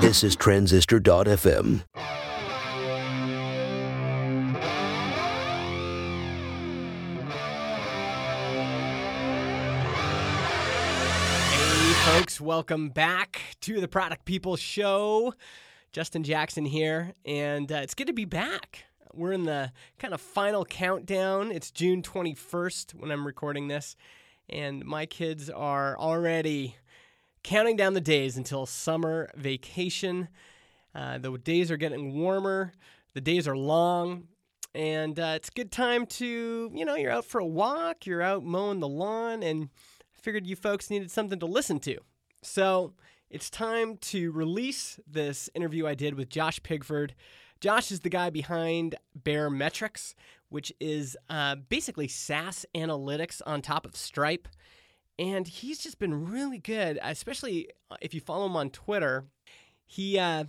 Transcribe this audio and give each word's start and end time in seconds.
This 0.00 0.24
is 0.24 0.36
Transistor.fm. 0.36 1.82
Hey, 11.50 11.92
folks, 12.06 12.40
welcome 12.40 12.88
back 12.88 13.42
to 13.60 13.82
the 13.82 13.88
Product 13.88 14.24
People 14.24 14.56
Show. 14.56 15.34
Justin 15.92 16.24
Jackson 16.24 16.64
here, 16.64 17.12
and 17.26 17.70
uh, 17.70 17.80
it's 17.82 17.94
good 17.94 18.06
to 18.06 18.14
be 18.14 18.24
back. 18.24 18.84
We're 19.12 19.32
in 19.32 19.44
the 19.44 19.72
kind 19.98 20.14
of 20.14 20.22
final 20.22 20.64
countdown. 20.64 21.52
It's 21.52 21.70
June 21.70 22.00
21st 22.00 22.94
when 22.94 23.10
I'm 23.10 23.26
recording 23.26 23.68
this, 23.68 23.94
and 24.48 24.86
my 24.86 25.04
kids 25.04 25.50
are 25.50 25.98
already 25.98 26.76
counting 27.42 27.76
down 27.76 27.94
the 27.94 28.00
days 28.00 28.36
until 28.36 28.66
summer 28.66 29.30
vacation. 29.36 30.28
Uh, 30.94 31.18
the 31.18 31.36
days 31.38 31.70
are 31.70 31.76
getting 31.76 32.14
warmer, 32.14 32.72
the 33.14 33.20
days 33.20 33.46
are 33.46 33.56
long, 33.56 34.28
and 34.74 35.18
uh, 35.18 35.32
it's 35.36 35.48
a 35.48 35.52
good 35.52 35.70
time 35.70 36.06
to, 36.06 36.70
you 36.74 36.84
know, 36.84 36.94
you're 36.94 37.12
out 37.12 37.24
for 37.24 37.40
a 37.40 37.46
walk, 37.46 38.06
you're 38.06 38.22
out 38.22 38.44
mowing 38.44 38.80
the 38.80 38.88
lawn, 38.88 39.42
and 39.42 39.68
I 40.16 40.20
figured 40.20 40.46
you 40.46 40.56
folks 40.56 40.90
needed 40.90 41.10
something 41.10 41.38
to 41.40 41.46
listen 41.46 41.78
to. 41.80 41.98
So 42.42 42.94
it's 43.30 43.50
time 43.50 43.96
to 43.98 44.32
release 44.32 44.98
this 45.06 45.50
interview 45.54 45.86
I 45.86 45.94
did 45.94 46.14
with 46.14 46.30
Josh 46.30 46.60
Pigford. 46.60 47.10
Josh 47.60 47.90
is 47.90 48.00
the 48.00 48.08
guy 48.08 48.30
behind 48.30 48.94
Baremetrics, 49.20 50.14
which 50.48 50.72
is 50.80 51.16
uh, 51.28 51.56
basically 51.68 52.08
SaaS 52.08 52.64
analytics 52.74 53.42
on 53.44 53.60
top 53.60 53.84
of 53.84 53.96
Stripe. 53.96 54.48
And 55.18 55.48
he's 55.48 55.78
just 55.78 55.98
been 55.98 56.30
really 56.30 56.58
good, 56.58 56.98
especially 57.02 57.70
if 58.00 58.14
you 58.14 58.20
follow 58.20 58.46
him 58.46 58.56
on 58.56 58.70
Twitter. 58.70 59.24
He 59.84 60.18
uh, 60.18 60.44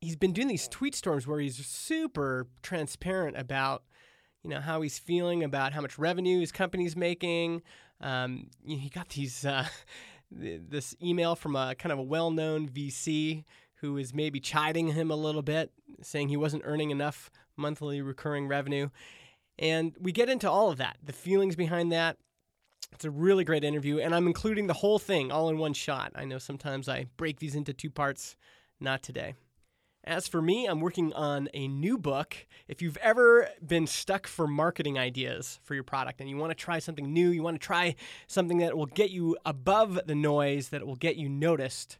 he's 0.00 0.16
been 0.16 0.32
doing 0.32 0.48
these 0.48 0.68
tweet 0.68 0.94
storms 0.94 1.26
where 1.26 1.40
he's 1.40 1.64
super 1.66 2.46
transparent 2.62 3.36
about 3.36 3.82
you 4.42 4.50
know 4.50 4.60
how 4.60 4.80
he's 4.80 4.98
feeling 4.98 5.42
about 5.42 5.72
how 5.72 5.80
much 5.80 5.98
revenue 5.98 6.40
his 6.40 6.52
company's 6.52 6.94
making. 6.94 7.62
Um, 8.00 8.48
he 8.64 8.88
got 8.88 9.08
these 9.08 9.44
uh, 9.44 9.66
this 10.30 10.94
email 11.02 11.34
from 11.34 11.56
a 11.56 11.74
kind 11.74 11.92
of 11.92 11.98
a 11.98 12.02
well-known 12.02 12.68
VC 12.68 13.44
who 13.80 13.96
is 13.96 14.14
maybe 14.14 14.40
chiding 14.40 14.88
him 14.88 15.10
a 15.10 15.16
little 15.16 15.42
bit, 15.42 15.70
saying 16.02 16.28
he 16.28 16.36
wasn't 16.36 16.62
earning 16.64 16.90
enough 16.90 17.30
monthly 17.56 18.00
recurring 18.00 18.48
revenue. 18.48 18.88
And 19.58 19.94
we 19.98 20.12
get 20.12 20.28
into 20.28 20.50
all 20.50 20.70
of 20.70 20.78
that, 20.78 20.98
the 21.02 21.12
feelings 21.12 21.56
behind 21.56 21.92
that. 21.92 22.16
It's 22.92 23.04
a 23.04 23.10
really 23.10 23.44
great 23.44 23.64
interview, 23.64 23.98
and 23.98 24.14
I'm 24.14 24.26
including 24.26 24.68
the 24.68 24.72
whole 24.74 24.98
thing 24.98 25.30
all 25.30 25.50
in 25.50 25.58
one 25.58 25.74
shot. 25.74 26.12
I 26.14 26.24
know 26.24 26.38
sometimes 26.38 26.88
I 26.88 27.06
break 27.16 27.38
these 27.38 27.54
into 27.54 27.74
two 27.74 27.90
parts, 27.90 28.36
not 28.80 29.02
today. 29.02 29.34
As 30.02 30.28
for 30.28 30.40
me, 30.40 30.66
I'm 30.66 30.80
working 30.80 31.12
on 31.12 31.48
a 31.52 31.66
new 31.66 31.98
book. 31.98 32.46
If 32.68 32.80
you've 32.80 32.96
ever 32.98 33.48
been 33.66 33.88
stuck 33.88 34.28
for 34.28 34.46
marketing 34.46 34.98
ideas 34.98 35.58
for 35.64 35.74
your 35.74 35.82
product 35.82 36.20
and 36.20 36.30
you 36.30 36.36
want 36.36 36.52
to 36.52 36.54
try 36.54 36.78
something 36.78 37.12
new, 37.12 37.30
you 37.30 37.42
want 37.42 37.60
to 37.60 37.66
try 37.66 37.96
something 38.28 38.58
that 38.58 38.76
will 38.76 38.86
get 38.86 39.10
you 39.10 39.36
above 39.44 40.00
the 40.06 40.14
noise, 40.14 40.68
that 40.68 40.86
will 40.86 40.96
get 40.96 41.16
you 41.16 41.28
noticed, 41.28 41.98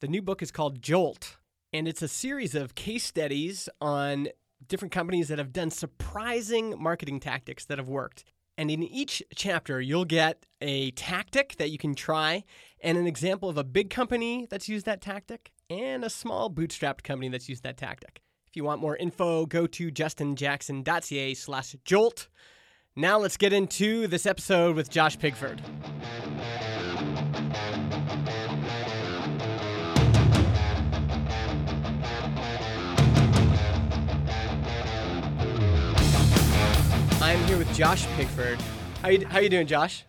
the 0.00 0.08
new 0.08 0.20
book 0.20 0.42
is 0.42 0.50
called 0.50 0.82
Jolt. 0.82 1.36
And 1.72 1.86
it's 1.86 2.02
a 2.02 2.08
series 2.08 2.54
of 2.54 2.74
case 2.74 3.04
studies 3.04 3.68
on 3.80 4.28
different 4.66 4.92
companies 4.92 5.28
that 5.28 5.38
have 5.38 5.52
done 5.52 5.70
surprising 5.70 6.74
marketing 6.78 7.20
tactics 7.20 7.64
that 7.66 7.78
have 7.78 7.88
worked. 7.88 8.24
And 8.56 8.70
in 8.70 8.82
each 8.82 9.22
chapter, 9.34 9.80
you'll 9.80 10.04
get 10.04 10.46
a 10.60 10.92
tactic 10.92 11.56
that 11.56 11.70
you 11.70 11.78
can 11.78 11.94
try 11.94 12.44
and 12.80 12.96
an 12.96 13.06
example 13.06 13.48
of 13.48 13.58
a 13.58 13.64
big 13.64 13.90
company 13.90 14.46
that's 14.48 14.68
used 14.68 14.86
that 14.86 15.00
tactic 15.00 15.50
and 15.70 16.04
a 16.04 16.10
small 16.10 16.50
bootstrapped 16.50 17.02
company 17.02 17.28
that's 17.28 17.48
used 17.48 17.62
that 17.64 17.76
tactic. 17.76 18.20
If 18.46 18.56
you 18.56 18.64
want 18.64 18.80
more 18.80 18.96
info, 18.96 19.46
go 19.46 19.66
to 19.66 19.90
justinjackson.ca 19.90 21.34
slash 21.34 21.74
jolt. 21.84 22.28
Now 22.94 23.18
let's 23.18 23.36
get 23.36 23.52
into 23.52 24.06
this 24.06 24.26
episode 24.26 24.76
with 24.76 24.88
Josh 24.90 25.18
Pigford. 25.18 25.60
Here 37.54 37.64
with 37.64 37.76
Josh 37.76 38.04
Pigford. 38.16 38.60
How 39.00 39.10
you, 39.10 39.24
how 39.26 39.38
you 39.38 39.48
doing, 39.48 39.68
Josh? 39.68 40.04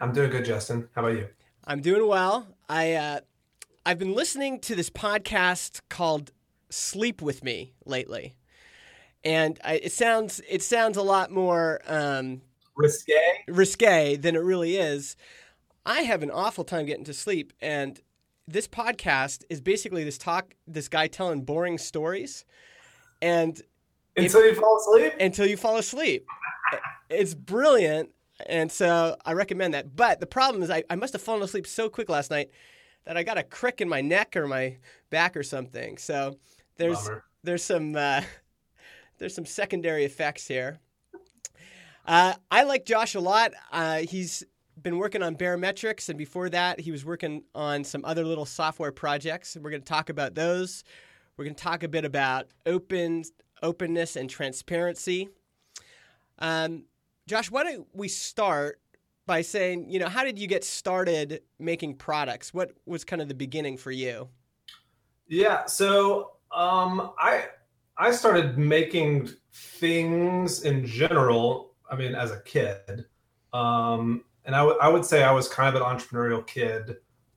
I'm 0.00 0.12
doing 0.12 0.30
good, 0.30 0.44
Justin. 0.44 0.88
How 0.96 1.02
about 1.04 1.16
you? 1.16 1.28
I'm 1.64 1.80
doing 1.80 2.08
well. 2.08 2.48
I 2.68 2.94
uh, 2.94 3.20
I've 3.86 4.00
been 4.00 4.14
listening 4.14 4.58
to 4.60 4.74
this 4.74 4.90
podcast 4.90 5.80
called 5.88 6.32
Sleep 6.70 7.22
with 7.22 7.44
Me 7.44 7.72
lately, 7.86 8.34
and 9.22 9.60
I, 9.64 9.74
it 9.74 9.92
sounds 9.92 10.40
it 10.48 10.60
sounds 10.60 10.96
a 10.96 11.02
lot 11.02 11.30
more 11.30 11.80
um, 11.86 12.40
Risque? 12.74 13.12
risque 13.46 14.16
than 14.16 14.34
it 14.34 14.40
really 14.40 14.76
is. 14.76 15.14
I 15.86 16.00
have 16.02 16.24
an 16.24 16.32
awful 16.32 16.64
time 16.64 16.86
getting 16.86 17.04
to 17.04 17.14
sleep, 17.14 17.52
and 17.60 18.00
this 18.48 18.66
podcast 18.66 19.44
is 19.48 19.60
basically 19.60 20.02
this 20.02 20.18
talk 20.18 20.54
this 20.66 20.88
guy 20.88 21.06
telling 21.06 21.42
boring 21.42 21.78
stories, 21.78 22.44
and 23.20 23.60
Until 24.16 24.44
you 24.44 24.54
fall 24.56 24.78
asleep? 24.80 25.12
until 25.20 25.46
you 25.46 25.56
fall 25.56 25.76
asleep. 25.76 26.26
It's 27.12 27.34
brilliant. 27.34 28.10
And 28.46 28.70
so 28.72 29.16
I 29.24 29.32
recommend 29.34 29.74
that. 29.74 29.94
But 29.94 30.20
the 30.20 30.26
problem 30.26 30.62
is, 30.62 30.70
I, 30.70 30.82
I 30.90 30.96
must 30.96 31.12
have 31.12 31.22
fallen 31.22 31.42
asleep 31.42 31.66
so 31.66 31.88
quick 31.88 32.08
last 32.08 32.30
night 32.30 32.50
that 33.04 33.16
I 33.16 33.22
got 33.22 33.38
a 33.38 33.42
crick 33.42 33.80
in 33.80 33.88
my 33.88 34.00
neck 34.00 34.36
or 34.36 34.46
my 34.46 34.76
back 35.10 35.36
or 35.36 35.42
something. 35.42 35.98
So 35.98 36.38
there's 36.76 37.02
Bummer. 37.02 37.24
there's 37.44 37.62
some 37.62 37.96
uh, 37.96 38.22
there's 39.18 39.34
some 39.34 39.46
secondary 39.46 40.04
effects 40.04 40.46
here. 40.46 40.78
Uh, 42.04 42.34
I 42.50 42.64
like 42.64 42.84
Josh 42.84 43.14
a 43.14 43.20
lot. 43.20 43.52
Uh, 43.70 43.98
he's 43.98 44.42
been 44.80 44.98
working 44.98 45.22
on 45.22 45.36
Baremetrics, 45.36 46.08
and 46.08 46.18
before 46.18 46.48
that, 46.48 46.80
he 46.80 46.90
was 46.90 47.04
working 47.04 47.44
on 47.54 47.84
some 47.84 48.04
other 48.04 48.24
little 48.24 48.46
software 48.46 48.90
projects. 48.90 49.56
We're 49.60 49.70
going 49.70 49.82
to 49.82 49.88
talk 49.88 50.08
about 50.10 50.34
those. 50.34 50.82
We're 51.36 51.44
going 51.44 51.54
to 51.54 51.62
talk 51.62 51.84
a 51.84 51.88
bit 51.88 52.04
about 52.04 52.48
open 52.66 53.22
openness 53.62 54.16
and 54.16 54.28
transparency. 54.28 55.28
Um, 56.40 56.84
Josh, 57.26 57.50
why 57.50 57.64
don't 57.64 57.86
we 57.92 58.08
start 58.08 58.80
by 59.26 59.42
saying, 59.42 59.88
you 59.88 59.98
know, 59.98 60.08
how 60.08 60.24
did 60.24 60.38
you 60.38 60.46
get 60.46 60.64
started 60.64 61.42
making 61.58 61.94
products? 61.94 62.52
What 62.52 62.72
was 62.86 63.04
kind 63.04 63.22
of 63.22 63.28
the 63.28 63.34
beginning 63.34 63.76
for 63.76 63.90
you? 63.90 64.28
Yeah, 65.28 65.66
so 65.66 66.32
um, 66.54 67.12
I 67.18 67.46
I 67.96 68.10
started 68.10 68.58
making 68.58 69.30
things 69.52 70.62
in 70.62 70.84
general. 70.84 71.74
I 71.90 71.96
mean, 71.96 72.14
as 72.14 72.30
a 72.30 72.40
kid, 72.40 73.06
um, 73.52 74.24
and 74.44 74.54
I, 74.54 74.60
w- 74.60 74.78
I 74.80 74.88
would 74.88 74.92
I 74.92 74.94
would 74.94 75.04
say 75.04 75.22
I 75.22 75.30
was 75.30 75.48
kind 75.48 75.74
of 75.74 75.80
an 75.80 75.86
entrepreneurial 75.86 76.46
kid. 76.46 76.96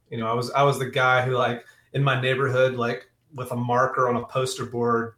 You 0.10 0.18
know, 0.18 0.28
I 0.28 0.34
was 0.34 0.52
I 0.52 0.64
was 0.64 0.80
the 0.80 0.90
guy 0.90 1.22
who 1.22 1.32
like 1.32 1.64
in 1.94 2.04
my 2.04 2.20
neighborhood, 2.20 2.74
like 2.76 3.10
with 3.34 3.52
a 3.52 3.56
marker 3.56 4.10
on 4.10 4.16
a 4.16 4.26
poster 4.26 4.66
board, 4.66 5.14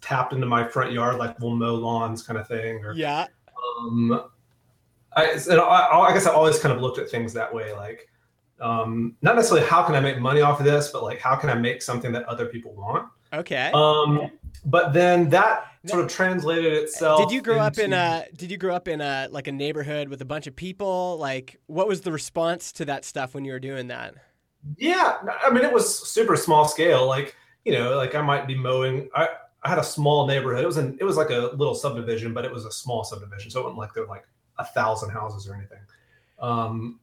tapped 0.00 0.32
into 0.32 0.46
my 0.46 0.66
front 0.66 0.92
yard, 0.92 1.16
like 1.16 1.38
we'll 1.40 1.56
mow 1.56 1.74
lawns, 1.74 2.22
kind 2.22 2.38
of 2.38 2.46
thing, 2.46 2.84
or 2.84 2.92
Yeah. 2.92 3.26
Um, 3.78 4.24
I, 5.16 5.24
and 5.24 5.60
I, 5.60 5.88
I 5.90 6.12
guess 6.12 6.26
I 6.26 6.32
always 6.32 6.58
kind 6.58 6.74
of 6.74 6.80
looked 6.80 6.98
at 6.98 7.10
things 7.10 7.32
that 7.32 7.52
way, 7.52 7.72
like 7.74 8.08
um, 8.60 9.16
not 9.22 9.36
necessarily 9.36 9.66
how 9.66 9.82
can 9.82 9.94
I 9.94 10.00
make 10.00 10.18
money 10.18 10.40
off 10.40 10.58
of 10.58 10.66
this, 10.66 10.90
but 10.90 11.02
like 11.02 11.18
how 11.18 11.36
can 11.36 11.50
I 11.50 11.54
make 11.54 11.82
something 11.82 12.12
that 12.12 12.24
other 12.24 12.46
people 12.46 12.72
want. 12.74 13.08
Okay. 13.32 13.70
Um, 13.74 14.30
but 14.64 14.92
then 14.92 15.28
that 15.30 15.66
sort 15.86 16.04
of 16.04 16.10
translated 16.10 16.72
itself. 16.72 17.20
did 17.20 17.34
you 17.34 17.42
grow 17.42 17.58
up 17.58 17.78
in 17.78 17.92
a 17.92 18.24
Did 18.34 18.50
you 18.50 18.56
grow 18.56 18.74
up 18.74 18.88
in 18.88 19.00
a 19.00 19.28
like 19.30 19.46
a 19.46 19.52
neighborhood 19.52 20.08
with 20.08 20.20
a 20.20 20.24
bunch 20.24 20.46
of 20.46 20.56
people? 20.56 21.16
Like, 21.18 21.58
what 21.66 21.88
was 21.88 22.00
the 22.00 22.12
response 22.12 22.72
to 22.72 22.84
that 22.86 23.04
stuff 23.04 23.34
when 23.34 23.44
you 23.44 23.52
were 23.52 23.60
doing 23.60 23.88
that? 23.88 24.14
Yeah, 24.76 25.18
I 25.44 25.50
mean 25.50 25.64
it 25.64 25.72
was 25.72 26.08
super 26.08 26.36
small 26.36 26.66
scale. 26.66 27.06
Like 27.06 27.36
you 27.64 27.72
know, 27.72 27.96
like 27.96 28.14
I 28.14 28.22
might 28.22 28.46
be 28.46 28.56
mowing. 28.56 29.08
I 29.14 29.28
I 29.68 29.72
had 29.72 29.78
a 29.78 29.84
small 29.84 30.26
neighborhood. 30.26 30.64
It 30.64 30.66
was 30.66 30.78
an 30.78 30.96
it 30.98 31.04
was 31.04 31.18
like 31.18 31.28
a 31.28 31.50
little 31.54 31.74
subdivision, 31.74 32.32
but 32.32 32.46
it 32.46 32.50
was 32.50 32.64
a 32.64 32.72
small 32.72 33.04
subdivision, 33.04 33.50
so 33.50 33.60
it 33.60 33.64
wasn't 33.64 33.78
like 33.78 33.92
there 33.92 34.04
were 34.04 34.08
like 34.08 34.24
a 34.56 34.64
thousand 34.64 35.10
houses 35.10 35.46
or 35.46 35.54
anything. 35.54 35.80
Um, 36.38 37.00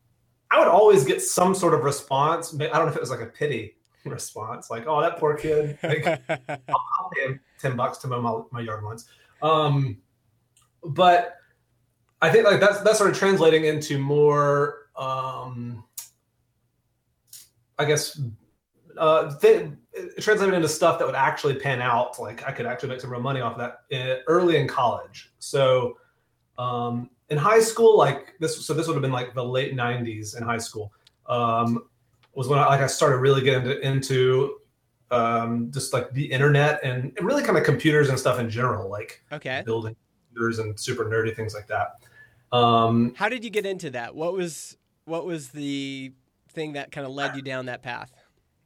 I 0.50 0.58
would 0.58 0.68
always 0.68 1.06
get 1.06 1.22
some 1.22 1.54
sort 1.54 1.76
of 1.76 1.84
response. 1.84 2.56
I 2.60 2.66
don't 2.66 2.74
know 2.74 2.88
if 2.88 2.96
it 2.96 3.02
was 3.02 3.12
like 3.12 3.22
a 3.22 3.28
pity 3.28 3.76
response, 4.06 4.72
like 4.72 4.88
"Oh, 4.88 5.00
that 5.00 5.20
poor 5.20 5.36
kid." 5.36 5.78
Like, 5.84 6.08
I'll 6.08 7.12
pay 7.16 7.26
him 7.26 7.40
ten 7.60 7.76
bucks 7.76 8.00
to 8.00 8.08
mow 8.08 8.48
my, 8.52 8.60
my 8.60 8.66
yard 8.66 8.84
once. 8.84 9.08
Um, 9.44 10.00
but 10.84 11.36
I 12.20 12.32
think 12.32 12.46
like 12.46 12.60
that's 12.60 12.82
that 12.82 12.96
started 12.96 13.14
translating 13.14 13.66
into 13.66 14.00
more. 14.00 14.88
Um, 14.96 15.84
I 17.78 17.86
guess 17.86 18.20
uh, 18.98 19.38
th- 19.40 19.70
translated 20.20 20.54
into 20.54 20.68
stuff 20.68 21.00
that 21.00 21.06
would 21.06 21.16
actually 21.16 21.56
pan 21.56 21.82
out. 21.82 22.20
Like 22.20 22.44
I 22.48 22.52
could 22.52 22.66
actually 22.66 22.90
make 22.90 23.02
some 23.02 23.12
real 23.12 23.22
money 23.22 23.42
off 23.42 23.54
of 23.54 23.60
that 23.60 23.82
in, 23.90 24.20
early 24.28 24.58
in 24.58 24.68
college. 24.68 25.34
So 25.40 25.98
um, 26.58 27.10
in 27.30 27.38
high 27.38 27.60
school, 27.60 27.98
like 27.98 28.36
this, 28.40 28.66
so 28.66 28.74
this 28.74 28.88
would 28.88 28.94
have 28.94 29.02
been 29.02 29.12
like 29.12 29.34
the 29.34 29.44
late 29.44 29.76
'90s 29.76 30.38
in 30.38 30.44
high 30.44 30.58
school. 30.58 30.94
Um, 31.28 31.90
was 32.34 32.48
when 32.48 32.60
I, 32.60 32.68
like 32.68 32.82
I 32.82 32.88
started 32.88 33.18
really 33.18 33.42
getting 33.42 33.70
into, 33.70 33.88
into 33.88 34.58
um, 35.12 35.72
just 35.72 35.94
like 35.94 36.12
the 36.12 36.26
internet 36.26 36.80
and 36.84 37.18
really 37.22 37.44
kind 37.44 37.58
of 37.58 37.64
computers 37.64 38.10
and 38.10 38.20
stuff 38.20 38.40
in 38.40 38.50
general, 38.50 38.90
like 38.90 39.24
Okay. 39.32 39.64
building 39.66 39.96
computers 40.30 40.60
and 40.60 40.78
super 40.80 41.06
nerdy 41.06 41.36
things 41.36 41.54
like 41.54 41.68
that. 41.68 41.96
Um, 42.52 43.14
How 43.16 43.30
did 43.30 43.44
you 43.44 43.50
get 43.50 43.66
into 43.66 43.90
that? 43.92 44.16
What 44.16 44.34
was 44.34 44.78
what 45.06 45.26
was 45.26 45.50
the 45.50 46.14
thing 46.50 46.74
that 46.74 46.92
kind 46.92 47.06
of 47.06 47.14
led 47.14 47.36
you 47.36 47.42
down 47.42 47.68
that 47.68 47.84
path? 47.84 48.12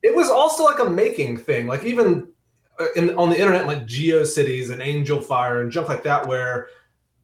It 0.04 0.16
was 0.16 0.30
also 0.30 0.63
like 0.63 0.80
a 0.80 0.90
making 0.90 1.38
thing, 1.38 1.68
like 1.68 1.84
even 1.84 2.30
uh, 2.80 2.88
in, 2.96 3.16
on 3.18 3.30
the 3.30 3.40
internet, 3.40 3.68
like 3.68 3.86
GeoCities 3.86 4.72
and 4.72 4.81
Angelfire 4.81 5.62
and 5.62 5.72
junk 5.72 5.90
like 5.90 6.04
that, 6.04 6.28
where 6.28 6.68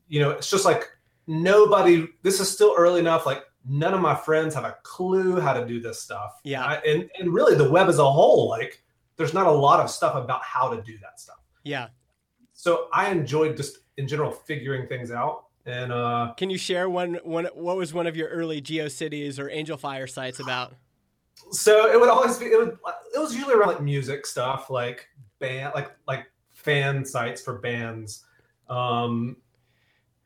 you 0.07 0.19
know 0.19 0.31
it's 0.31 0.49
just 0.49 0.65
like 0.65 0.89
nobody. 1.27 2.07
This 2.21 2.39
is 2.39 2.51
still 2.51 2.73
early 2.77 2.99
enough. 2.99 3.25
Like 3.25 3.43
none 3.67 3.93
of 3.93 4.01
my 4.01 4.15
friends 4.15 4.53
have 4.55 4.65
a 4.65 4.75
clue 4.83 5.39
how 5.39 5.53
to 5.53 5.65
do 5.65 5.79
this 5.79 6.01
stuff. 6.01 6.39
Yeah. 6.43 6.63
and, 6.63 6.71
I, 6.71 6.75
and 6.87 7.09
and 7.19 7.33
really 7.33 7.55
the 7.55 7.69
web 7.69 7.87
as 7.87 7.99
a 7.99 8.11
whole, 8.11 8.49
like 8.49 8.83
there's 9.17 9.33
not 9.33 9.47
a 9.47 9.51
lot 9.51 9.79
of 9.79 9.89
stuff 9.89 10.15
about 10.15 10.43
how 10.43 10.69
to 10.69 10.81
do 10.81 10.97
that 10.99 11.19
stuff. 11.19 11.39
Yeah. 11.63 11.87
So 12.53 12.87
I 12.93 13.09
enjoyed 13.09 13.57
just 13.57 13.79
in 13.97 14.07
general 14.07 14.31
figuring 14.31 14.87
things 14.87 15.11
out. 15.11 15.45
And 15.65 15.91
uh, 15.91 16.33
Can 16.37 16.49
you 16.49 16.57
share 16.57 16.89
one 16.89 17.15
one 17.23 17.45
what 17.53 17.77
was 17.77 17.93
one 17.93 18.07
of 18.07 18.15
your 18.15 18.29
early 18.29 18.61
GeoCities 18.61 19.39
or 19.39 19.49
Angelfire 19.49 20.09
sites 20.09 20.39
about? 20.39 20.73
So 21.51 21.91
it 21.91 21.99
would 21.99 22.09
always 22.09 22.37
be 22.37 22.45
it 22.45 22.57
would 22.57 22.77
it 23.13 23.19
was 23.19 23.33
usually 23.35 23.53
around 23.53 23.67
like 23.69 23.81
music 23.81 24.25
stuff 24.25 24.69
like 24.69 25.07
band 25.39 25.73
like 25.75 25.91
like 26.07 26.25
fan 26.51 27.05
sites 27.05 27.41
for 27.41 27.59
bands. 27.59 28.25
Um 28.69 29.37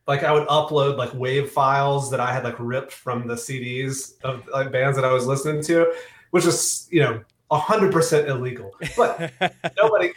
like 0.08 0.24
i 0.24 0.32
would 0.32 0.48
upload 0.48 0.98
like 0.98 1.14
wave 1.14 1.52
files 1.52 2.10
that 2.10 2.20
i 2.20 2.34
had 2.34 2.44
like 2.44 2.56
ripped 2.58 2.92
from 2.92 3.28
the 3.28 3.36
cds 3.36 4.20
of 4.24 4.48
like 4.48 4.72
bands 4.72 4.96
that 4.98 5.06
i 5.06 5.14
was 5.14 5.28
listening 5.28 5.62
to 5.62 5.94
which 6.32 6.46
was 6.46 6.88
you 6.90 7.00
know 7.00 7.24
100% 7.52 8.28
illegal. 8.28 8.72
But 8.96 9.32
nobody 9.78 10.12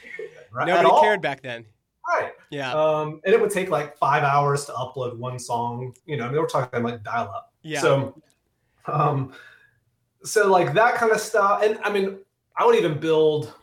right, 0.52 0.66
Nobody 0.66 1.00
cared 1.00 1.22
back 1.22 1.42
then. 1.42 1.64
right. 2.08 2.32
Yeah. 2.50 2.72
um 2.74 3.20
and 3.24 3.34
it 3.34 3.40
would 3.40 3.50
take 3.50 3.70
like 3.70 3.96
five 3.96 4.22
hours 4.22 4.66
to 4.66 4.72
upload 4.72 5.16
one 5.16 5.38
song. 5.38 5.94
You 6.06 6.16
know 6.16 6.26
I 6.26 6.28
mean, 6.28 6.40
we're 6.40 6.46
talking 6.46 6.82
like 6.82 7.02
dial 7.02 7.30
up 7.34 7.52
yeah. 7.62 7.80
so, 7.80 8.20
um, 8.86 9.32
so 10.24 10.50
like 10.50 10.74
that 10.74 10.94
kind 10.94 11.12
of 11.12 11.20
stuff, 11.20 11.62
and 11.62 11.78
I 11.82 11.90
mean, 11.92 12.18
I 12.56 12.66
would 12.66 12.76
even 12.76 12.98
build 12.98 13.54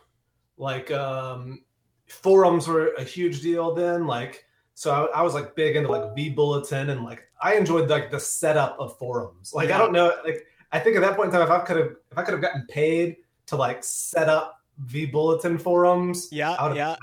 like 0.56 0.90
um, 0.90 1.64
forums 2.08 2.68
were 2.68 2.92
a 2.98 3.04
huge 3.04 3.40
deal 3.40 3.74
then. 3.74 4.06
Like, 4.06 4.44
so 4.74 4.90
I, 4.92 5.20
I 5.20 5.22
was 5.22 5.34
like 5.34 5.54
big 5.54 5.76
into 5.76 5.90
like 5.90 6.02
vBulletin, 6.16 6.90
and 6.90 7.04
like 7.04 7.22
I 7.40 7.54
enjoyed 7.54 7.88
like 7.88 8.10
the 8.10 8.20
setup 8.20 8.76
of 8.78 8.98
forums. 8.98 9.52
Like, 9.54 9.68
Yeah. 9.68 9.76
I 9.76 9.78
don't 9.78 9.92
know, 9.92 10.12
like 10.24 10.46
I 10.72 10.78
think 10.78 10.96
at 10.96 11.02
that 11.02 11.16
point 11.16 11.26
in 11.26 11.32
time, 11.32 11.42
if 11.42 11.50
I 11.50 11.60
could 11.60 11.76
have, 11.76 11.96
if 12.10 12.18
I 12.18 12.22
could 12.22 12.32
have 12.32 12.42
gotten 12.42 12.66
paid 12.68 13.16
to 13.46 13.56
like 13.56 13.82
set 13.82 14.28
up 14.28 14.60
vBulletin 14.86 15.60
forums, 15.60 16.28
yeah. 16.30 16.72
Yeah. 16.74 16.96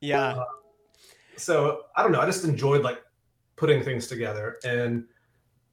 Yeah. 0.00 0.42
so 1.36 1.82
I 1.96 2.02
don't 2.02 2.12
know. 2.12 2.20
I 2.20 2.26
just 2.26 2.44
enjoyed 2.44 2.82
like 2.82 3.02
putting 3.56 3.82
things 3.82 4.06
together, 4.06 4.58
and 4.64 5.04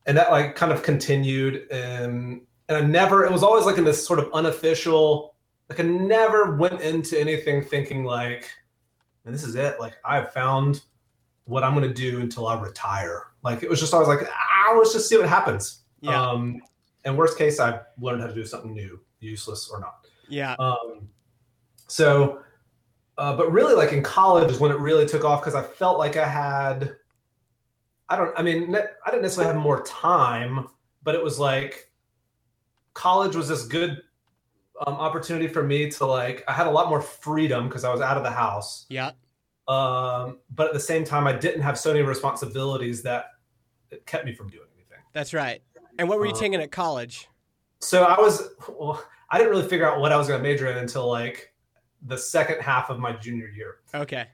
and 0.06 0.18
that 0.18 0.32
like 0.32 0.56
kind 0.56 0.72
of 0.72 0.82
continued, 0.84 1.70
and 1.72 2.42
and 2.72 2.86
I 2.86 2.88
never. 2.88 3.26
It 3.26 3.32
was 3.32 3.44
always 3.44 3.66
like 3.66 3.78
in 3.78 3.84
this 3.84 4.06
sort 4.06 4.18
of 4.18 4.30
unofficial. 4.34 5.36
Like 5.70 5.82
I 5.82 5.84
never 5.84 6.56
went 6.56 6.80
into 6.82 7.20
anything 7.20 7.62
thinking 7.62 8.06
like, 8.06 8.50
and 9.26 9.34
this 9.34 9.44
is 9.44 9.56
it. 9.56 9.78
Like 9.80 9.98
I've 10.06 10.32
found 10.32 10.82
what 11.44 11.66
I'm 11.66 11.76
going 11.76 11.88
to 11.88 11.94
do 11.94 12.22
until 12.22 12.48
I 12.48 12.60
retire. 12.60 13.24
Like 13.44 13.62
it 13.62 13.70
was 13.70 13.82
just 13.82 13.94
always 13.94 14.08
like, 14.08 14.22
ah, 14.26 14.76
let's 14.78 14.94
just 14.94 15.10
see 15.10 15.18
what 15.18 15.28
happens. 15.28 15.82
Yeah. 16.00 16.22
Um, 16.22 16.62
and 17.04 17.18
worst 17.18 17.38
case, 17.38 17.60
I 17.60 17.82
learned 18.00 18.22
how 18.22 18.28
to 18.28 18.34
do 18.34 18.46
something 18.46 18.74
new, 18.74 19.02
useless 19.20 19.70
or 19.70 19.82
not. 19.82 20.08
Yeah. 20.30 20.56
Um, 20.58 21.10
so, 21.88 22.42
uh, 23.18 23.36
but 23.36 23.52
really, 23.52 23.76
like 23.76 23.92
in 23.92 24.02
college 24.02 24.50
is 24.50 24.60
when 24.60 24.72
it 24.72 24.80
really 24.80 25.06
took 25.06 25.26
off 25.26 25.42
because 25.42 25.56
I 25.56 25.64
felt 25.64 25.98
like 25.98 26.16
I 26.16 26.28
had, 26.28 26.96
I 28.08 28.16
don't, 28.16 28.34
I 28.38 28.44
mean, 28.44 28.74
I 28.74 29.10
didn't 29.10 29.24
necessarily 29.24 29.54
have 29.54 29.62
more 29.62 29.84
time, 29.84 30.70
but 31.04 31.16
it 31.16 31.24
was 31.24 31.38
like 31.38 31.91
college 33.02 33.36
was 33.36 33.48
this 33.48 33.66
good 33.66 34.04
um, 34.86 34.94
opportunity 34.94 35.48
for 35.48 35.64
me 35.64 35.90
to 35.90 36.06
like, 36.06 36.44
I 36.48 36.54
had 36.54 36.68
a 36.68 36.70
lot 36.70 36.88
more 36.88 37.02
freedom 37.02 37.68
because 37.68 37.84
I 37.84 37.92
was 37.92 38.00
out 38.00 38.16
of 38.16 38.24
the 38.24 38.30
house. 38.30 38.86
Yeah. 38.90 39.12
Um, 39.68 40.38
but 40.54 40.68
at 40.68 40.74
the 40.74 40.80
same 40.80 41.04
time, 41.04 41.26
I 41.26 41.34
didn't 41.34 41.64
have 41.64 41.80
so 41.80 41.94
many 41.94 42.04
responsibilities 42.04 43.02
that 43.02 43.26
it 43.90 44.06
kept 44.06 44.24
me 44.24 44.36
from 44.36 44.50
doing 44.50 44.68
anything. 44.76 45.00
That's 45.14 45.34
right. 45.34 45.64
And 45.98 46.08
what 46.08 46.20
were 46.20 46.28
you 46.28 46.34
Uh, 46.34 46.38
taking 46.38 46.62
at 46.62 46.72
college? 46.72 47.28
So 47.80 48.04
I 48.04 48.20
was, 48.20 48.50
well, 48.70 49.04
I 49.32 49.40
didn't 49.40 49.50
really 49.50 49.68
figure 49.68 49.90
out 49.90 50.00
what 50.00 50.12
I 50.12 50.18
was 50.18 50.28
going 50.28 50.40
to 50.40 50.44
major 50.48 50.70
in 50.70 50.78
until 50.78 51.08
like 51.10 51.56
the 52.04 52.18
second 52.20 52.62
half 52.62 52.92
of 52.92 53.00
my 53.00 53.14
junior 53.14 53.48
year. 53.48 53.78
Okay. 53.96 54.28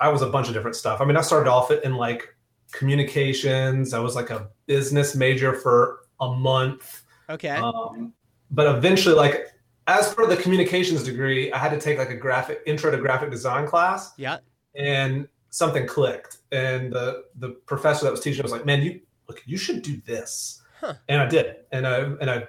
I 0.00 0.08
was 0.08 0.22
a 0.22 0.30
bunch 0.30 0.48
of 0.48 0.54
different 0.54 0.76
stuff. 0.76 1.02
I 1.02 1.04
mean, 1.04 1.18
I 1.18 1.20
started 1.20 1.50
off 1.50 1.70
in 1.70 1.94
like 1.96 2.34
communications. 2.72 3.92
I 3.92 3.98
was 3.98 4.16
like 4.16 4.30
a 4.30 4.48
business 4.64 5.14
major 5.14 5.52
for 5.54 6.06
a 6.20 6.28
month. 6.34 7.02
Okay. 7.32 7.48
Um, 7.48 8.12
but 8.50 8.76
eventually, 8.76 9.14
like 9.14 9.48
as 9.86 10.12
for 10.12 10.26
the 10.26 10.36
communications 10.36 11.02
degree, 11.02 11.52
I 11.52 11.58
had 11.58 11.70
to 11.70 11.80
take 11.80 11.98
like 11.98 12.10
a 12.10 12.16
graphic 12.16 12.60
intro 12.66 12.90
to 12.90 12.98
graphic 12.98 13.30
design 13.30 13.66
class, 13.66 14.12
yeah. 14.16 14.38
and 14.74 15.28
something 15.50 15.86
clicked. 15.86 16.38
And 16.52 16.92
the 16.92 17.24
the 17.36 17.50
professor 17.66 18.04
that 18.04 18.10
was 18.10 18.20
teaching 18.20 18.42
was 18.42 18.52
like, 18.52 18.66
"Man, 18.66 18.82
you 18.82 19.00
look, 19.28 19.42
you 19.46 19.56
should 19.56 19.82
do 19.82 20.00
this." 20.04 20.62
Huh. 20.80 20.94
And 21.08 21.20
I 21.20 21.26
did, 21.26 21.56
and 21.72 21.86
I 21.86 21.98
and 21.98 22.30
I 22.30 22.44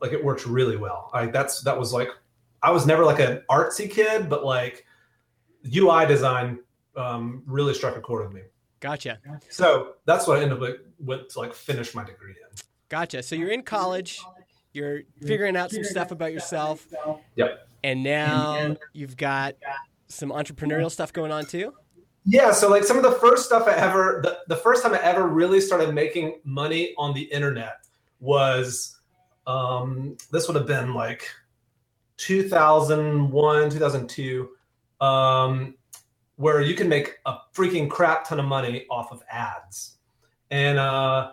like 0.00 0.12
it 0.12 0.22
worked 0.22 0.46
really 0.46 0.76
well. 0.76 1.10
I 1.12 1.26
that's 1.26 1.62
that 1.62 1.78
was 1.78 1.92
like 1.92 2.08
I 2.62 2.70
was 2.70 2.86
never 2.86 3.04
like 3.04 3.20
an 3.20 3.42
artsy 3.50 3.90
kid, 3.90 4.28
but 4.28 4.44
like 4.44 4.84
UI 5.74 6.06
design 6.06 6.58
um, 6.96 7.42
really 7.46 7.74
struck 7.74 7.96
a 7.96 8.00
chord 8.00 8.26
with 8.26 8.34
me. 8.34 8.42
Gotcha. 8.80 9.18
So 9.48 9.94
that's 10.04 10.26
what 10.26 10.38
I 10.38 10.42
ended 10.42 10.58
up 10.58 10.60
with, 10.60 10.76
with 10.98 11.28
to 11.30 11.38
like 11.38 11.54
finish 11.54 11.94
my 11.94 12.04
degree 12.04 12.32
in. 12.32 12.58
Gotcha. 12.88 13.22
So 13.22 13.34
you're 13.34 13.50
in 13.50 13.62
college. 13.62 14.20
You're 14.72 15.02
figuring 15.24 15.56
out 15.56 15.70
some 15.70 15.84
stuff 15.84 16.10
about 16.10 16.32
yourself. 16.32 16.86
Yep. 17.36 17.68
And 17.82 18.02
now 18.02 18.76
you've 18.92 19.16
got 19.16 19.54
some 20.08 20.30
entrepreneurial 20.30 20.90
stuff 20.90 21.12
going 21.12 21.32
on 21.32 21.46
too. 21.46 21.72
Yeah, 22.28 22.50
so 22.50 22.68
like 22.68 22.82
some 22.82 22.96
of 22.96 23.04
the 23.04 23.12
first 23.12 23.46
stuff 23.46 23.68
I 23.68 23.74
ever, 23.74 24.20
the, 24.22 24.40
the 24.48 24.56
first 24.56 24.82
time 24.82 24.92
I 24.92 25.00
ever 25.00 25.28
really 25.28 25.60
started 25.60 25.94
making 25.94 26.40
money 26.42 26.92
on 26.98 27.14
the 27.14 27.22
internet 27.22 27.86
was, 28.18 28.98
um, 29.46 30.16
this 30.32 30.48
would 30.48 30.56
have 30.56 30.66
been 30.66 30.92
like 30.92 31.28
2001, 32.16 33.70
2002, 33.70 34.48
um, 35.00 35.74
where 36.34 36.60
you 36.60 36.74
can 36.74 36.88
make 36.88 37.14
a 37.26 37.36
freaking 37.54 37.88
crap 37.88 38.28
ton 38.28 38.40
of 38.40 38.46
money 38.46 38.86
off 38.90 39.12
of 39.12 39.22
ads. 39.30 39.98
And 40.50 40.78
uh, 40.78 41.32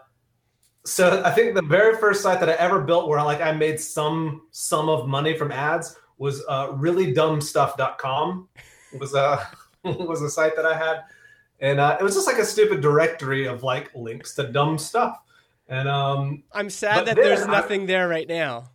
so 0.86 1.22
I 1.24 1.32
think 1.32 1.56
the 1.56 1.62
very 1.62 1.96
first 1.98 2.22
site 2.22 2.40
that 2.40 2.50
I 2.50 2.54
ever 2.54 2.82
built 2.82 3.08
where 3.08 3.22
like 3.24 3.42
I 3.42 3.52
made 3.52 3.80
some 3.80 4.44
sum 4.52 4.90
of 4.90 5.08
money 5.08 5.38
from 5.38 5.52
ads 5.52 5.96
was 6.18 6.44
uh, 6.48 6.68
reallydumbstuff.com. 6.70 8.48
It 8.94 9.00
was 9.00 9.14
a 9.16 9.48
was 9.84 10.22
a 10.22 10.30
site 10.30 10.56
that 10.56 10.66
I 10.66 10.78
had, 10.78 11.02
and 11.60 11.80
uh, 11.80 11.98
it 12.00 12.04
was 12.04 12.16
just 12.16 12.28
like 12.28 12.38
a 12.38 12.46
stupid 12.46 12.82
directory 12.82 13.46
of 13.48 13.64
like 13.64 13.94
links 13.96 14.34
to 14.36 14.44
dumb 14.52 14.78
stuff. 14.78 15.20
And 15.70 15.88
um, 15.88 16.44
I'm 16.52 16.70
sad 16.70 17.06
that 17.08 17.16
there's 17.16 17.42
I- 17.42 17.52
nothing 17.52 17.86
there 17.86 18.08
right 18.08 18.28
now. 18.28 18.66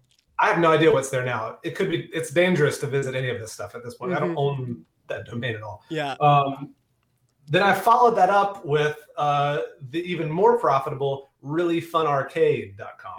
I 0.41 0.47
have 0.49 0.61
no 0.61 0.71
idea 0.71 0.93
what's 0.93 1.11
there 1.11 1.25
now. 1.25 1.59
It 1.65 1.75
could 1.75 1.91
be 1.91 2.09
it's 2.13 2.31
dangerous 2.31 2.79
to 2.79 2.87
visit 2.87 3.17
any 3.17 3.29
of 3.29 3.41
this 3.41 3.53
stuff 3.53 3.75
at 3.75 3.83
this 3.85 3.95
point. 3.95 4.13
I 4.13 4.21
don't 4.21 4.35
Mhm. 4.35 4.39
own 4.39 4.85
that 5.09 5.27
domain 5.27 5.57
at 5.57 5.63
all. 5.63 5.83
Yeah. 5.89 6.13
Um, 6.21 6.75
then 7.49 7.63
I 7.63 7.73
followed 7.75 8.15
that 8.17 8.31
up 8.31 8.65
with 8.65 8.97
uh, 9.17 9.59
the 9.91 10.01
even 10.01 10.31
more 10.31 10.59
profitable 10.59 11.28
reallyfunarcade.com. 11.45 13.17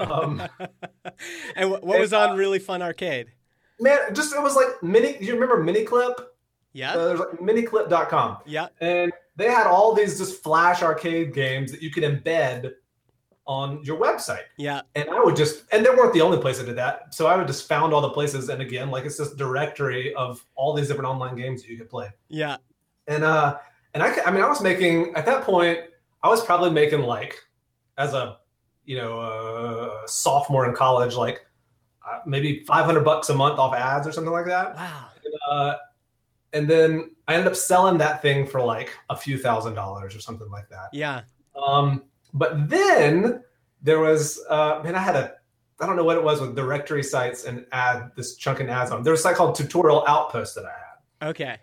Um, 0.00 0.42
and 1.56 1.70
what, 1.70 1.84
was 1.84 2.12
on 2.12 2.36
Really 2.36 2.58
Fun 2.58 2.82
Arcade? 2.82 3.28
man, 3.80 4.14
just 4.14 4.34
it 4.34 4.42
was 4.42 4.54
like 4.56 4.82
mini. 4.82 5.16
You 5.20 5.34
remember 5.34 5.62
Miniclip? 5.62 6.14
Yeah. 6.72 6.94
Uh, 6.94 7.04
there's 7.08 7.20
like 7.20 7.28
miniclip.com. 7.40 8.38
Yeah. 8.46 8.68
and 8.80 9.12
they 9.36 9.46
had 9.50 9.66
all 9.66 9.94
these 9.94 10.18
just 10.18 10.42
flash 10.42 10.82
arcade 10.82 11.32
games 11.34 11.70
that 11.72 11.82
you 11.82 11.90
could 11.90 12.02
embed 12.02 12.72
on 13.46 13.82
your 13.82 13.98
website 13.98 14.44
Yeah. 14.56 14.82
and 14.94 15.10
i 15.10 15.18
would 15.18 15.34
just 15.34 15.64
and 15.72 15.84
they 15.84 15.90
weren't 15.90 16.12
the 16.14 16.20
only 16.20 16.38
place 16.38 16.58
that 16.58 16.66
did 16.66 16.76
that 16.76 17.12
so 17.12 17.26
i 17.26 17.34
would 17.36 17.48
just 17.48 17.66
found 17.66 17.92
all 17.92 18.00
the 18.00 18.10
places 18.10 18.48
and 18.50 18.62
again 18.62 18.88
like 18.88 19.04
it's 19.04 19.16
this 19.18 19.32
directory 19.34 20.14
of 20.14 20.44
all 20.54 20.72
these 20.74 20.86
different 20.86 21.08
online 21.10 21.34
games 21.34 21.60
that 21.62 21.68
you 21.68 21.76
could 21.76 21.90
play 21.90 22.08
Yeah. 22.28 22.58
and 23.08 23.24
uh 23.24 23.58
and 23.94 24.02
i, 24.02 24.14
I 24.24 24.30
mean 24.30 24.42
i 24.42 24.48
was 24.48 24.60
making 24.62 25.12
at 25.16 25.26
that 25.26 25.42
point 25.42 25.80
i 26.22 26.28
was 26.28 26.44
probably 26.44 26.70
making 26.70 27.00
like 27.02 27.36
as 27.98 28.14
a 28.14 28.38
you 28.84 28.96
know 28.96 29.20
uh, 29.20 30.06
sophomore 30.06 30.66
in 30.68 30.74
college 30.74 31.14
like 31.14 31.46
uh, 32.08 32.18
maybe 32.26 32.64
500 32.64 33.04
bucks 33.04 33.28
a 33.28 33.34
month 33.34 33.58
off 33.58 33.74
ads 33.74 34.06
or 34.06 34.12
something 34.12 34.32
like 34.32 34.46
that 34.46 34.74
Wow. 34.76 35.08
uh, 35.50 35.74
and 36.52 36.68
then 36.68 37.14
I 37.28 37.34
ended 37.34 37.46
up 37.48 37.56
selling 37.56 37.96
that 37.98 38.20
thing 38.20 38.46
for 38.46 38.60
like 38.60 38.90
a 39.08 39.16
few 39.16 39.38
thousand 39.38 39.74
dollars 39.74 40.14
or 40.14 40.20
something 40.20 40.50
like 40.50 40.68
that. 40.68 40.88
Yeah. 40.92 41.22
Um, 41.56 42.02
but 42.34 42.68
then 42.68 43.42
there 43.82 44.00
was, 44.00 44.38
uh, 44.50 44.80
man, 44.84 44.94
I 44.94 44.98
had 44.98 45.16
a 45.16 45.34
I 45.80 45.86
don't 45.86 45.96
know 45.96 46.04
what 46.04 46.18
it 46.18 46.22
was 46.22 46.40
with 46.42 46.54
directory 46.54 47.02
sites 47.02 47.44
and 47.44 47.64
add 47.72 48.10
this 48.16 48.36
chunking 48.36 48.68
ads 48.68 48.90
on. 48.90 49.02
There 49.02 49.12
was 49.12 49.20
a 49.20 49.22
site 49.22 49.36
called 49.36 49.54
Tutorial 49.54 50.04
Outpost 50.06 50.54
that 50.56 50.64
I 50.66 50.72
had. 51.24 51.28
Okay. 51.30 51.56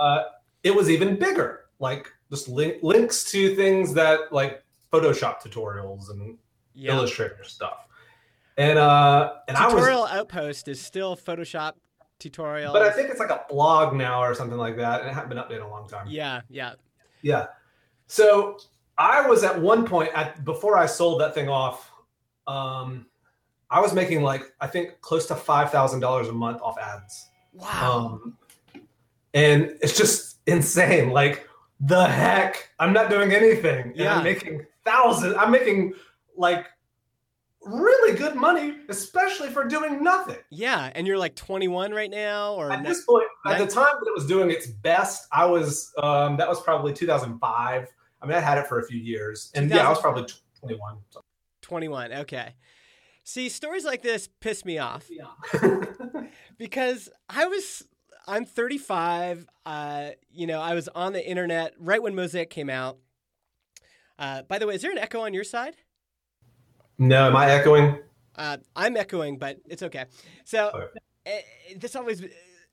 Uh, 0.00 0.24
it 0.62 0.72
was 0.74 0.88
even 0.88 1.18
bigger, 1.18 1.64
like 1.80 2.06
just 2.30 2.48
link, 2.48 2.82
links 2.82 3.30
to 3.32 3.54
things 3.56 3.94
that 3.94 4.32
like 4.32 4.62
Photoshop 4.92 5.42
tutorials 5.42 6.10
and 6.10 6.38
Yeah. 6.74 6.94
Illustrator 6.94 7.44
stuff. 7.44 7.86
And 8.56 8.78
uh, 8.78 9.34
and 9.46 9.56
I 9.56 9.66
was 9.66 9.74
Tutorial 9.74 10.06
Outpost 10.06 10.68
is 10.68 10.80
still 10.80 11.16
Photoshop 11.16 11.74
tutorial. 12.18 12.72
But 12.72 12.82
I 12.82 12.90
think 12.90 13.08
it's 13.08 13.20
like 13.20 13.30
a 13.30 13.44
blog 13.48 13.94
now 13.94 14.20
or 14.22 14.34
something 14.34 14.58
like 14.58 14.76
that, 14.76 15.00
and 15.00 15.08
it 15.10 15.12
hasn't 15.12 15.28
been 15.28 15.38
updated 15.38 15.56
in 15.56 15.62
a 15.62 15.70
long 15.70 15.88
time. 15.88 16.06
Yeah, 16.08 16.40
yeah. 16.48 16.74
Yeah. 17.22 17.46
So 18.08 18.58
I 18.96 19.26
was 19.28 19.44
at 19.44 19.60
one 19.60 19.86
point 19.86 20.10
at 20.14 20.44
before 20.44 20.76
I 20.76 20.86
sold 20.86 21.20
that 21.20 21.34
thing 21.34 21.48
off. 21.48 21.90
Um, 22.46 23.06
I 23.70 23.80
was 23.80 23.92
making 23.92 24.22
like 24.22 24.42
I 24.60 24.66
think 24.66 25.00
close 25.00 25.26
to 25.26 25.36
five 25.36 25.70
thousand 25.70 26.00
dollars 26.00 26.28
a 26.28 26.32
month 26.32 26.60
off 26.62 26.78
ads. 26.78 27.28
Wow. 27.52 28.20
Um, 28.24 28.38
and 29.34 29.76
it's 29.82 29.96
just 29.96 30.38
insane. 30.46 31.10
Like 31.10 31.47
the 31.80 32.06
heck, 32.06 32.70
I'm 32.78 32.92
not 32.92 33.10
doing 33.10 33.32
anything. 33.32 33.88
And 33.88 33.96
Yeah. 33.96 34.16
I'm 34.16 34.24
making 34.24 34.66
thousands. 34.84 35.34
I'm 35.38 35.50
making 35.50 35.94
like 36.36 36.66
really 37.64 38.16
good 38.16 38.34
money, 38.34 38.76
especially 38.88 39.50
for 39.50 39.64
doing 39.64 40.02
nothing. 40.02 40.38
yeah, 40.50 40.90
and 40.94 41.06
you're 41.06 41.18
like 41.18 41.34
21 41.34 41.92
right 41.92 42.10
now, 42.10 42.54
or 42.54 42.70
At 42.72 42.84
this 42.84 43.04
point, 43.04 43.26
at 43.46 43.58
the 43.58 43.66
time 43.66 43.94
that 44.00 44.06
it 44.08 44.14
was 44.14 44.26
doing 44.26 44.50
its 44.50 44.66
best, 44.68 45.26
I 45.32 45.44
was 45.44 45.92
um, 45.98 46.36
that 46.36 46.48
was 46.48 46.60
probably 46.62 46.92
2005. 46.92 47.88
I 48.20 48.26
mean, 48.26 48.36
I 48.36 48.40
had 48.40 48.58
it 48.58 48.66
for 48.66 48.80
a 48.80 48.86
few 48.86 48.98
years, 48.98 49.50
and 49.54 49.68
yeah, 49.70 49.86
I 49.86 49.90
was 49.90 50.00
probably 50.00 50.26
21. 50.60 50.96
21. 51.62 52.12
Okay. 52.12 52.54
See, 53.24 53.48
stories 53.50 53.84
like 53.84 54.02
this 54.02 54.28
piss 54.40 54.64
me 54.64 54.78
off 54.78 55.08
Yeah. 55.10 55.84
because 56.58 57.10
I 57.28 57.44
was 57.46 57.84
I'm 58.28 58.44
35. 58.44 59.46
Uh, 59.66 60.10
you 60.30 60.46
know, 60.46 60.60
I 60.60 60.74
was 60.74 60.88
on 60.88 61.12
the 61.14 61.26
internet 61.28 61.74
right 61.78 62.02
when 62.02 62.14
Mosaic 62.14 62.50
came 62.50 62.70
out. 62.70 62.98
Uh, 64.18 64.42
by 64.42 64.58
the 64.58 64.66
way, 64.66 64.74
is 64.74 64.82
there 64.82 64.92
an 64.92 64.98
echo 64.98 65.20
on 65.20 65.32
your 65.34 65.44
side? 65.44 65.74
no, 66.98 67.26
am 67.28 67.36
I 67.36 67.50
echoing? 67.50 67.98
Uh, 68.36 68.56
I'm 68.76 68.96
echoing, 68.96 69.38
but 69.38 69.58
it's 69.68 69.82
okay. 69.84 70.04
So 70.44 70.70
Okay. 70.74 70.98
eh, 71.26 71.40
this 71.76 71.94
always, 71.96 72.22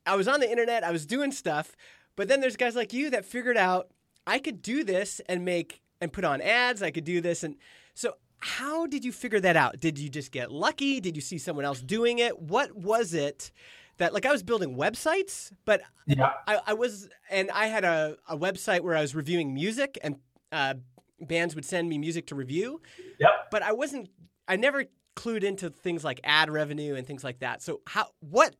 I 0.05 0.15
was 0.15 0.27
on 0.27 0.39
the 0.39 0.49
internet, 0.49 0.83
I 0.83 0.91
was 0.91 1.05
doing 1.05 1.31
stuff, 1.31 1.75
but 2.15 2.27
then 2.27 2.41
there's 2.41 2.55
guys 2.55 2.75
like 2.75 2.91
you 2.93 3.09
that 3.11 3.23
figured 3.25 3.57
out 3.57 3.89
I 4.27 4.39
could 4.39 4.61
do 4.61 4.83
this 4.83 5.21
and 5.29 5.45
make 5.45 5.81
and 6.01 6.11
put 6.11 6.23
on 6.25 6.41
ads. 6.41 6.81
I 6.81 6.89
could 6.91 7.03
do 7.03 7.21
this, 7.21 7.43
and 7.43 7.55
so 7.93 8.15
how 8.39 8.85
did 8.87 9.05
you 9.05 9.11
figure 9.11 9.39
that 9.39 9.55
out? 9.55 9.79
Did 9.79 9.97
you 9.99 10.09
just 10.09 10.31
get 10.31 10.51
lucky? 10.51 10.99
Did 10.99 11.15
you 11.15 11.21
see 11.21 11.37
someone 11.37 11.65
else 11.65 11.81
doing 11.81 12.17
it? 12.19 12.39
What 12.39 12.75
was 12.75 13.13
it 13.13 13.51
that 13.97 14.13
like 14.13 14.25
I 14.25 14.31
was 14.31 14.43
building 14.43 14.75
websites, 14.75 15.51
but 15.65 15.81
Yeah. 16.05 16.33
I, 16.47 16.59
I 16.67 16.73
was, 16.73 17.09
and 17.29 17.49
I 17.51 17.67
had 17.67 17.83
a, 17.83 18.17
a 18.27 18.37
website 18.37 18.81
where 18.81 18.95
I 18.95 19.01
was 19.01 19.15
reviewing 19.15 19.53
music, 19.53 19.97
and 20.03 20.17
uh, 20.51 20.75
bands 21.21 21.55
would 21.55 21.65
send 21.65 21.89
me 21.89 21.97
music 21.97 22.27
to 22.27 22.35
review. 22.35 22.81
Yep. 23.19 23.29
But 23.51 23.63
I 23.63 23.71
wasn't, 23.71 24.09
I 24.47 24.55
never 24.55 24.85
clued 25.15 25.43
into 25.43 25.69
things 25.69 26.03
like 26.03 26.19
ad 26.23 26.49
revenue 26.49 26.95
and 26.95 27.07
things 27.07 27.23
like 27.23 27.39
that. 27.39 27.61
So 27.61 27.81
how, 27.87 28.07
what, 28.19 28.55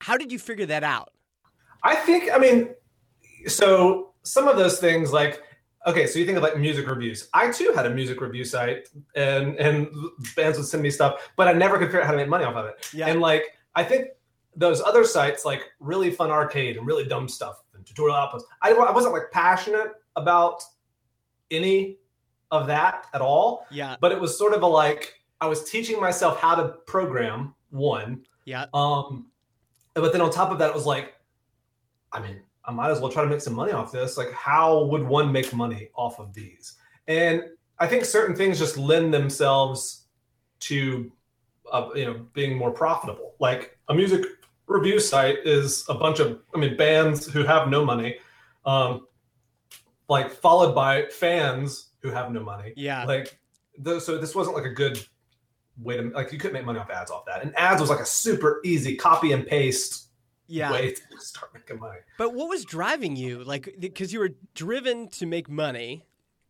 how 0.00 0.16
did 0.16 0.32
you 0.32 0.38
figure 0.38 0.66
that 0.66 0.82
out? 0.82 1.10
I 1.84 1.94
think, 1.94 2.30
I 2.32 2.38
mean, 2.38 2.70
so 3.46 4.14
some 4.22 4.48
of 4.48 4.56
those 4.56 4.78
things, 4.78 5.12
like, 5.12 5.42
okay, 5.86 6.06
so 6.06 6.18
you 6.18 6.26
think 6.26 6.36
of 6.36 6.42
like 6.42 6.58
music 6.58 6.88
reviews. 6.88 7.28
I 7.32 7.50
too 7.50 7.72
had 7.74 7.86
a 7.86 7.90
music 7.90 8.20
review 8.20 8.44
site, 8.44 8.88
and 9.14 9.56
and 9.56 9.88
bands 10.36 10.58
would 10.58 10.66
send 10.66 10.82
me 10.82 10.90
stuff, 10.90 11.30
but 11.36 11.48
I 11.48 11.52
never 11.52 11.78
could 11.78 11.86
figure 11.86 12.00
out 12.00 12.06
how 12.06 12.12
to 12.12 12.18
make 12.18 12.28
money 12.28 12.44
off 12.44 12.54
of 12.54 12.66
it. 12.66 12.90
Yeah. 12.92 13.06
And 13.06 13.20
like, 13.20 13.44
I 13.74 13.84
think 13.84 14.08
those 14.56 14.80
other 14.80 15.04
sites, 15.04 15.44
like 15.44 15.62
really 15.78 16.10
fun 16.10 16.30
arcade 16.30 16.76
and 16.76 16.86
really 16.86 17.04
dumb 17.04 17.28
stuff 17.28 17.62
and 17.74 17.84
tutorial 17.86 18.16
outpost, 18.16 18.46
I, 18.62 18.72
I 18.72 18.92
wasn't 18.92 19.14
like 19.14 19.30
passionate 19.32 19.92
about 20.16 20.62
any 21.50 21.98
of 22.50 22.66
that 22.66 23.06
at 23.14 23.20
all. 23.20 23.66
Yeah. 23.70 23.96
But 24.00 24.12
it 24.12 24.20
was 24.20 24.36
sort 24.36 24.52
of 24.54 24.62
a 24.62 24.66
like 24.66 25.14
I 25.40 25.46
was 25.46 25.70
teaching 25.70 26.00
myself 26.00 26.38
how 26.40 26.54
to 26.56 26.68
program 26.86 27.54
one, 27.70 28.24
Yeah. 28.44 28.66
um, 28.74 29.26
but 29.94 30.12
then 30.12 30.20
on 30.20 30.30
top 30.30 30.50
of 30.50 30.58
that, 30.58 30.68
it 30.70 30.74
was 30.74 30.84
like, 30.86 31.14
I 32.12 32.20
mean, 32.20 32.42
I 32.64 32.72
might 32.72 32.90
as 32.90 33.00
well 33.00 33.10
try 33.10 33.22
to 33.22 33.30
make 33.30 33.40
some 33.40 33.54
money 33.54 33.72
off 33.72 33.90
this. 33.90 34.16
Like, 34.18 34.32
how 34.32 34.84
would 34.84 35.02
one 35.02 35.32
make 35.32 35.52
money 35.54 35.88
off 35.94 36.18
of 36.18 36.34
these? 36.34 36.74
And 37.08 37.42
I 37.78 37.86
think 37.86 38.04
certain 38.04 38.36
things 38.36 38.58
just 38.58 38.76
lend 38.76 39.14
themselves 39.14 40.06
to, 40.60 41.10
uh, 41.72 41.88
you 41.94 42.04
know, 42.04 42.26
being 42.34 42.56
more 42.56 42.70
profitable. 42.70 43.34
Like 43.40 43.78
a 43.88 43.94
music 43.94 44.26
review 44.70 45.00
site 45.00 45.38
is 45.44 45.84
a 45.88 45.94
bunch 45.94 46.20
of, 46.20 46.40
I 46.54 46.58
mean, 46.58 46.76
bands 46.76 47.26
who 47.26 47.42
have 47.44 47.68
no 47.68 47.84
money, 47.84 48.16
um, 48.64 49.06
like 50.08 50.30
followed 50.30 50.74
by 50.74 51.06
fans 51.06 51.88
who 52.02 52.10
have 52.10 52.30
no 52.32 52.40
money 52.42 52.72
Yeah. 52.76 53.04
like 53.04 53.38
the, 53.78 54.00
so 54.00 54.18
this 54.18 54.34
wasn't 54.34 54.56
like 54.56 54.64
a 54.64 54.70
good 54.74 55.04
way 55.78 55.96
to 55.96 56.08
like 56.10 56.32
you 56.32 56.38
couldn't 56.38 56.54
make 56.54 56.64
money 56.64 56.78
off 56.78 56.90
ads 56.90 57.10
off 57.10 57.24
that 57.26 57.42
and 57.42 57.56
ads 57.56 57.80
was 57.80 57.88
like 57.88 58.00
a 58.00 58.06
super 58.06 58.60
easy 58.64 58.96
copy 58.96 59.32
and 59.32 59.46
paste 59.46 60.08
yeah. 60.46 60.72
way 60.72 60.92
to 60.92 61.00
start 61.20 61.54
making 61.54 61.78
money 61.78 61.98
But 62.18 62.34
what 62.34 62.48
was 62.48 62.64
driving 62.64 63.14
you? 63.16 63.44
Like, 63.44 63.76
because 63.78 64.12
you 64.12 64.18
were 64.18 64.30
driven 64.54 65.08
to 65.10 65.26
make 65.26 65.48
money. 65.48 66.04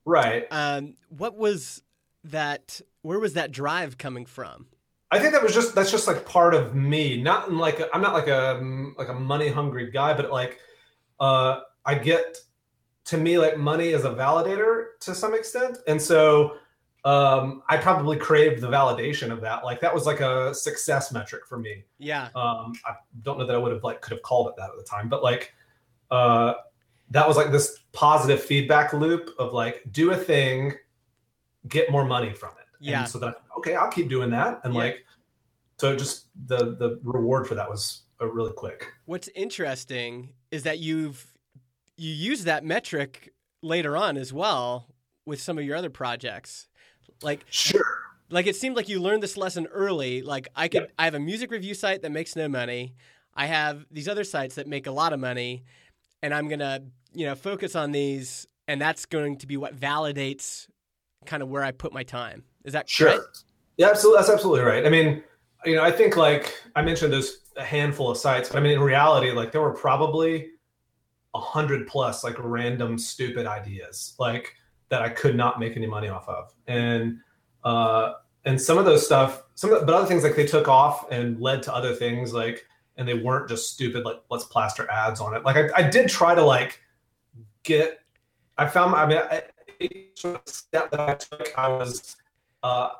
right 0.04 0.46
Um, 0.50 0.94
what 1.10 1.36
was 1.36 1.82
that? 2.24 2.80
Where 3.02 3.18
was 3.18 3.34
that 3.34 3.52
drive 3.52 3.98
coming 3.98 4.26
from? 4.26 4.66
I 5.10 5.18
think 5.18 5.32
that 5.32 5.42
was 5.42 5.54
just 5.54 5.74
that's 5.74 5.90
just 5.90 6.06
like 6.06 6.24
part 6.24 6.54
of 6.54 6.74
me. 6.74 7.20
Not 7.20 7.48
in 7.48 7.58
like 7.58 7.80
i 7.80 7.86
i'm 7.94 8.02
not 8.02 8.14
like 8.14 8.28
a 8.28 8.60
like 8.96 9.08
a 9.08 9.14
money 9.14 9.48
hungry 9.48 9.90
guy 9.90 10.14
but 10.14 10.30
like 10.30 10.58
uh 11.18 11.60
i 11.84 11.94
get 11.94 12.36
to 13.06 13.16
me 13.16 13.38
like 13.38 13.58
money 13.58 13.88
is 13.88 14.04
a 14.04 14.10
validator 14.10 14.98
to 15.00 15.14
some 15.14 15.34
extent. 15.34 15.78
And 15.86 16.00
so 16.00 16.56
um 17.04 17.62
i 17.68 17.76
probably 17.76 18.16
craved 18.18 18.60
the 18.60 18.68
validation 18.68 19.30
of 19.32 19.40
that. 19.40 19.64
Like 19.64 19.80
that 19.80 19.92
was 19.94 20.04
like 20.06 20.20
a 20.20 20.54
success 20.54 21.10
metric 21.12 21.46
for 21.46 21.58
me. 21.58 21.84
Yeah. 21.98 22.28
um 22.36 22.72
i 22.86 22.94
don't 23.22 23.38
know 23.38 23.46
that 23.46 23.56
i 23.56 23.58
would 23.58 23.72
have 23.72 23.82
like 23.84 24.00
could 24.02 24.12
have 24.12 24.22
called 24.22 24.48
it 24.48 24.54
that 24.58 24.70
at 24.70 24.76
the 24.76 24.84
time 24.84 25.08
but 25.08 25.22
like 25.22 25.52
uh 26.10 26.54
that 27.10 27.26
was 27.26 27.36
like 27.36 27.50
this 27.50 27.80
positive 27.92 28.40
feedback 28.40 28.92
loop 28.92 29.30
of 29.38 29.52
like 29.52 29.82
do 29.90 30.12
a 30.12 30.16
thing 30.16 30.72
get 31.68 31.90
more 31.90 32.04
money 32.04 32.32
from 32.32 32.50
it 32.59 32.59
Yeah. 32.80 33.00
and 33.00 33.08
so 33.08 33.18
that 33.18 33.42
okay 33.58 33.75
i'll 33.76 33.90
keep 33.90 34.08
doing 34.08 34.30
that 34.30 34.60
and 34.64 34.75
Yeah. 34.75 34.80
like 34.80 35.04
so 35.78 35.94
just 35.96 36.26
the 36.46 36.76
the 36.76 36.99
reward 37.04 37.46
for 37.46 37.54
that 37.54 37.68
was 37.68 38.02
uh, 38.20 38.26
really 38.26 38.52
quick 38.52 38.87
What's 39.06 39.28
interesting 39.34 40.32
is 40.50 40.62
that 40.64 40.78
you've 40.78 41.26
you 41.96 42.12
use 42.12 42.44
that 42.44 42.64
metric 42.64 43.32
later 43.62 43.96
on 43.96 44.16
as 44.16 44.32
well 44.32 44.87
with 45.26 45.40
some 45.40 45.58
of 45.58 45.64
your 45.64 45.76
other 45.76 45.90
projects. 45.90 46.66
Like 47.22 47.44
sure 47.50 47.84
like 48.30 48.46
it 48.46 48.56
seemed 48.56 48.76
like 48.76 48.88
you 48.88 49.00
learned 49.00 49.22
this 49.22 49.37
lesson 49.37 49.66
early. 49.66 50.22
Like 50.22 50.49
I 50.56 50.68
could 50.68 50.88
I 50.99 51.04
have 51.04 51.14
a 51.14 51.20
music 51.20 51.50
review 51.50 51.75
site 51.75 52.02
that 52.02 52.12
makes 52.12 52.37
no 52.37 52.49
money. 52.49 52.94
I 53.34 53.46
have 53.46 53.84
these 53.90 54.08
other 54.08 54.25
sites 54.25 54.54
that 54.56 54.66
make 54.66 54.87
a 54.87 54.92
lot 54.92 55.12
of 55.12 55.20
money 55.20 55.64
and 56.22 56.32
I'm 56.34 56.49
going 56.49 56.60
to, 56.60 56.82
you 57.12 57.26
know, 57.26 57.34
focus 57.34 57.75
on 57.75 57.92
these 57.92 58.46
and 58.68 58.80
that's 58.80 59.06
going 59.06 59.38
to 59.38 59.46
be 59.46 59.56
what 59.56 59.75
validates 59.76 60.66
kind 61.26 61.42
of 61.42 61.49
where 61.49 61.62
I 61.64 61.72
put 61.72 61.92
my 61.92 62.02
time. 62.02 62.44
Is 62.64 62.72
that 62.72 62.88
Sure. 62.88 63.08
right? 63.08 63.20
Yeah, 63.76 63.88
absolutely. 63.90 64.18
That's 64.18 64.30
absolutely 64.30 64.64
right. 64.64 64.86
I 64.86 64.90
mean, 64.90 65.22
you 65.64 65.76
know, 65.76 65.82
I 65.82 65.90
think 65.90 66.16
like 66.16 66.54
I 66.76 66.82
mentioned 66.82 67.12
there's 67.12 67.38
a 67.56 67.64
handful 67.64 68.10
of 68.10 68.16
sites, 68.16 68.48
but 68.48 68.58
I 68.58 68.60
mean, 68.60 68.72
in 68.72 68.80
reality, 68.80 69.30
like 69.32 69.52
there 69.52 69.60
were 69.60 69.74
probably 69.74 70.50
a 71.34 71.40
hundred 71.40 71.86
plus 71.86 72.24
like 72.24 72.36
random 72.38 72.98
stupid 72.98 73.46
ideas 73.46 74.14
like 74.18 74.54
that 74.88 75.02
I 75.02 75.08
could 75.08 75.36
not 75.36 75.60
make 75.60 75.76
any 75.76 75.86
money 75.86 76.08
off 76.08 76.28
of. 76.28 76.52
And, 76.66 77.18
uh, 77.64 78.14
and 78.44 78.60
some 78.60 78.78
of 78.78 78.84
those 78.84 79.04
stuff, 79.04 79.42
some 79.54 79.72
of 79.72 79.80
the, 79.80 79.86
but 79.86 79.94
other 79.94 80.06
things 80.06 80.24
like 80.24 80.34
they 80.34 80.46
took 80.46 80.66
off 80.66 81.10
and 81.12 81.40
led 81.40 81.62
to 81.64 81.74
other 81.74 81.94
things 81.94 82.32
like, 82.32 82.66
and 82.96 83.06
they 83.06 83.14
weren't 83.14 83.48
just 83.48 83.72
stupid, 83.72 84.04
like 84.04 84.20
let's 84.30 84.44
plaster 84.44 84.90
ads 84.90 85.20
on 85.20 85.34
it. 85.34 85.44
Like 85.44 85.56
I, 85.56 85.84
I 85.84 85.88
did 85.88 86.08
try 86.08 86.34
to 86.34 86.42
like 86.42 86.80
get, 87.62 88.00
I 88.58 88.66
found, 88.66 88.94
I 88.94 89.06
mean, 89.06 89.18
I, 89.18 89.42
each 89.78 90.20
sort 90.20 90.36
of 90.36 90.52
step 90.52 90.90
that 90.90 91.00
I 91.00 91.14
took, 91.14 91.58
I 91.58 91.68
was, 91.68 92.16
uh, 92.62 92.90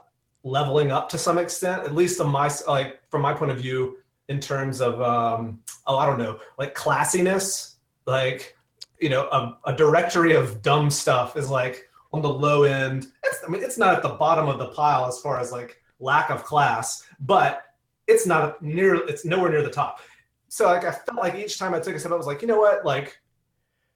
leveling 0.43 0.91
up 0.91 1.09
to 1.11 1.19
some 1.19 1.39
extent, 1.39 1.85
at 1.85 1.95
least 1.95 2.21
on 2.21 2.31
my 2.31 2.51
like 2.67 3.01
from 3.11 3.23
my 3.23 3.33
point 3.33 3.51
of 3.51 3.59
view, 3.59 3.99
in 4.29 4.41
terms 4.41 4.81
of 4.81 5.01
um, 5.03 5.61
oh 5.87 5.99
I 5.99 6.07
don't 6.07 6.19
know, 6.19 6.39
like 6.59 6.75
classiness, 6.75 7.75
like 8.07 8.57
you 9.01 9.09
know 9.09 9.29
a, 9.31 9.59
a 9.67 9.77
directory 9.77 10.35
of 10.35 10.63
dumb 10.63 10.91
stuff 10.91 11.37
is 11.37 11.51
like 11.51 11.89
on 12.13 12.23
the 12.23 12.29
low 12.29 12.65
end. 12.65 13.09
It's, 13.25 13.39
I 13.47 13.51
mean 13.51 13.63
it's 13.63 13.79
not 13.79 13.95
at 13.95 14.03
the 14.03 14.11
bottom 14.11 14.49
of 14.49 14.59
the 14.59 14.69
pile 14.69 15.07
as 15.07 15.21
far 15.21 15.39
as 15.39 15.53
like 15.53 15.81
lack 15.99 16.31
of 16.31 16.45
class, 16.45 17.07
but 17.21 17.63
it's 18.07 18.27
not 18.27 18.61
near 18.63 18.95
it's 19.09 19.25
nowhere 19.25 19.51
near 19.51 19.63
the 19.63 19.71
top. 19.71 20.01
So 20.49 20.67
like 20.67 20.85
I 20.85 20.93
felt 20.93 21.19
like 21.19 21.35
each 21.35 21.59
time 21.59 21.75
I 21.75 21.81
took 21.81 21.95
a 21.95 22.01
step, 22.01 22.13
I 22.13 22.17
was 22.17 22.27
like, 22.27 22.43
you 22.43 22.49
know 22.49 22.59
what, 22.59 22.85
like 22.85 23.21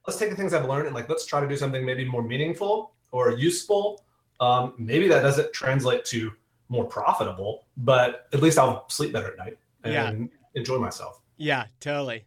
let's 0.07 0.19
take 0.19 0.31
the 0.31 0.37
things 0.37 0.53
I've 0.53 0.69
learned 0.69 0.87
and 0.87 0.95
like 0.95 1.09
let's 1.09 1.27
try 1.27 1.41
to 1.41 1.49
do 1.49 1.57
something 1.57 1.85
maybe 1.85 2.05
more 2.05 2.23
meaningful 2.23 2.93
or 3.11 3.33
useful 3.33 4.05
um, 4.41 4.75
maybe 4.79 5.09
that 5.09 5.23
doesn't 5.23 5.53
translate 5.53 6.05
to 6.07 6.33
more 6.69 6.85
profitable, 6.85 7.67
but 7.77 8.27
at 8.33 8.43
least 8.43 8.59
I'll 8.59 8.89
sleep 8.89 9.13
better 9.13 9.33
at 9.33 9.39
night 9.39 9.59
and 9.85 9.93
Yeah. 9.93 10.13
enjoy 10.61 10.79
myself. 10.79 11.21
Yeah, 11.37 11.67
totally. 11.81 12.27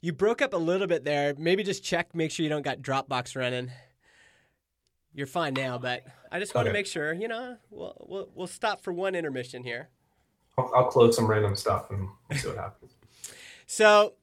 You 0.00 0.12
broke 0.12 0.42
up 0.42 0.52
a 0.52 0.58
little 0.58 0.86
bit 0.86 1.04
there. 1.04 1.34
Maybe 1.36 1.62
just 1.62 1.82
check, 1.82 2.14
make 2.14 2.30
sure 2.30 2.44
you 2.44 2.50
don't 2.50 2.62
got 2.62 2.78
Dropbox 2.80 3.36
running. 3.36 3.70
You're 5.14 5.26
fine 5.26 5.54
now, 5.54 5.78
but 5.78 6.02
I 6.32 6.38
just 6.40 6.54
want 6.54 6.66
to 6.66 6.72
make 6.72 6.86
sure. 6.86 7.12
You 7.12 7.28
know, 7.28 7.56
we'll 7.70 7.96
we'll, 8.08 8.28
we'll 8.34 8.46
stop 8.48 8.82
for 8.82 8.92
one 8.92 9.14
intermission 9.14 9.62
here. 9.62 9.88
I'll, 10.58 10.70
I'll 10.74 10.86
close 10.86 11.16
some 11.16 11.26
random 11.26 11.56
stuff 11.56 11.90
and 11.90 12.08
see 12.38 12.48
what 12.48 12.56
happens. 12.56 12.92
So, 13.66 14.14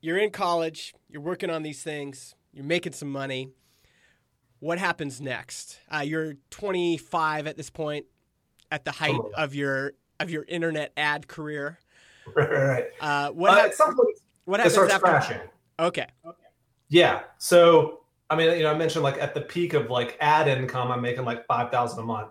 you're 0.00 0.18
in 0.18 0.30
college. 0.30 0.94
You're 1.08 1.22
working 1.22 1.50
on 1.50 1.62
these 1.62 1.82
things. 1.82 2.34
You're 2.52 2.64
making 2.64 2.92
some 2.92 3.10
money. 3.10 3.50
What 4.60 4.78
happens 4.78 5.20
next? 5.20 5.78
Uh, 5.90 5.98
you're 6.00 6.34
25 6.50 7.46
at 7.46 7.56
this 7.56 7.70
point, 7.70 8.06
at 8.70 8.84
the 8.84 8.90
height 8.92 9.20
of 9.36 9.54
your 9.54 9.92
of 10.20 10.30
your 10.30 10.44
internet 10.48 10.92
ad 10.96 11.28
career. 11.28 11.78
right, 12.34 12.50
right, 12.50 12.66
right. 12.66 12.84
Uh, 13.00 13.30
what 13.30 13.50
Uh, 13.50 13.54
hap- 13.54 13.64
at 13.66 13.74
some 13.74 13.96
point, 13.96 14.16
it 14.66 14.70
starts 14.70 14.98
crashing. 14.98 15.40
Okay. 15.78 16.06
Yeah. 16.88 17.22
So 17.38 18.00
I 18.30 18.36
mean, 18.36 18.56
you 18.56 18.64
know, 18.64 18.72
I 18.72 18.76
mentioned 18.76 19.04
like 19.04 19.20
at 19.20 19.34
the 19.34 19.40
peak 19.40 19.74
of 19.74 19.90
like 19.90 20.16
ad 20.20 20.48
income, 20.48 20.90
I'm 20.90 21.00
making 21.00 21.24
like 21.24 21.46
five 21.46 21.70
thousand 21.70 22.00
a 22.00 22.02
month. 22.02 22.30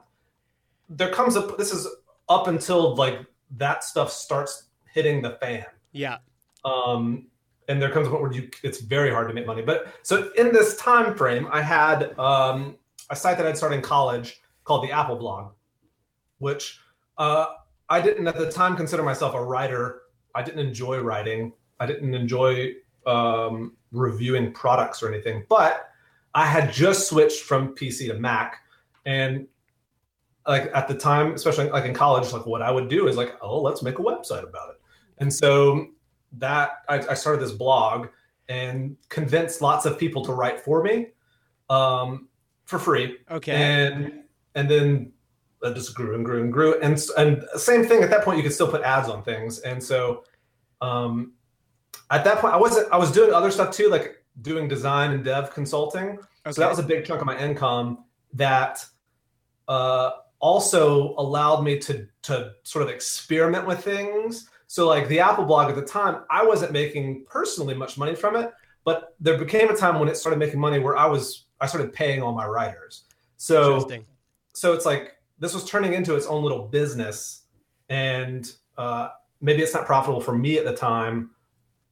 There 0.89 1.11
comes 1.11 1.35
a 1.35 1.41
this 1.57 1.71
is 1.73 1.87
up 2.29 2.47
until 2.47 2.95
like 2.95 3.19
that 3.57 3.83
stuff 3.83 4.11
starts 4.11 4.69
hitting 4.93 5.21
the 5.21 5.31
fan. 5.41 5.65
Yeah. 5.91 6.17
Um, 6.65 7.27
and 7.67 7.81
there 7.81 7.91
comes 7.91 8.07
a 8.07 8.09
point 8.09 8.21
where 8.21 8.31
you 8.31 8.49
it's 8.63 8.79
very 8.79 9.11
hard 9.11 9.27
to 9.27 9.33
make 9.33 9.45
money. 9.45 9.61
But 9.61 9.93
so 10.03 10.31
in 10.37 10.53
this 10.53 10.77
time 10.77 11.15
frame, 11.15 11.47
I 11.51 11.61
had 11.61 12.17
um, 12.17 12.77
a 13.09 13.15
site 13.15 13.37
that 13.37 13.45
I'd 13.45 13.57
started 13.57 13.77
in 13.77 13.81
college 13.81 14.41
called 14.63 14.83
the 14.83 14.91
Apple 14.91 15.17
Blog, 15.17 15.51
which 16.39 16.79
uh, 17.17 17.47
I 17.89 18.01
didn't 18.01 18.27
at 18.27 18.37
the 18.37 18.51
time 18.51 18.75
consider 18.75 19.03
myself 19.03 19.35
a 19.35 19.43
writer. 19.43 20.01
I 20.35 20.43
didn't 20.43 20.65
enjoy 20.65 20.99
writing. 20.99 21.53
I 21.79 21.85
didn't 21.85 22.13
enjoy 22.13 22.73
um, 23.05 23.73
reviewing 23.91 24.51
products 24.53 25.03
or 25.03 25.11
anything. 25.11 25.45
But 25.49 25.89
I 26.33 26.45
had 26.45 26.71
just 26.71 27.07
switched 27.09 27.43
from 27.43 27.75
PC 27.75 28.07
to 28.07 28.13
Mac, 28.13 28.57
and 29.05 29.47
like 30.47 30.71
at 30.73 30.87
the 30.87 30.95
time, 30.95 31.33
especially 31.33 31.69
like 31.69 31.85
in 31.85 31.93
college, 31.93 32.31
like 32.31 32.45
what 32.45 32.61
I 32.61 32.71
would 32.71 32.87
do 32.87 33.07
is 33.07 33.17
like, 33.17 33.35
oh, 33.41 33.61
let's 33.61 33.83
make 33.83 33.99
a 33.99 34.01
website 34.01 34.47
about 34.47 34.69
it. 34.69 34.81
And 35.17 35.33
so 35.33 35.87
that 36.39 36.83
I, 36.87 36.99
I 36.99 37.13
started 37.13 37.41
this 37.41 37.51
blog 37.51 38.07
and 38.49 38.97
convinced 39.09 39.61
lots 39.61 39.85
of 39.85 39.97
people 39.97 40.23
to 40.25 40.33
write 40.33 40.59
for 40.59 40.83
me 40.83 41.07
um, 41.69 42.27
for 42.65 42.79
free. 42.79 43.17
Okay. 43.29 43.53
and 43.53 44.23
and 44.55 44.69
then 44.69 45.11
that 45.61 45.75
just 45.75 45.95
grew 45.95 46.15
and 46.15 46.25
grew 46.25 46.43
and 46.43 46.51
grew. 46.51 46.79
And 46.81 47.01
and 47.17 47.43
same 47.55 47.85
thing 47.85 48.03
at 48.03 48.09
that 48.09 48.23
point 48.23 48.37
you 48.37 48.43
could 48.43 48.53
still 48.53 48.67
put 48.67 48.83
ads 48.83 49.09
on 49.09 49.23
things. 49.23 49.59
And 49.59 49.83
so 49.83 50.23
um 50.81 51.33
at 52.11 52.23
that 52.23 52.37
point 52.37 52.53
i 52.53 52.57
wasn't 52.57 52.87
i 52.91 52.97
was 52.97 53.11
doing 53.11 53.33
other 53.33 53.49
stuff 53.49 53.71
too 53.71 53.89
like 53.89 54.23
doing 54.43 54.67
design 54.67 55.11
and 55.11 55.23
dev 55.23 55.51
consulting. 55.53 56.09
Okay. 56.09 56.51
so 56.51 56.61
that 56.61 56.69
was 56.69 56.79
a 56.79 56.83
big 56.83 57.05
chunk 57.05 57.19
of 57.19 57.25
my 57.25 57.37
income 57.39 58.03
that 58.33 58.85
uh 59.67 60.11
also 60.39 61.15
allowed 61.17 61.63
me 61.63 61.79
to 61.79 62.07
to 62.21 62.51
sort 62.63 62.83
of 62.83 62.89
experiment 62.89 63.65
with 63.65 63.83
things 63.83 64.49
so 64.67 64.87
like 64.87 65.07
the 65.07 65.19
apple 65.19 65.45
blog 65.45 65.69
at 65.69 65.75
the 65.75 65.81
time 65.81 66.23
i 66.29 66.45
wasn't 66.45 66.71
making 66.71 67.23
personally 67.29 67.73
much 67.73 67.97
money 67.97 68.15
from 68.15 68.35
it 68.35 68.51
but 68.83 69.15
there 69.19 69.37
became 69.37 69.69
a 69.69 69.75
time 69.75 69.99
when 69.99 70.07
it 70.07 70.15
started 70.15 70.37
making 70.37 70.59
money 70.59 70.79
where 70.79 70.97
i 70.97 71.05
was 71.05 71.45
i 71.59 71.65
started 71.65 71.91
paying 71.93 72.21
all 72.21 72.33
my 72.33 72.45
writers 72.45 73.03
so 73.37 73.87
so 74.53 74.73
it's 74.73 74.85
like 74.85 75.17
this 75.39 75.53
was 75.53 75.65
turning 75.65 75.93
into 75.93 76.15
its 76.15 76.25
own 76.25 76.43
little 76.43 76.67
business 76.67 77.43
and 77.89 78.51
uh, 78.77 79.09
maybe 79.39 79.61
it's 79.61 79.73
not 79.73 79.85
profitable 79.85 80.19
for 80.19 80.37
me 80.37 80.57
at 80.57 80.65
the 80.65 80.75
time 80.75 81.31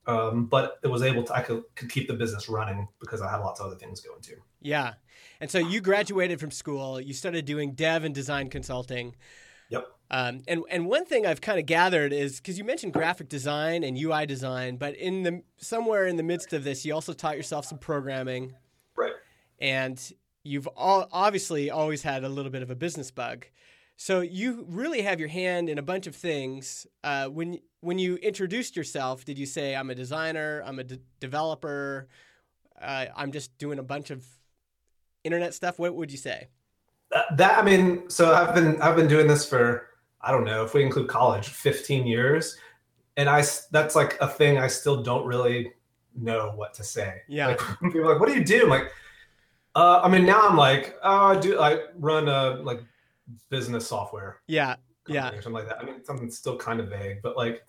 um, 0.07 0.45
but 0.45 0.79
it 0.83 0.87
was 0.87 1.01
able 1.01 1.23
to 1.23 1.33
i 1.33 1.41
could, 1.41 1.63
could 1.75 1.89
keep 1.89 2.07
the 2.07 2.13
business 2.13 2.49
running 2.49 2.87
because 2.99 3.21
i 3.21 3.29
had 3.29 3.37
lots 3.37 3.59
of 3.59 3.67
other 3.67 3.75
things 3.75 4.01
going 4.01 4.21
too 4.21 4.37
Yeah. 4.65 4.93
And 5.39 5.51
so 5.51 5.59
you 5.59 5.79
graduated 5.79 6.39
from 6.39 6.49
school, 6.49 6.99
you 6.99 7.13
started 7.13 7.45
doing 7.45 7.73
dev 7.73 8.03
and 8.03 8.15
design 8.15 8.49
consulting. 8.49 9.15
Yep. 9.69 9.87
Um, 10.11 10.41
and 10.47 10.63
and 10.69 10.85
one 10.85 11.05
thing 11.05 11.25
I've 11.25 11.41
kind 11.41 11.59
of 11.59 11.65
gathered 11.65 12.13
is 12.13 12.37
because 12.37 12.57
you 12.57 12.63
mentioned 12.63 12.93
graphic 12.93 13.27
design 13.27 13.83
and 13.83 13.97
UI 13.97 14.25
design, 14.25 14.77
but 14.77 14.95
in 14.95 15.23
the 15.23 15.41
somewhere 15.57 16.05
in 16.05 16.15
the 16.15 16.23
midst 16.23 16.53
of 16.53 16.63
this, 16.63 16.85
you 16.85 16.93
also 16.93 17.13
taught 17.13 17.37
yourself 17.37 17.65
some 17.65 17.77
programming, 17.77 18.53
right 18.95 19.13
and 19.59 20.13
you've 20.43 20.67
all, 20.67 21.07
obviously 21.11 21.71
always 21.71 22.03
had 22.03 22.23
a 22.23 22.29
little 22.29 22.51
bit 22.51 22.61
of 22.61 22.69
a 22.69 22.75
business 22.75 23.09
bug. 23.09 23.47
So 23.97 24.21
you 24.21 24.65
really 24.67 25.01
have 25.01 25.19
your 25.19 25.29
hand 25.29 25.69
in 25.69 25.79
a 25.79 25.81
bunch 25.81 26.05
of 26.05 26.15
things. 26.15 26.85
Uh, 27.03 27.27
when 27.27 27.59
when 27.81 27.97
you 27.97 28.17
introduced 28.17 28.75
yourself, 28.75 29.25
did 29.25 29.39
you 29.39 29.45
say 29.45 29.75
I'm 29.75 29.89
a 29.89 29.95
designer, 29.95 30.61
I'm 30.65 30.79
a 30.79 30.83
developer, 31.19 32.07
uh, 32.79 33.07
I'm 33.15 33.31
just 33.31 33.57
doing 33.57 33.79
a 33.79 33.83
bunch 33.83 34.11
of 34.11 34.23
internet 35.23 35.53
stuff? 35.55 35.79
What 35.79 35.95
would 35.95 36.11
you 36.11 36.17
say? 36.17 36.49
that, 37.11 37.37
that 37.37 37.57
i 37.57 37.61
mean 37.61 38.09
so 38.09 38.33
i've 38.33 38.53
been 38.53 38.81
i've 38.81 38.95
been 38.95 39.07
doing 39.07 39.27
this 39.27 39.47
for 39.47 39.87
i 40.21 40.31
don't 40.31 40.43
know 40.43 40.63
if 40.63 40.73
we 40.73 40.83
include 40.83 41.07
college 41.07 41.47
15 41.49 42.05
years. 42.07 42.57
And 43.17 43.29
I 43.29 43.43
that's 43.71 43.95
like 43.95 44.17
a 44.19 44.27
thing 44.27 44.57
i 44.57 44.67
still 44.67 45.01
don't 45.01 45.25
really 45.25 45.71
know 46.15 46.51
what 46.55 46.73
to 46.75 46.83
say. 46.83 47.21
Yeah. 47.27 47.47
like 47.47 47.59
people 47.81 48.01
are 48.01 48.13
like 48.13 48.19
what 48.19 48.29
do 48.29 48.35
you 48.35 48.43
do? 48.43 48.63
I'm 48.63 48.69
like 48.69 48.91
uh, 49.75 49.99
i 50.03 50.07
mean 50.09 50.25
now 50.25 50.47
i'm 50.47 50.55
like 50.55 50.95
oh 51.03 51.25
i 51.25 51.37
do 51.37 51.59
i 51.59 51.79
run 51.97 52.29
a 52.29 52.61
like 52.63 52.81
business 53.49 53.87
software 53.87 54.41
Yeah, 54.47 54.75
yeah, 55.07 55.31
something 55.31 55.53
like 55.53 55.67
that. 55.67 55.79
I 55.79 55.85
mean, 55.85 56.03
something 56.03 56.29
still 56.31 56.57
kind 56.57 56.79
of 56.79 56.89
vague, 56.89 57.21
but 57.21 57.37
like 57.37 57.65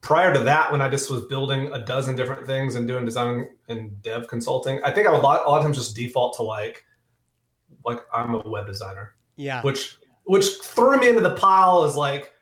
prior 0.00 0.32
to 0.32 0.40
that, 0.40 0.72
when 0.72 0.80
I 0.80 0.88
just 0.88 1.10
was 1.10 1.22
building 1.26 1.70
a 1.72 1.78
dozen 1.84 2.16
different 2.16 2.46
things 2.46 2.74
and 2.74 2.88
doing 2.88 3.04
design 3.04 3.48
and 3.68 4.00
dev 4.02 4.28
consulting, 4.28 4.80
I 4.84 4.90
think 4.90 5.06
I 5.06 5.12
would 5.12 5.20
a 5.20 5.22
lot, 5.22 5.46
a 5.46 5.48
lot 5.48 5.58
of 5.58 5.64
times 5.64 5.76
just 5.76 5.94
default 5.94 6.36
to 6.36 6.42
like, 6.42 6.84
like 7.84 8.00
I'm 8.12 8.34
a 8.34 8.48
web 8.48 8.66
designer, 8.66 9.14
yeah, 9.36 9.62
which 9.62 9.98
which 10.30 10.46
threw 10.62 10.96
me 10.96 11.08
into 11.08 11.20
the 11.20 11.34
pile 11.34 11.82
as 11.82 11.96
like 11.96 12.32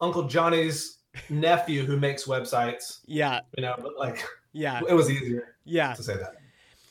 Uncle 0.00 0.24
Johnny's 0.24 0.98
nephew 1.30 1.86
who 1.86 1.96
makes 1.96 2.24
websites, 2.24 2.98
yeah, 3.06 3.42
you 3.56 3.62
know. 3.62 3.76
But 3.80 3.96
like, 3.96 4.24
yeah, 4.52 4.80
it 4.88 4.92
was 4.92 5.08
easier 5.08 5.54
yeah. 5.64 5.94
to 5.94 6.02
say 6.02 6.16
that. 6.16 6.34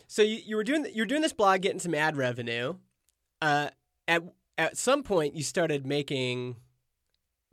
So 0.08 0.22
you, 0.22 0.40
you 0.46 0.56
were 0.56 0.64
doing 0.64 0.88
you 0.94 1.02
were 1.02 1.06
doing 1.06 1.22
this 1.22 1.34
blog, 1.34 1.64
getting 1.64 1.80
some 1.80 1.94
ad 1.94 2.16
revenue. 2.16 2.76
Uh, 3.42 3.72
at 4.08 4.24
at 4.58 4.78
some 4.78 5.04
point, 5.04 5.36
you 5.36 5.44
started 5.44 5.86
making 5.86 6.56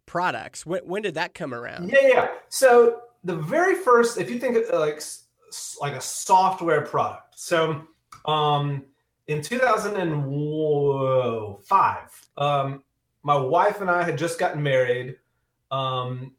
products. 0.07 0.65
When, 0.65 0.83
when 0.87 1.03
did 1.03 1.15
that 1.15 1.35
come 1.35 1.53
around? 1.53 1.91
Yeah, 1.91 2.07
yeah. 2.07 2.29
So 2.49 3.01
the 3.25 3.35
very 3.35 3.75
first, 3.75 4.19
if 4.19 4.31
you 4.31 4.39
think 4.39 4.57
of 4.57 4.73
like 4.79 5.03
like 5.81 5.95
a 5.95 6.01
software 6.01 6.83
product, 6.83 7.41
so 7.41 7.83
um, 8.25 8.85
in 9.27 9.43
2005, 9.43 12.29
um, 12.37 12.85
my 13.23 13.37
wife 13.37 13.81
and 13.81 13.91
I 13.91 14.03
had 14.03 14.19
just 14.19 14.39
gotten 14.39 14.63
married, 14.63 15.17
um, 15.71 16.35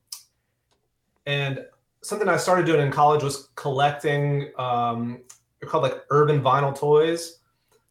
and 1.25 1.65
something 2.01 2.29
I 2.29 2.37
started 2.37 2.67
doing 2.67 2.81
in 2.81 2.91
college 2.91 3.23
was 3.23 3.49
collecting. 3.55 4.51
Um, 4.57 5.23
they're 5.59 5.67
called 5.67 5.81
like 5.83 6.05
urban 6.11 6.39
vinyl 6.41 6.77
toys. 6.77 7.39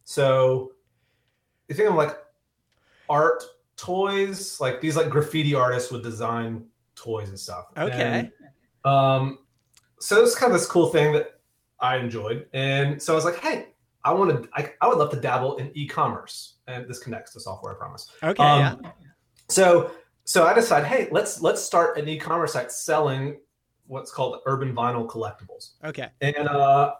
So 0.05 0.71
you 1.67 1.75
think 1.75 1.89
of 1.89 1.95
like 1.95 2.17
art 3.09 3.43
toys, 3.75 4.61
like 4.61 4.79
these 4.79 4.95
like 4.95 5.09
graffiti 5.09 5.53
artists 5.53 5.91
would 5.91 6.03
design 6.03 6.67
toys 6.95 7.27
and 7.29 7.39
stuff. 7.39 7.65
Okay. 7.77 7.93
And, 7.93 8.31
um, 8.85 9.39
so 9.99 10.23
it's 10.23 10.35
kind 10.35 10.53
of 10.53 10.59
this 10.59 10.67
cool 10.67 10.89
thing 10.89 11.13
that 11.13 11.39
I 11.79 11.97
enjoyed, 11.97 12.47
and 12.53 13.01
so 13.01 13.13
I 13.13 13.15
was 13.15 13.25
like, 13.25 13.39
hey, 13.39 13.69
I 14.05 14.13
want 14.13 14.43
to, 14.43 14.49
I, 14.53 14.71
I 14.81 14.87
would 14.87 14.97
love 14.97 15.09
to 15.11 15.19
dabble 15.19 15.57
in 15.57 15.71
e-commerce, 15.73 16.55
and 16.67 16.87
this 16.87 16.99
connects 16.99 17.33
to 17.33 17.39
software, 17.39 17.73
I 17.73 17.75
promise. 17.75 18.09
Okay, 18.23 18.41
Um, 18.43 18.79
yeah, 18.83 18.91
So 19.49 19.91
so 20.23 20.45
I 20.45 20.53
decided, 20.53 20.87
hey, 20.87 21.07
let's 21.11 21.41
let's 21.41 21.61
start 21.61 21.97
an 21.97 22.07
e-commerce 22.07 22.53
site 22.53 22.71
selling 22.71 23.39
what's 23.87 24.11
called 24.11 24.39
urban 24.45 24.73
vinyl 24.73 25.07
collectibles. 25.07 25.71
okay, 25.83 26.09
And 26.21 26.47
uh, 26.47 26.93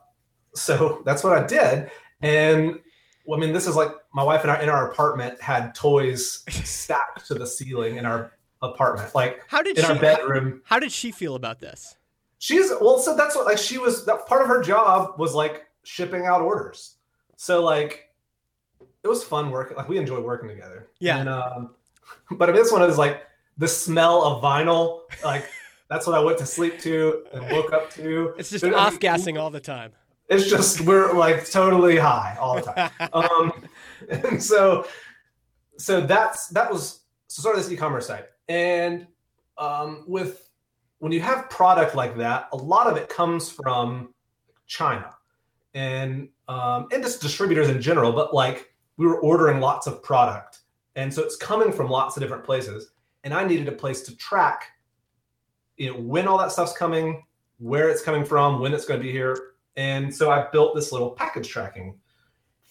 so 0.54 1.02
that's 1.06 1.24
what 1.24 1.34
I 1.34 1.46
did. 1.48 1.89
And 2.22 2.80
well, 3.26 3.39
I 3.39 3.41
mean, 3.41 3.54
this 3.54 3.65
is 3.68 3.76
like 3.76 3.89
my 4.13 4.22
wife 4.24 4.41
and 4.44 4.52
I 4.52 4.62
in 4.62 4.70
our 4.70 4.91
apartment 4.91 5.41
had 5.41 5.74
toys 5.74 6.44
stacked 6.50 7.26
to 7.28 7.34
the 7.36 7.48
ceiling 7.48 7.98
in 7.98 8.06
our 8.06 8.32
apartment, 8.62 9.13
like 9.15 9.41
How 9.48 9.62
did 9.63 9.78
in 9.78 9.84
she? 9.86 9.89
our 9.91 9.98
bedroom. 10.00 10.62
How 10.65 10.80
did 10.80 10.91
she 10.91 11.12
feel 11.12 11.36
about 11.36 11.60
this? 11.60 11.98
She's 12.39 12.70
well, 12.82 13.00
so 13.00 13.15
that's 13.15 13.36
what 13.36 13.46
like 13.46 13.58
she 13.58 13.78
was. 13.80 14.06
That 14.06 14.28
part 14.28 14.41
of 14.44 14.48
her 14.48 14.62
job 14.62 15.18
was 15.20 15.34
like 15.34 15.64
shipping 15.86 16.26
out 16.26 16.41
orders. 16.41 16.95
So 17.38 17.63
like, 17.63 18.10
it 19.04 19.08
was 19.08 19.24
fun 19.24 19.52
working. 19.52 19.78
Like 19.78 19.88
we 19.88 19.98
enjoy 19.98 20.19
working 20.19 20.50
together. 20.50 20.89
Yeah. 21.00 21.19
And, 21.19 21.30
um, 21.30 21.76
but 22.32 22.54
this 22.54 22.71
one 22.71 22.82
is 22.84 22.98
like 22.98 23.24
the 23.58 23.67
smell 23.67 24.24
of 24.24 24.43
vinyl. 24.43 25.02
Like 25.24 25.50
that's 25.89 26.08
what 26.08 26.15
I 26.15 26.19
went 26.19 26.38
to 26.39 26.45
sleep 26.45 26.80
to 26.82 27.26
and 27.34 27.50
woke 27.52 27.71
up 27.74 27.91
to. 27.91 28.34
It's 28.38 28.50
just 28.50 28.63
off 28.63 29.00
gassing 29.00 29.38
all 29.38 29.50
the 29.50 29.60
time. 29.60 29.91
It's 30.28 30.50
just 30.50 30.82
we're 30.82 31.13
like 31.13 31.50
totally 31.50 31.98
high 31.98 32.36
all 32.39 32.56
the 32.56 32.62
time. 32.62 32.91
um, 33.13 33.52
and 34.10 34.41
so 34.41 34.88
so 35.78 36.02
that's 36.02 36.48
that 36.48 36.71
was 36.71 37.02
so 37.28 37.41
started 37.41 37.62
this 37.62 37.71
e-commerce 37.71 38.08
site, 38.08 38.26
and 38.50 39.06
um, 39.58 40.04
with 40.08 40.50
when 41.00 41.12
you 41.12 41.21
have 41.21 41.50
product 41.50 41.93
like 41.93 42.17
that, 42.17 42.48
a 42.54 42.58
lot 42.58 42.88
of 42.88 42.98
it 42.98 43.10
comes 43.10 43.52
from 43.52 44.13
China, 44.65 45.13
and 45.75 46.29
um, 46.47 46.88
and 46.91 47.03
just 47.03 47.21
distributors 47.21 47.69
in 47.69 47.79
general. 47.79 48.11
But 48.11 48.33
like 48.33 48.73
we 48.97 49.05
were 49.05 49.19
ordering 49.21 49.59
lots 49.59 49.85
of 49.85 50.01
product, 50.01 50.61
and 50.95 51.13
so 51.13 51.21
it's 51.21 51.35
coming 51.35 51.71
from 51.71 51.89
lots 51.89 52.17
of 52.17 52.23
different 52.23 52.43
places, 52.43 52.93
and 53.23 53.33
I 53.33 53.45
needed 53.45 53.67
a 53.67 53.73
place 53.73 54.01
to 54.03 54.15
track, 54.17 54.71
you 55.77 55.93
know, 55.93 55.99
when 55.99 56.27
all 56.27 56.39
that 56.39 56.51
stuff's 56.51 56.73
coming, 56.73 57.23
where 57.59 57.89
it's 57.89 58.01
coming 58.01 58.25
from, 58.25 58.59
when 58.59 58.73
it's 58.73 58.85
going 58.85 58.99
to 58.99 59.03
be 59.03 59.11
here, 59.11 59.51
and 59.75 60.13
so 60.13 60.31
I 60.31 60.47
built 60.51 60.73
this 60.73 60.91
little 60.91 61.11
package 61.11 61.47
tracking 61.47 61.99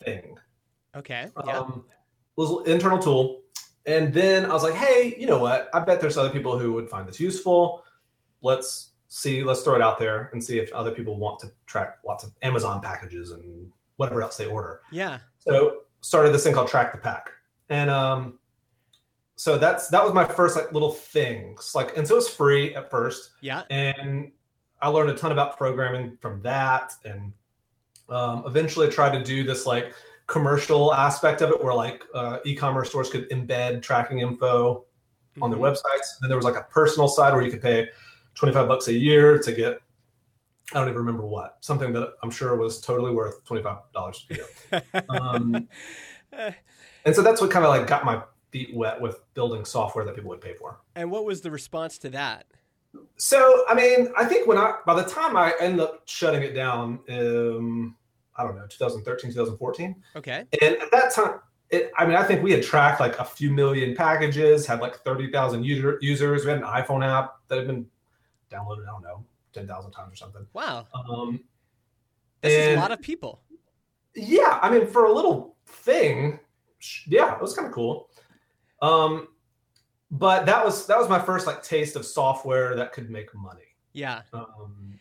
thing. 0.03 0.37
Okay. 0.97 1.29
Yeah. 1.47 1.59
Um, 1.59 1.85
little 2.37 2.63
internal 2.65 2.99
tool. 2.99 3.43
And 3.87 4.15
then 4.15 4.47
I 4.47 4.55
was 4.55 4.63
like, 4.63 4.75
hey, 4.75 5.15
you 5.19 5.27
know 5.27 5.39
what? 5.39 5.69
I 5.75 5.81
bet 5.81 6.01
there's 6.01 6.17
other 6.17 6.31
people 6.31 6.59
who 6.59 6.73
would 6.73 6.89
find 6.89 7.07
this 7.07 7.21
useful. 7.21 7.85
Let's 8.41 8.93
see, 9.17 9.45
let's 9.45 9.63
throw 9.63 9.77
it 9.77 9.81
out 9.81 9.97
there 9.97 10.29
and 10.33 10.43
see 10.43 10.59
if 10.59 10.73
other 10.73 10.91
people 10.91 11.17
want 11.17 11.39
to 11.39 11.47
track 11.67 11.99
lots 12.05 12.25
of 12.25 12.33
Amazon 12.43 12.81
packages 12.81 13.31
and 13.31 13.71
whatever 13.97 14.21
else 14.23 14.37
they 14.37 14.47
order. 14.47 14.81
yeah. 14.91 15.19
So 15.39 15.83
started 16.01 16.33
this 16.35 16.43
thing 16.43 16.53
called 16.53 16.67
Track 16.69 16.91
the 16.93 16.99
Pack. 16.99 17.31
And 17.69 17.89
um 17.91 18.39
so 19.37 19.57
that's 19.57 19.87
that 19.89 20.03
was 20.03 20.13
my 20.13 20.25
first 20.25 20.57
like 20.57 20.73
little 20.73 20.91
things. 20.93 21.73
Like 21.77 21.97
and 21.97 22.07
so 22.07 22.15
it 22.15 22.17
was 22.17 22.29
free 22.29 22.75
at 22.75 22.91
first 22.91 23.31
Yeah. 23.41 23.63
and 23.71 24.33
I 24.83 24.89
learned 24.89 25.11
a 25.11 25.15
ton 25.15 25.31
about 25.33 25.57
programming 25.57 26.19
from 26.21 26.43
that, 26.43 26.93
and 27.07 27.33
um, 28.11 28.43
eventually 28.47 28.89
tried 28.91 29.17
to 29.17 29.25
do 29.25 29.43
this 29.45 29.65
like 29.65 29.95
commercial 30.27 30.93
aspect 30.93 31.41
of 31.41 31.51
it, 31.51 31.63
where 31.65 31.73
like 31.73 32.03
uh, 32.15 32.39
e-commerce 32.45 32.89
stores 32.91 33.09
could 33.09 33.31
embed 33.31 33.81
tracking 33.81 34.19
info 34.19 34.85
on 35.41 35.51
their 35.51 35.59
Mhm. 35.59 35.71
websites. 35.71 36.09
Then 36.21 36.29
there 36.29 36.37
was 36.37 36.45
like 36.45 36.57
a 36.57 36.67
personal 36.71 37.09
side 37.09 37.33
where 37.33 37.43
you 37.43 37.51
could 37.51 37.63
pay 37.63 37.89
twenty-five 38.35 38.69
bucks 38.69 38.89
a 38.89 38.93
year 38.93 39.39
to 39.39 39.53
get. 39.53 39.81
I 40.73 40.79
don't 40.79 40.89
even 40.89 40.99
remember 40.99 41.27
what 41.27 41.59
something 41.61 41.93
that 41.93 42.15
I'm 42.23 42.31
sure 42.31 42.57
was 42.57 42.81
totally 42.81 43.13
worth 43.13 43.45
twenty-five 43.45 43.79
dollars 43.93 44.27
a 44.31 44.35
year. 44.35 44.83
Um, 45.09 45.69
and 47.05 47.15
so 47.15 47.23
that's 47.23 47.41
what 47.41 47.51
kind 47.51 47.65
of 47.65 47.71
like 47.71 47.87
got 47.87 48.05
my 48.05 48.23
feet 48.51 48.75
wet 48.75 49.01
with 49.01 49.21
building 49.35 49.65
software 49.65 50.05
that 50.05 50.15
people 50.15 50.31
would 50.31 50.41
pay 50.41 50.55
for. 50.55 50.81
and 50.95 51.11
what 51.11 51.25
was 51.25 51.41
the 51.41 51.51
response 51.51 51.99
to 51.99 52.11
that? 52.11 52.47
So, 53.17 53.65
I 53.69 53.75
mean, 53.75 54.09
I 54.17 54.25
think 54.25 54.47
when 54.47 54.59
I, 54.59 54.75
by 54.87 54.95
the 54.95 55.09
time 55.09 55.37
I 55.37 55.55
ended 55.61 55.81
up 55.81 56.03
shutting 56.07 56.43
it 56.43 56.53
down, 56.55 57.01
um, 57.09 57.97
I 58.37 58.45
don't 58.45 58.57
know, 58.57 58.67
2013, 58.69 59.31
2014. 59.31 59.97
Okay. 60.17 60.45
And 60.63 60.77
at 60.77 60.91
that 60.91 61.13
time, 61.13 61.41
it, 61.71 61.91
I 61.97 62.07
mean, 62.07 62.17
I 62.17 62.23
think 62.25 62.43
we 62.43 62.53
had 62.53 62.63
tracked 62.63 63.01
like 63.01 63.19
a 63.19 63.25
few 63.25 63.51
million 63.51 63.97
packages, 63.97 64.67
had 64.67 64.81
like 64.81 64.97
30,000 65.01 65.65
user, 65.65 65.99
users. 66.01 66.45
We 66.45 66.51
had 66.51 66.61
an 66.61 66.65
iPhone 66.65 67.05
app 67.05 67.35
that 67.49 67.59
had 67.59 67.67
been 67.67 67.87
downloaded, 68.55 68.83
I 68.85 68.93
don't 68.93 69.03
know, 69.03 69.25
10,000 69.53 69.91
times 69.93 70.13
or 70.13 70.17
something. 70.17 70.47
Wow. 70.53 70.87
Um, 71.09 71.41
This 72.43 72.53
is 72.53 72.77
a 72.77 72.81
lot 72.81 72.93
of 72.93 73.01
people. 73.01 73.43
yeah, 74.15 74.59
I 74.63 74.71
mean, 74.71 74.87
for 74.87 75.05
a 75.07 75.13
little 75.13 75.57
thing, 75.67 76.39
yeah, 77.07 77.35
it 77.35 77.41
was 77.41 77.55
kind 77.55 77.67
of 77.69 77.73
cool. 77.75 78.09
Um, 78.83 79.29
but 80.11 80.45
that 80.47 80.65
was 80.65 80.87
that 80.87 80.99
was 80.99 81.09
my 81.09 81.19
first 81.19 81.47
like 81.47 81.63
taste 81.63 81.97
of 81.97 82.05
software 82.05 82.77
that 82.77 82.93
could 82.93 83.11
make 83.11 83.35
money. 83.35 83.63
Yeah. 83.93 84.23
Um, 84.33 85.01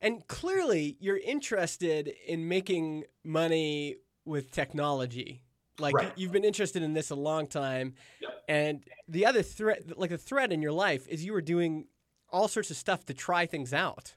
And 0.00 0.26
clearly, 0.28 0.96
you're 1.00 1.18
interested 1.18 2.08
in 2.26 2.48
making 2.48 3.04
money 3.24 3.96
with 4.24 4.50
technology. 4.50 5.42
Like 5.80 5.94
Right. 5.94 6.12
you've 6.16 6.32
been 6.32 6.44
interested 6.44 6.82
in 6.82 6.92
this 6.94 7.10
a 7.10 7.14
long 7.14 7.46
time. 7.48 7.94
Yep. 8.20 8.44
And 8.48 8.84
the 9.08 9.26
other 9.26 9.42
thread, 9.42 9.92
like 9.96 10.10
the 10.10 10.18
thread 10.18 10.52
in 10.52 10.62
your 10.62 10.72
life, 10.72 11.06
is 11.08 11.24
you 11.24 11.32
were 11.32 11.42
doing 11.42 11.86
all 12.30 12.48
sorts 12.48 12.70
of 12.70 12.76
stuff 12.76 13.04
to 13.06 13.14
try 13.14 13.46
things 13.46 13.72
out, 13.72 14.14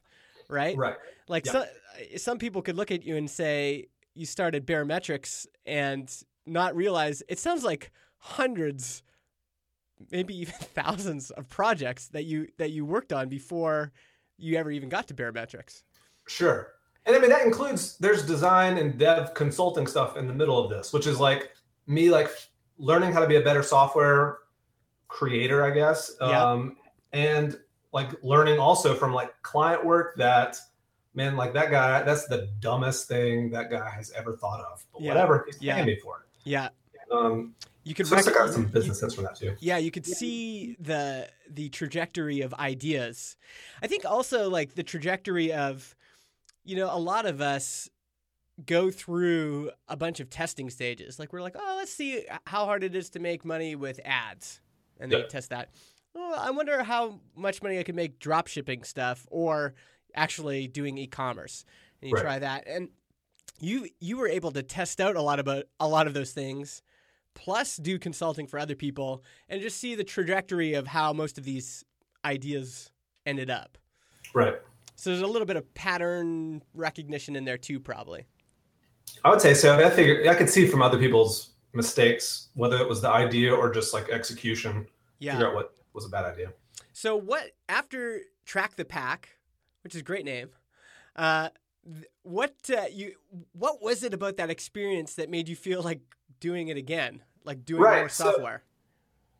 right? 0.49 0.75
right. 0.77 0.95
Like 1.27 1.45
Yeah. 1.45 1.51
some 1.51 1.65
some 2.17 2.37
people 2.37 2.61
could 2.61 2.75
look 2.75 2.91
at 2.91 3.03
you 3.03 3.15
and 3.15 3.29
say 3.29 3.87
you 4.13 4.25
started 4.25 4.65
Baremetrics 4.65 5.45
and 5.65 6.13
not 6.45 6.75
realize 6.75 7.23
it 7.29 7.39
sounds 7.39 7.63
like 7.63 7.91
hundreds, 8.17 9.03
maybe 10.11 10.35
even 10.37 10.53
thousands 10.59 11.31
of 11.31 11.47
projects 11.49 12.07
that 12.09 12.23
you 12.23 12.47
that 12.57 12.71
you 12.71 12.85
worked 12.85 13.13
on 13.13 13.29
before 13.29 13.91
you 14.37 14.57
ever 14.57 14.71
even 14.71 14.89
got 14.89 15.07
to 15.07 15.13
Baremetrics. 15.13 15.83
Sure. 16.27 16.73
And 17.05 17.15
I 17.15 17.19
mean 17.19 17.29
that 17.29 17.45
includes 17.45 17.97
there's 17.97 18.25
design 18.25 18.77
and 18.77 18.97
dev 18.97 19.33
consulting 19.33 19.87
stuff 19.87 20.17
in 20.17 20.27
the 20.27 20.33
middle 20.33 20.57
of 20.63 20.69
this, 20.69 20.93
which 20.93 21.07
is 21.07 21.19
like 21.19 21.51
me 21.87 22.09
like 22.09 22.29
learning 22.77 23.11
how 23.11 23.19
to 23.19 23.27
be 23.27 23.35
a 23.37 23.41
better 23.41 23.63
software 23.63 24.39
creator, 25.07 25.63
I 25.63 25.71
guess. 25.71 26.11
Yeah. 26.19 26.43
Um 26.51 26.77
and 27.13 27.57
like 27.93 28.09
learning 28.23 28.59
also 28.59 28.95
from 28.95 29.13
like 29.13 29.33
client 29.41 29.85
work 29.85 30.15
that 30.17 30.57
man, 31.13 31.35
like 31.35 31.53
that 31.53 31.69
guy, 31.71 32.01
that's 32.03 32.25
the 32.27 32.47
dumbest 32.61 33.07
thing 33.07 33.49
that 33.51 33.69
guy 33.69 33.89
has 33.89 34.11
ever 34.11 34.37
thought 34.37 34.61
of. 34.61 34.83
But 34.93 35.01
Yeah. 35.01 35.09
whatever, 35.09 35.43
he's 35.45 35.61
Yeah. 35.61 35.75
paying 35.75 35.87
me 35.87 35.95
for 35.97 36.25
Yeah, 36.45 36.67
it. 36.93 37.11
Um 37.11 37.55
you 37.83 37.95
could 37.95 38.05
so 38.07 38.15
I 38.15 38.19
got 38.21 38.27
recognize- 38.27 38.53
some 38.53 38.61
you- 38.63 38.69
business 38.69 38.99
sense 38.99 39.15
from 39.15 39.23
that 39.25 39.35
too. 39.35 39.55
Yeah, 39.59 39.77
you 39.77 39.91
could 39.91 40.05
see 40.05 40.77
the 40.79 41.29
the 41.49 41.69
trajectory 41.69 42.41
of 42.41 42.53
ideas. 42.53 43.35
I 43.81 43.87
think 43.87 44.05
also 44.05 44.49
like 44.49 44.75
the 44.75 44.83
trajectory 44.83 45.51
of 45.51 45.95
you 46.63 46.75
know, 46.75 46.95
a 46.95 46.99
lot 46.99 47.25
of 47.25 47.41
us 47.41 47.89
go 48.67 48.91
through 48.91 49.71
a 49.87 49.97
bunch 49.97 50.19
of 50.19 50.29
testing 50.29 50.69
stages. 50.69 51.17
Like 51.17 51.33
we're 51.33 51.41
like, 51.41 51.55
"Oh, 51.57 51.75
let's 51.77 51.91
see 51.91 52.23
how 52.45 52.65
hard 52.65 52.83
it 52.83 52.95
is 52.95 53.09
to 53.11 53.19
make 53.19 53.43
money 53.43 53.75
with 53.75 53.99
ads." 54.05 54.61
And 54.99 55.11
they 55.11 55.21
Yeah. 55.21 55.25
test 55.25 55.49
that. 55.49 55.69
Oh, 56.15 56.33
I 56.37 56.51
wonder 56.51 56.83
how 56.83 57.19
much 57.35 57.61
money 57.61 57.79
I 57.79 57.83
could 57.83 57.95
make 57.95 58.19
drop 58.19 58.47
shipping 58.47 58.83
stuff 58.83 59.25
or 59.31 59.73
actually 60.15 60.67
doing 60.67 60.97
e-commerce. 60.97 61.65
And 62.01 62.09
you 62.09 62.15
Right. 62.15 62.23
try 62.23 62.39
that. 62.39 62.67
And 62.67 62.89
you 63.59 63.87
you 63.99 64.17
were 64.17 64.27
able 64.27 64.51
to 64.51 64.63
test 64.63 64.99
out 64.99 65.15
a 65.15 65.21
lot 65.21 65.39
about 65.39 65.65
a 65.79 65.87
lot 65.87 66.07
of 66.07 66.13
those 66.13 66.31
things 66.33 66.81
plus 67.35 67.77
do 67.77 67.97
consulting 67.99 68.47
for 68.47 68.59
other 68.59 68.75
people 68.75 69.23
and 69.47 69.61
just 69.61 69.77
see 69.79 69.95
the 69.95 70.03
trajectory 70.03 70.73
of 70.73 70.87
how 70.87 71.13
most 71.13 71.37
of 71.37 71.43
these 71.45 71.85
ideas 72.25 72.91
ended 73.25 73.49
up. 73.49 73.77
Right. 74.33 74.55
So 74.95 75.11
there's 75.11 75.21
a 75.21 75.27
little 75.27 75.45
bit 75.45 75.55
of 75.55 75.73
pattern 75.73 76.61
recognition 76.73 77.35
in 77.35 77.45
there 77.45 77.57
too, 77.57 77.79
probably. 77.79 78.25
I 79.23 79.29
would 79.29 79.41
say 79.41 79.53
so. 79.53 79.77
I, 79.77 79.87
I 79.87 79.89
figure 79.91 80.29
I 80.29 80.35
could 80.35 80.49
see 80.49 80.67
from 80.67 80.81
other 80.81 80.97
people's 80.99 81.51
mistakes, 81.73 82.49
whether 82.55 82.77
it 82.77 82.87
was 82.89 83.01
the 83.01 83.09
idea 83.09 83.53
or 83.53 83.71
just 83.71 83.93
like 83.93 84.09
execution, 84.09 84.87
Yeah. 85.19 85.33
figure 85.33 85.47
out 85.47 85.55
what 85.55 85.75
was 85.93 86.05
a 86.05 86.09
bad 86.09 86.25
idea. 86.25 86.53
So 86.93 87.15
what 87.15 87.51
after 87.69 88.21
track 88.45 88.75
the 88.75 88.85
pack, 88.85 89.29
which 89.83 89.95
is 89.95 90.01
a 90.01 90.03
great 90.03 90.25
name, 90.25 90.49
uh, 91.15 91.49
what 92.23 92.53
uh, 92.69 92.83
you 92.91 93.13
what 93.53 93.81
was 93.81 94.03
it 94.03 94.13
about 94.13 94.37
that 94.37 94.49
experience 94.49 95.15
that 95.15 95.29
made 95.29 95.47
you 95.49 95.55
feel 95.55 95.81
like 95.81 95.99
doing 96.39 96.67
it 96.67 96.77
again, 96.77 97.21
like 97.43 97.65
doing 97.65 97.81
Right, 97.81 97.99
more 97.99 98.09
so- 98.09 98.31
software? 98.31 98.63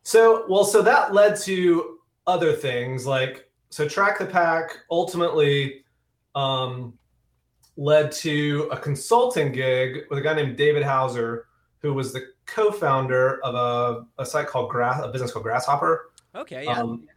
So, 0.04 0.46
well, 0.48 0.64
so 0.64 0.82
that 0.82 1.14
led 1.14 1.36
to 1.42 1.98
other 2.26 2.52
things 2.52 3.06
like 3.06 3.48
so 3.70 3.86
track 3.88 4.18
the 4.18 4.26
pack 4.26 4.78
ultimately 4.90 5.84
um, 6.34 6.98
led 7.76 8.10
to 8.12 8.68
a 8.72 8.76
consulting 8.76 9.52
gig 9.52 10.04
with 10.10 10.18
a 10.18 10.22
guy 10.22 10.34
named 10.34 10.56
David 10.56 10.82
Hauser, 10.82 11.46
who 11.78 11.94
was 11.94 12.12
the 12.12 12.26
co-founder 12.46 13.40
of 13.44 13.54
a, 13.54 14.22
a 14.22 14.26
site 14.26 14.46
called 14.48 14.70
Grass, 14.70 15.00
a 15.02 15.08
business 15.08 15.32
called 15.32 15.44
Grasshopper. 15.44 16.10
Okay, 16.34 16.64
yeah, 16.64 16.80
Um, 16.80 17.08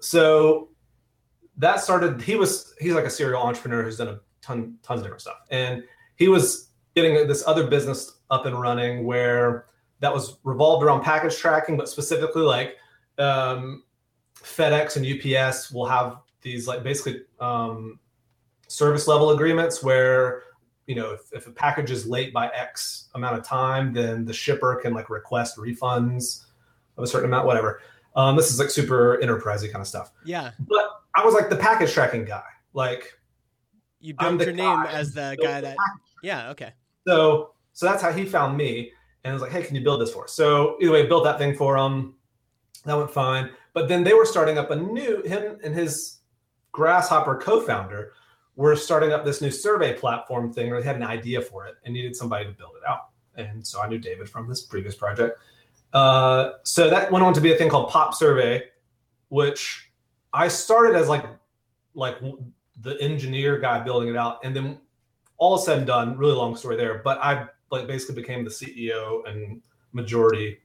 so 0.00 0.68
that 1.56 1.80
started. 1.80 2.20
He 2.20 2.36
was 2.36 2.74
he's 2.80 2.94
like 2.94 3.04
a 3.04 3.10
serial 3.10 3.42
entrepreneur 3.42 3.82
who's 3.82 3.98
done 3.98 4.08
a 4.08 4.20
ton 4.40 4.78
tons 4.82 5.00
of 5.00 5.04
different 5.04 5.22
stuff, 5.22 5.38
and 5.50 5.82
he 6.16 6.28
was 6.28 6.70
getting 6.94 7.26
this 7.26 7.46
other 7.46 7.66
business 7.66 8.18
up 8.30 8.46
and 8.46 8.60
running 8.60 9.04
where 9.04 9.66
that 10.00 10.12
was 10.12 10.38
revolved 10.44 10.84
around 10.84 11.02
package 11.02 11.36
tracking, 11.36 11.76
but 11.76 11.88
specifically 11.88 12.42
like 12.42 12.76
um, 13.18 13.84
FedEx 14.34 14.96
and 14.96 15.06
UPS 15.06 15.70
will 15.70 15.86
have 15.86 16.18
these 16.42 16.66
like 16.66 16.82
basically 16.82 17.22
um, 17.40 17.98
service 18.68 19.06
level 19.06 19.30
agreements 19.30 19.82
where 19.82 20.42
you 20.86 20.94
know 20.94 21.12
if, 21.12 21.32
if 21.32 21.46
a 21.46 21.52
package 21.52 21.90
is 21.90 22.06
late 22.06 22.32
by 22.32 22.48
X 22.48 23.08
amount 23.14 23.38
of 23.38 23.44
time, 23.44 23.92
then 23.92 24.24
the 24.24 24.32
shipper 24.32 24.80
can 24.82 24.92
like 24.92 25.08
request 25.08 25.56
refunds 25.56 26.46
of 26.96 27.04
a 27.04 27.06
certain 27.06 27.28
amount, 27.28 27.46
whatever. 27.46 27.80
Um, 28.14 28.36
this 28.36 28.50
is 28.50 28.58
like 28.58 28.70
super 28.70 29.18
enterprisey 29.22 29.70
kind 29.70 29.80
of 29.80 29.86
stuff. 29.86 30.12
yeah. 30.24 30.50
But 30.60 30.84
I 31.14 31.24
was 31.24 31.34
like 31.34 31.50
the 31.50 31.56
package 31.56 31.92
tracking 31.92 32.24
guy. 32.24 32.44
Like 32.74 33.18
You 34.00 34.14
built 34.14 34.40
your 34.40 34.52
name 34.52 34.84
as 34.88 35.12
the 35.12 35.36
guy 35.42 35.60
the 35.60 35.68
that. 35.68 35.76
Yeah. 36.22 36.50
Okay. 36.50 36.72
so 37.06 37.54
so 37.72 37.86
that's 37.86 38.02
how 38.02 38.12
he 38.12 38.24
found 38.24 38.56
me 38.56 38.92
and 39.24 39.32
was 39.32 39.42
like, 39.42 39.52
hey, 39.52 39.62
can 39.62 39.74
you 39.76 39.82
build 39.82 40.00
this 40.00 40.12
for 40.12 40.24
us? 40.24 40.32
So 40.32 40.76
either 40.80 40.92
way, 40.92 41.04
I 41.04 41.06
built 41.06 41.24
that 41.24 41.38
thing 41.38 41.54
for 41.54 41.76
him. 41.76 42.14
That 42.84 42.96
went 42.96 43.10
fine. 43.10 43.50
But 43.72 43.88
then 43.88 44.04
they 44.04 44.12
were 44.12 44.26
starting 44.26 44.58
up 44.58 44.70
a 44.70 44.76
new 44.76 45.22
him 45.22 45.58
and 45.64 45.74
his 45.74 46.18
Grasshopper 46.72 47.36
co-founder 47.36 48.12
were 48.56 48.76
starting 48.76 49.12
up 49.12 49.24
this 49.24 49.40
new 49.40 49.50
survey 49.50 49.94
platform 49.94 50.52
thing, 50.52 50.70
or 50.72 50.80
they 50.80 50.86
had 50.86 50.96
an 50.96 51.02
idea 51.02 51.40
for 51.40 51.66
it 51.66 51.76
and 51.84 51.94
needed 51.94 52.16
somebody 52.16 52.44
to 52.44 52.52
build 52.52 52.72
it 52.76 52.88
out. 52.88 53.08
And 53.36 53.66
so 53.66 53.80
I 53.80 53.88
knew 53.88 53.98
David 53.98 54.28
from 54.28 54.48
this 54.48 54.62
previous 54.62 54.94
project. 54.94 55.38
Uh, 55.92 56.52
so 56.62 56.88
that 56.88 57.10
went 57.10 57.24
on 57.24 57.34
to 57.34 57.40
be 57.40 57.52
a 57.52 57.56
thing 57.56 57.68
called 57.68 57.90
PopSurvey, 57.90 58.62
which 59.28 59.90
I 60.32 60.48
started 60.48 60.96
as 60.96 61.08
like 61.08 61.24
like 61.94 62.16
the 62.80 63.00
engineer 63.00 63.58
guy 63.58 63.80
building 63.80 64.08
it 64.08 64.16
out, 64.16 64.44
and 64.44 64.56
then 64.56 64.78
all 65.38 65.58
said 65.58 65.78
and 65.78 65.86
done, 65.86 66.16
really 66.16 66.34
long 66.34 66.56
story 66.56 66.76
there. 66.76 67.02
But 67.04 67.18
I 67.22 67.46
like 67.70 67.86
basically 67.86 68.14
became 68.14 68.44
the 68.44 68.50
CEO 68.50 69.28
and 69.28 69.60
majority 69.92 70.58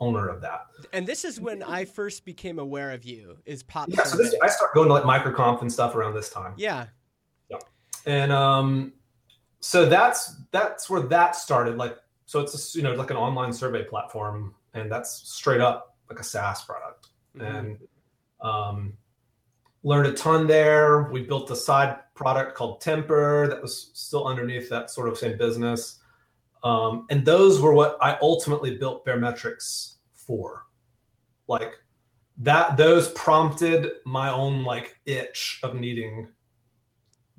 owner 0.00 0.28
of 0.28 0.40
that. 0.42 0.66
And 0.92 1.06
this 1.06 1.24
is 1.24 1.40
when 1.40 1.62
I 1.62 1.84
first 1.84 2.24
became 2.24 2.58
aware 2.58 2.92
of 2.92 3.04
you. 3.04 3.38
Is 3.46 3.62
Pop? 3.62 3.88
Yeah, 3.90 4.04
so 4.04 4.16
this, 4.16 4.34
I 4.42 4.48
start 4.48 4.74
going 4.74 4.88
to 4.88 4.94
like 4.94 5.04
MicroConf 5.04 5.62
and 5.62 5.72
stuff 5.72 5.94
around 5.94 6.14
this 6.14 6.30
time. 6.30 6.54
Yeah. 6.56 6.86
Yeah. 7.48 7.58
And 8.06 8.32
um, 8.32 8.92
so 9.60 9.86
that's 9.86 10.36
that's 10.50 10.90
where 10.90 11.02
that 11.02 11.36
started. 11.36 11.76
Like, 11.76 11.96
so 12.26 12.40
it's 12.40 12.74
a, 12.74 12.78
you 12.78 12.84
know 12.84 12.94
like 12.94 13.10
an 13.10 13.16
online 13.16 13.52
survey 13.52 13.84
platform, 13.84 14.54
and 14.74 14.90
that's 14.90 15.32
straight 15.32 15.60
up 15.60 15.96
like 16.10 16.20
a 16.20 16.24
SaaS 16.24 16.64
product. 16.64 17.08
Mm-hmm. 17.36 17.56
And 17.56 17.78
um, 18.40 18.92
learned 19.82 20.08
a 20.08 20.12
ton 20.12 20.46
there. 20.46 21.04
We 21.04 21.22
built 21.22 21.50
a 21.50 21.56
side 21.56 21.96
product 22.14 22.56
called 22.56 22.80
Temper 22.80 23.46
that 23.48 23.62
was 23.62 23.90
still 23.94 24.26
underneath 24.26 24.68
that 24.68 24.90
sort 24.90 25.08
of 25.08 25.16
same 25.16 25.38
business. 25.38 26.00
Um, 26.64 27.06
and 27.10 27.24
those 27.24 27.60
were 27.60 27.72
what 27.72 27.96
I 28.00 28.18
ultimately 28.20 28.76
built 28.76 29.06
Baremetrics 29.06 29.94
for. 30.14 30.64
Like 31.46 31.74
that, 32.38 32.76
those 32.76 33.08
prompted 33.12 33.92
my 34.04 34.30
own 34.30 34.64
like 34.64 34.98
itch 35.06 35.60
of 35.62 35.76
needing 35.76 36.28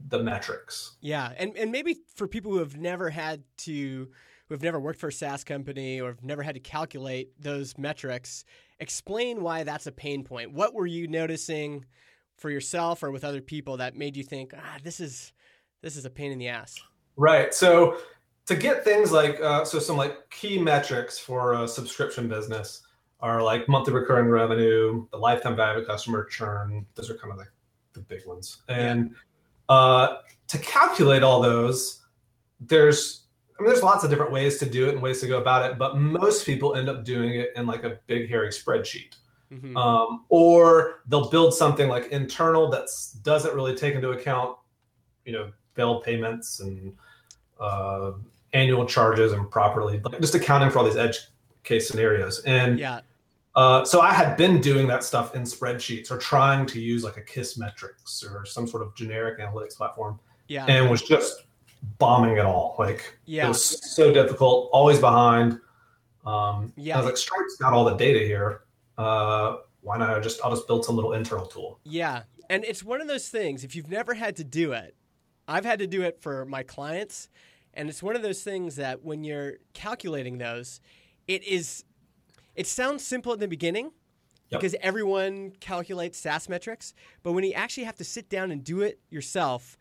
the 0.08 0.24
metrics. 0.24 0.96
Yeah, 1.02 1.34
and 1.38 1.58
and 1.58 1.72
maybe 1.72 1.98
for 2.16 2.28
people 2.28 2.52
who 2.52 2.60
have 2.60 2.78
never 2.78 3.10
had 3.10 3.44
to, 3.58 4.08
who 4.48 4.54
have 4.54 4.64
never 4.64 4.80
worked 4.80 5.00
for 5.00 5.10
a 5.10 5.12
SaaS 5.12 5.44
company 5.44 6.00
or 6.00 6.10
have 6.10 6.24
never 6.24 6.42
had 6.42 6.56
to 6.56 6.62
calculate 6.62 7.32
those 7.42 7.78
metrics, 7.78 8.46
explain 8.80 9.42
why 9.42 9.64
that's 9.64 9.88
a 9.88 9.92
pain 9.92 10.24
point. 10.24 10.54
What 10.54 10.74
were 10.74 10.88
you 10.88 11.08
noticing 11.08 11.86
for 12.38 12.50
yourself 12.50 13.04
or 13.04 13.12
with 13.12 13.24
other 13.24 13.42
people 13.42 13.78
that 13.78 13.96
made 13.96 14.16
you 14.16 14.24
think, 14.24 14.54
ah, 14.56 14.78
this 14.84 15.00
is 15.00 15.34
this 15.82 15.96
is 15.96 16.06
a 16.06 16.10
pain 16.10 16.32
in 16.32 16.40
the 16.40 16.48
ass? 16.48 16.80
Right. 17.16 17.54
So 17.54 17.98
to 18.46 18.56
get 18.56 18.84
things 18.84 19.12
like 19.12 19.40
uh, 19.42 19.66
so 19.66 19.80
some 19.80 19.98
like 19.98 20.30
key 20.30 20.58
metrics 20.58 21.20
for 21.20 21.54
a 21.54 21.68
subscription 21.68 22.28
business 22.28 22.84
are 23.20 23.42
like 23.42 23.68
monthly 23.68 23.94
recurring 23.94 24.30
revenue, 24.30 25.06
the 25.12 25.18
lifetime 25.18 25.56
value 25.56 25.80
of 25.80 25.84
a 25.84 25.86
customer 25.86 26.24
churn. 26.26 26.86
Those 26.96 27.10
are 27.10 27.18
kind 27.18 27.32
of 27.32 27.40
like 27.40 27.52
the 27.94 28.02
big 28.02 28.26
ones. 28.26 28.62
And 28.70 29.16
uh, 29.70 30.18
to 30.48 30.58
calculate 30.60 31.24
all 31.24 31.42
those, 31.42 32.06
there's 32.60 33.27
I 33.58 33.64
mean, 33.64 33.72
there's 33.72 33.84
lots 33.84 34.04
of 34.04 34.10
different 34.10 34.32
ways 34.32 34.58
to 34.60 34.70
do 34.70 34.88
it 34.88 34.94
and 34.94 35.02
ways 35.02 35.20
to 35.22 35.28
go 35.28 35.40
about 35.40 35.70
it, 35.70 35.78
but 35.78 35.98
most 35.98 36.46
people 36.46 36.76
end 36.76 36.90
up 36.90 37.04
doing 37.04 37.36
it 37.36 37.52
in 37.56 37.66
like 37.66 37.84
a 37.84 38.00
big 38.08 38.30
hairy 38.30 38.50
spreadsheet. 38.50 39.16
Mm-hmm. 39.52 39.78
Um, 39.78 40.26
or 40.30 41.02
they'll 41.08 41.30
build 41.30 41.54
something 41.54 41.88
like 41.88 42.08
internal 42.08 42.70
that 42.72 42.90
doesn't 43.24 43.56
really 43.56 43.76
take 43.76 43.96
into 43.96 44.12
account, 44.12 44.58
you 45.26 45.32
know, 45.32 45.52
failed 45.74 46.04
payments 46.04 46.60
and 46.60 46.94
uh, 47.60 48.12
annual 48.54 48.86
charges 48.86 49.32
and 49.34 49.50
properly 49.50 50.00
like 50.00 50.20
just 50.20 50.36
accounting 50.36 50.70
for 50.70 50.80
all 50.80 50.86
these 50.86 50.98
edge 50.98 51.20
case 51.64 51.88
scenarios. 51.88 52.40
And 52.42 52.80
yeah. 52.80 53.02
Uh, 53.56 53.84
so 53.84 54.02
I 54.02 54.14
had 54.14 54.38
been 54.38 54.62
doing 54.62 54.86
that 54.88 55.04
stuff 55.04 55.34
in 55.34 55.42
spreadsheets 55.42 56.12
or 56.12 56.18
trying 56.20 56.68
to 56.68 56.80
use 56.80 57.04
like 57.04 57.18
a 57.18 57.24
KISSmetrics 57.24 58.24
or 58.24 58.46
some 58.46 58.68
sort 58.68 58.84
of 58.84 58.96
generic 58.96 59.40
analytics 59.40 59.76
platform. 59.76 60.20
Yeah. 60.48 60.66
And 60.66 60.90
was 60.92 61.02
just 61.02 61.47
bombing 61.98 62.38
it 62.38 62.46
all. 62.46 62.76
Like 62.78 63.18
yeah. 63.26 63.46
it 63.46 63.50
was 63.50 63.94
so 63.96 64.14
difficult, 64.14 64.70
always 64.72 65.00
behind. 65.00 65.60
Um, 66.26 66.74
yeah. 66.76 66.96
I 66.96 66.98
was 66.98 67.06
like, 67.06 67.18
Stripe's 67.18 67.56
got 67.58 67.74
all 67.74 67.86
the 67.86 67.96
data 67.96 68.20
here. 68.20 68.62
Uh, 68.98 69.58
why 69.82 69.98
not? 69.98 70.10
I 70.10 70.20
just 70.20 70.40
I'll 70.44 70.52
just 70.52 70.68
build 70.68 70.84
some 70.86 70.96
little 70.96 71.14
internal 71.14 71.46
tool. 71.46 71.80
Yeah, 71.84 72.24
and 72.50 72.66
it's 72.66 72.84
one 72.84 73.02
of 73.02 73.08
those 73.08 73.30
things. 73.30 73.64
If 73.64 73.76
you've 73.76 73.90
never 73.90 74.14
had 74.14 74.36
to 74.38 74.44
do 74.44 74.74
it, 74.74 74.96
I've 75.48 75.66
had 75.66 75.80
to 75.80 75.88
do 75.88 76.02
it 76.02 76.20
for 76.20 76.46
my 76.46 76.64
clients, 76.64 77.30
and 77.74 77.88
it's 77.88 78.04
one 78.04 78.16
of 78.16 78.22
those 78.22 78.44
things 78.44 78.76
that 78.76 79.04
when 79.04 79.24
you're 79.24 79.54
calculating 79.74 80.38
those, 80.38 80.82
it 81.28 81.44
is. 81.44 81.84
It 82.56 82.66
sounds 82.66 83.06
simple 83.06 83.34
at 83.34 83.40
the 83.40 83.48
beginning, 83.48 83.92
Yep. 84.50 84.62
because 84.62 84.76
everyone 84.82 85.52
calculates 85.60 86.18
SaaS 86.18 86.48
metrics. 86.48 86.94
But 87.22 87.34
when 87.34 87.44
you 87.44 87.52
actually 87.54 87.84
have 87.84 87.98
to 87.98 88.04
sit 88.04 88.30
down 88.30 88.50
and 88.52 88.64
do 88.64 88.82
it 88.82 89.00
yourself, 89.10 89.78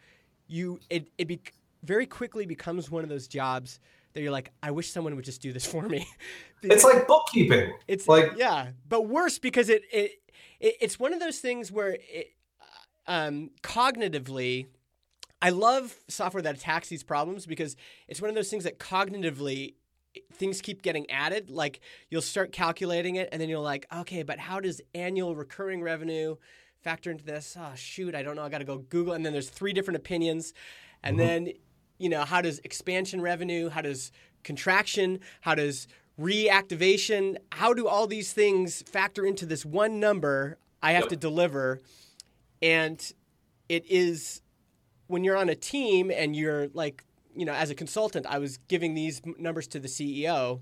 you 0.49 0.81
it 0.91 1.09
it 1.19 1.29
be, 1.29 1.41
very 1.83 2.07
quickly 2.07 2.47
becomes 2.47 2.91
one 2.91 3.03
of 3.03 3.09
those 3.09 3.29
jobs 3.29 3.81
that 4.17 4.23
you're 4.23 4.33
like, 4.33 4.51
I 4.63 4.71
wish 4.71 4.91
someone 4.91 5.15
would 5.15 5.27
just 5.27 5.43
do 5.43 5.53
this 5.53 5.67
for 5.67 5.83
me. 5.83 6.09
it's 6.63 6.85
like 6.85 7.07
bookkeeping. 7.07 7.75
It's 7.87 8.09
like 8.09 8.33
yeah, 8.37 8.69
but 8.89 9.03
worse 9.03 9.39
because 9.39 9.69
it 9.69 9.83
it, 9.93 10.13
it 10.59 10.77
it's 10.81 10.99
one 10.99 11.13
of 11.13 11.21
those 11.21 11.39
things 11.39 11.71
where 11.71 11.99
it, 12.01 12.33
um, 13.07 13.51
cognitively. 13.63 14.67
I 15.43 15.51
love 15.51 15.95
software 16.09 16.43
that 16.43 16.57
attacks 16.57 16.89
these 16.89 17.03
problems 17.03 17.45
because 17.45 17.77
it's 18.09 18.23
one 18.23 18.31
of 18.31 18.35
those 18.35 18.49
things 18.49 18.65
that 18.65 18.79
cognitively 18.79 19.75
things 20.33 20.63
keep 20.63 20.81
getting 20.81 21.09
added. 21.11 21.51
Like 21.51 21.81
you'll 22.09 22.23
start 22.23 22.53
calculating 22.53 23.17
it, 23.17 23.29
and 23.33 23.41
then 23.41 23.51
you're 23.51 23.59
like, 23.59 23.87
okay, 23.95 24.23
but 24.23 24.39
how 24.39 24.61
does 24.61 24.81
annual 24.95 25.37
recurring 25.37 25.83
revenue 25.83 26.37
factor 26.81 27.11
into 27.11 27.25
this? 27.25 27.55
Oh 27.59 27.73
shoot, 27.75 28.15
I 28.15 28.23
don't 28.23 28.35
know. 28.35 28.43
I 28.43 28.49
got 28.49 28.59
to 28.59 28.65
go 28.65 28.79
Google, 28.79 29.13
and 29.13 29.27
then 29.27 29.35
there's 29.35 29.51
three 29.51 29.75
different 29.75 29.97
opinions, 29.97 30.55
and 31.03 31.19
mm-hmm. 31.19 31.27
then 31.27 31.53
you 31.99 32.09
know, 32.09 32.25
how 32.25 32.41
does 32.41 32.59
expansion 32.61 33.21
revenue, 33.21 33.69
how 33.69 33.83
does 33.83 34.13
contraction, 34.45 35.21
how 35.41 35.55
does 35.55 35.89
reactivation, 36.21 37.37
how 37.53 37.75
do 37.75 37.87
all 37.87 38.07
these 38.07 38.33
things 38.33 38.83
factor 38.83 39.25
into 39.25 39.47
this 39.47 39.65
one 39.65 40.01
number 40.01 40.59
I 40.83 40.93
have 40.93 41.05
yep. 41.05 41.11
to 41.11 41.17
deliver? 41.17 41.81
And 42.63 43.01
it 43.69 43.85
is 43.89 44.43
when 45.07 45.25
you're 45.25 45.37
on 45.37 45.49
a 45.49 45.55
team 45.55 46.11
and 46.11 46.35
you're 46.35 46.69
like, 46.75 47.05
you 47.35 47.45
know, 47.45 47.53
as 47.53 47.71
a 47.71 47.75
consultant, 47.75 48.27
I 48.27 48.39
was 48.39 48.59
giving 48.69 48.95
these 48.95 49.21
numbers 49.39 49.67
to 49.69 49.79
the 49.79 49.89
CEO. 49.89 50.61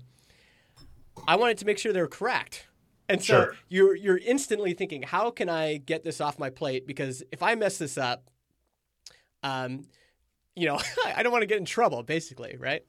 I 1.27 1.35
wanted 1.37 1.57
to 1.59 1.65
make 1.65 1.77
sure 1.77 1.93
they 1.93 2.01
were 2.01 2.07
correct. 2.07 2.67
And 3.07 3.21
so 3.21 3.25
sure. 3.25 3.55
you're 3.69 3.95
you're 3.95 4.17
instantly 4.17 4.73
thinking, 4.73 5.03
how 5.03 5.29
can 5.29 5.47
I 5.47 5.77
get 5.77 6.03
this 6.03 6.19
off 6.19 6.39
my 6.39 6.49
plate? 6.49 6.87
Because 6.87 7.23
if 7.31 7.43
I 7.43 7.55
mess 7.55 7.77
this 7.77 7.97
up, 7.97 8.29
um, 9.43 9.85
you 10.55 10.67
know, 10.67 10.79
I 11.05 11.23
don't 11.23 11.31
want 11.31 11.43
to 11.43 11.47
get 11.47 11.57
in 11.57 11.65
trouble, 11.65 12.03
basically, 12.03 12.57
right? 12.59 12.83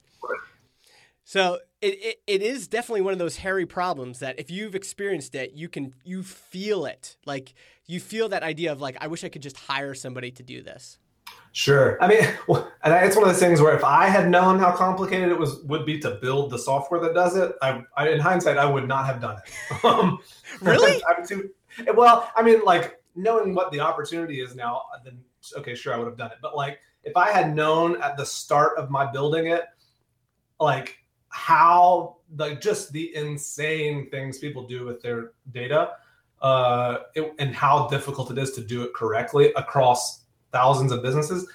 So 1.25 1.59
it, 1.83 1.95
it, 1.95 2.17
it 2.29 2.43
is 2.43 2.69
definitely 2.69 3.01
one 3.01 3.13
of 3.13 3.19
those 3.19 3.37
hairy 3.39 3.67
problems 3.67 4.21
that 4.21 4.39
if 4.39 4.49
you've 4.49 4.77
experienced 4.77 5.35
it, 5.35 5.55
you 5.55 5.69
can 5.69 5.93
you 6.05 6.23
feel 6.23 6.87
it. 6.87 7.17
Like 7.27 7.55
you 7.87 7.99
feel 7.99 8.29
that 8.29 8.45
idea 8.45 8.71
of 8.71 8.81
like, 8.81 8.97
I 9.01 9.09
wish 9.09 9.25
I 9.25 9.29
could 9.29 9.43
just 9.43 9.57
hire 9.57 9.93
somebody 9.93 10.31
to 10.31 10.45
do 10.45 10.63
this. 10.63 10.99
Sure. 11.51 12.01
I 12.01 12.07
mean, 12.07 12.21
and 12.85 12.95
it's 13.05 13.17
one 13.17 13.25
of 13.25 13.31
those 13.31 13.41
things 13.41 13.61
where 13.61 13.75
if 13.75 13.83
I 13.83 14.07
had 14.07 14.31
known 14.31 14.59
how 14.61 14.71
complicated 14.71 15.31
it 15.31 15.39
was 15.39 15.63
would 15.65 15.85
be 15.85 15.99
to 16.01 16.13
build 16.23 16.51
the 16.51 16.59
software 16.59 17.01
that 17.01 17.15
does 17.15 17.37
it, 17.37 17.53
I, 17.61 17.83
I 17.97 18.11
in 18.11 18.21
hindsight 18.21 18.57
I 18.57 18.67
would 18.67 18.87
not 18.87 19.07
have 19.07 19.21
done 19.21 19.39
it. 19.39 19.53
Um, 19.85 20.19
really? 20.61 21.03
I'm 21.09 21.27
too, 21.27 21.51
well, 21.95 22.31
I 22.37 22.43
mean, 22.43 22.61
like 22.65 23.01
knowing 23.15 23.55
what 23.55 23.73
the 23.73 23.81
opportunity 23.81 24.41
is 24.41 24.55
now, 24.55 24.83
then 25.05 25.19
okay, 25.57 25.75
sure, 25.75 25.95
I 25.95 25.99
would 25.99 26.07
have 26.07 26.17
done 26.17 26.31
it. 26.31 26.39
But 26.41 26.57
like 26.57 26.81
if 27.07 27.17
I 27.17 27.31
had 27.31 27.55
known 27.55 28.03
at 28.03 28.17
the 28.17 28.27
start 28.27 28.77
of 28.77 28.91
my 28.91 29.11
building 29.11 29.47
it, 29.47 29.65
like 30.61 30.99
how 31.29 32.17
like 32.37 32.61
just 32.61 32.93
the 32.93 33.15
insane 33.15 34.11
things 34.11 34.39
people 34.39 34.67
do 34.67 34.85
with 34.85 35.01
their 35.01 35.33
data, 35.53 35.93
uh, 36.43 36.99
it, 37.15 37.33
and 37.39 37.55
how 37.55 37.87
difficult 37.89 38.31
it 38.31 38.39
is 38.39 38.51
to 38.53 38.61
do 38.61 38.83
it 38.83 38.93
correctly 38.93 39.53
across 39.55 40.25
thousands 40.53 40.93
of 40.93 41.03
businesses, 41.03 41.49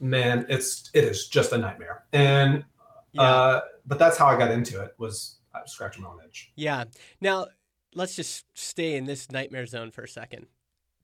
man, 0.00 0.44
it's 0.48 0.90
it 0.92 1.04
is 1.04 1.28
just 1.28 1.52
a 1.52 1.58
nightmare. 1.58 2.04
And 2.12 2.64
yeah. 3.12 3.22
uh, 3.22 3.60
but 3.86 3.98
that's 3.98 4.18
how 4.18 4.26
I 4.26 4.36
got 4.36 4.50
into 4.50 4.82
it 4.82 4.94
was 4.98 5.36
I 5.54 5.60
was 5.62 5.72
scratching 5.72 6.02
my 6.02 6.10
own 6.10 6.18
itch. 6.26 6.50
Yeah. 6.56 6.84
Now 7.20 7.46
let's 7.94 8.16
just 8.16 8.44
stay 8.54 8.96
in 8.96 9.04
this 9.06 9.30
nightmare 9.30 9.66
zone 9.66 9.90
for 9.90 10.02
a 10.02 10.08
second, 10.08 10.46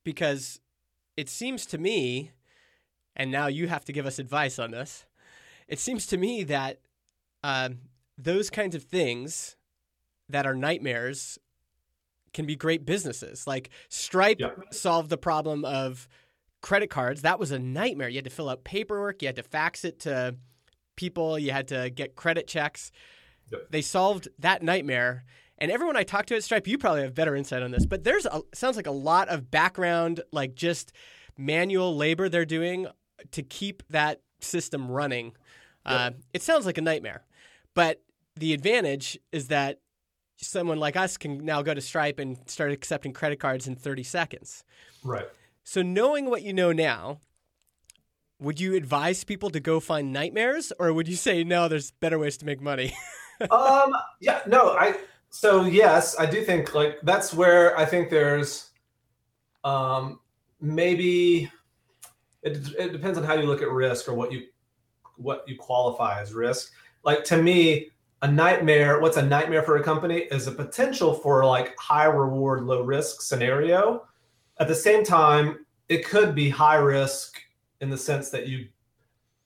because 0.02 0.60
it 1.16 1.28
seems 1.28 1.64
to 1.66 1.78
me 1.78 2.32
and 3.16 3.30
now 3.30 3.46
you 3.46 3.68
have 3.68 3.84
to 3.84 3.92
give 3.92 4.06
us 4.06 4.18
advice 4.18 4.58
on 4.58 4.70
this. 4.70 5.06
It 5.68 5.78
seems 5.78 6.06
to 6.08 6.16
me 6.16 6.44
that 6.44 6.80
um, 7.42 7.78
those 8.18 8.50
kinds 8.50 8.74
of 8.74 8.82
things 8.82 9.56
that 10.28 10.46
are 10.46 10.54
nightmares 10.54 11.38
can 12.32 12.46
be 12.46 12.56
great 12.56 12.84
businesses. 12.84 13.46
Like 13.46 13.70
Stripe 13.88 14.40
solved 14.70 15.10
the 15.10 15.16
problem 15.16 15.64
of 15.64 16.08
credit 16.62 16.90
cards. 16.90 17.22
That 17.22 17.38
was 17.38 17.50
a 17.50 17.58
nightmare. 17.58 18.08
You 18.08 18.16
had 18.16 18.24
to 18.24 18.30
fill 18.30 18.48
out 18.48 18.64
paperwork, 18.64 19.22
you 19.22 19.28
had 19.28 19.36
to 19.36 19.42
fax 19.42 19.84
it 19.84 20.00
to 20.00 20.36
people, 20.96 21.38
you 21.38 21.52
had 21.52 21.68
to 21.68 21.90
get 21.90 22.16
credit 22.16 22.46
checks. 22.46 22.90
They 23.70 23.82
solved 23.82 24.28
that 24.38 24.62
nightmare. 24.62 25.24
And 25.58 25.70
everyone 25.70 25.96
I 25.96 26.02
talked 26.02 26.28
to 26.28 26.36
at 26.36 26.42
Stripe, 26.42 26.66
you 26.66 26.78
probably 26.78 27.02
have 27.02 27.14
better 27.14 27.36
insight 27.36 27.62
on 27.62 27.70
this, 27.70 27.86
but 27.86 28.02
there's 28.02 28.26
a, 28.26 28.42
sounds 28.52 28.76
like 28.76 28.86
a 28.86 28.92
lot 28.92 29.28
of 29.28 29.50
background, 29.50 30.20
like 30.32 30.54
just 30.54 30.92
manual 31.38 31.96
labor 31.96 32.28
they're 32.28 32.44
doing 32.44 32.86
to 33.32 33.42
keep 33.42 33.82
that 33.90 34.20
system 34.40 34.90
running. 34.90 35.26
Yep. 35.26 35.34
Uh, 35.86 36.10
it 36.32 36.42
sounds 36.42 36.66
like 36.66 36.78
a 36.78 36.82
nightmare, 36.82 37.24
but 37.74 38.02
the 38.36 38.52
advantage 38.52 39.18
is 39.32 39.48
that 39.48 39.80
someone 40.36 40.78
like 40.78 40.96
us 40.96 41.16
can 41.16 41.44
now 41.44 41.62
go 41.62 41.74
to 41.74 41.80
Stripe 41.80 42.18
and 42.18 42.38
start 42.46 42.72
accepting 42.72 43.12
credit 43.12 43.38
cards 43.38 43.66
in 43.66 43.76
30 43.76 44.02
seconds. 44.02 44.64
Right. 45.02 45.26
So, 45.62 45.82
knowing 45.82 46.28
what 46.28 46.42
you 46.42 46.52
know 46.52 46.72
now, 46.72 47.20
would 48.38 48.60
you 48.60 48.74
advise 48.74 49.24
people 49.24 49.50
to 49.50 49.60
go 49.60 49.80
find 49.80 50.12
nightmares, 50.12 50.72
or 50.78 50.92
would 50.92 51.08
you 51.08 51.16
say 51.16 51.44
no? 51.44 51.68
There's 51.68 51.90
better 51.92 52.18
ways 52.18 52.36
to 52.38 52.46
make 52.46 52.60
money. 52.60 52.94
um. 53.50 53.94
Yeah. 54.20 54.40
No. 54.46 54.70
I. 54.70 54.96
So 55.30 55.64
yes, 55.64 56.16
I 56.18 56.26
do 56.26 56.44
think 56.44 56.74
like 56.74 56.98
that's 57.02 57.34
where 57.34 57.76
I 57.76 57.84
think 57.84 58.08
there's, 58.08 58.70
um, 59.64 60.20
maybe 60.60 61.50
it, 62.44 62.74
it 62.78 62.92
depends 62.92 63.18
on 63.18 63.24
how 63.24 63.34
you 63.34 63.46
look 63.46 63.62
at 63.62 63.70
risk 63.70 64.08
or 64.08 64.14
what 64.14 64.30
you 64.30 64.42
what 65.16 65.44
you 65.48 65.56
qualify 65.56 66.20
as 66.20 66.32
risk. 66.32 66.72
Like 67.02 67.24
to 67.24 67.42
me, 67.42 67.90
a 68.22 68.30
nightmare. 68.30 69.00
What's 69.00 69.16
a 69.16 69.24
nightmare 69.24 69.62
for 69.62 69.76
a 69.76 69.82
company 69.82 70.26
is 70.30 70.46
a 70.46 70.52
potential 70.52 71.14
for 71.14 71.44
like 71.44 71.76
high 71.78 72.04
reward, 72.04 72.62
low 72.64 72.82
risk 72.82 73.22
scenario. 73.22 74.06
At 74.60 74.68
the 74.68 74.74
same 74.74 75.04
time, 75.04 75.66
it 75.88 76.06
could 76.06 76.34
be 76.34 76.48
high 76.48 76.76
risk 76.76 77.40
in 77.80 77.90
the 77.90 77.98
sense 77.98 78.30
that 78.30 78.46
you 78.46 78.68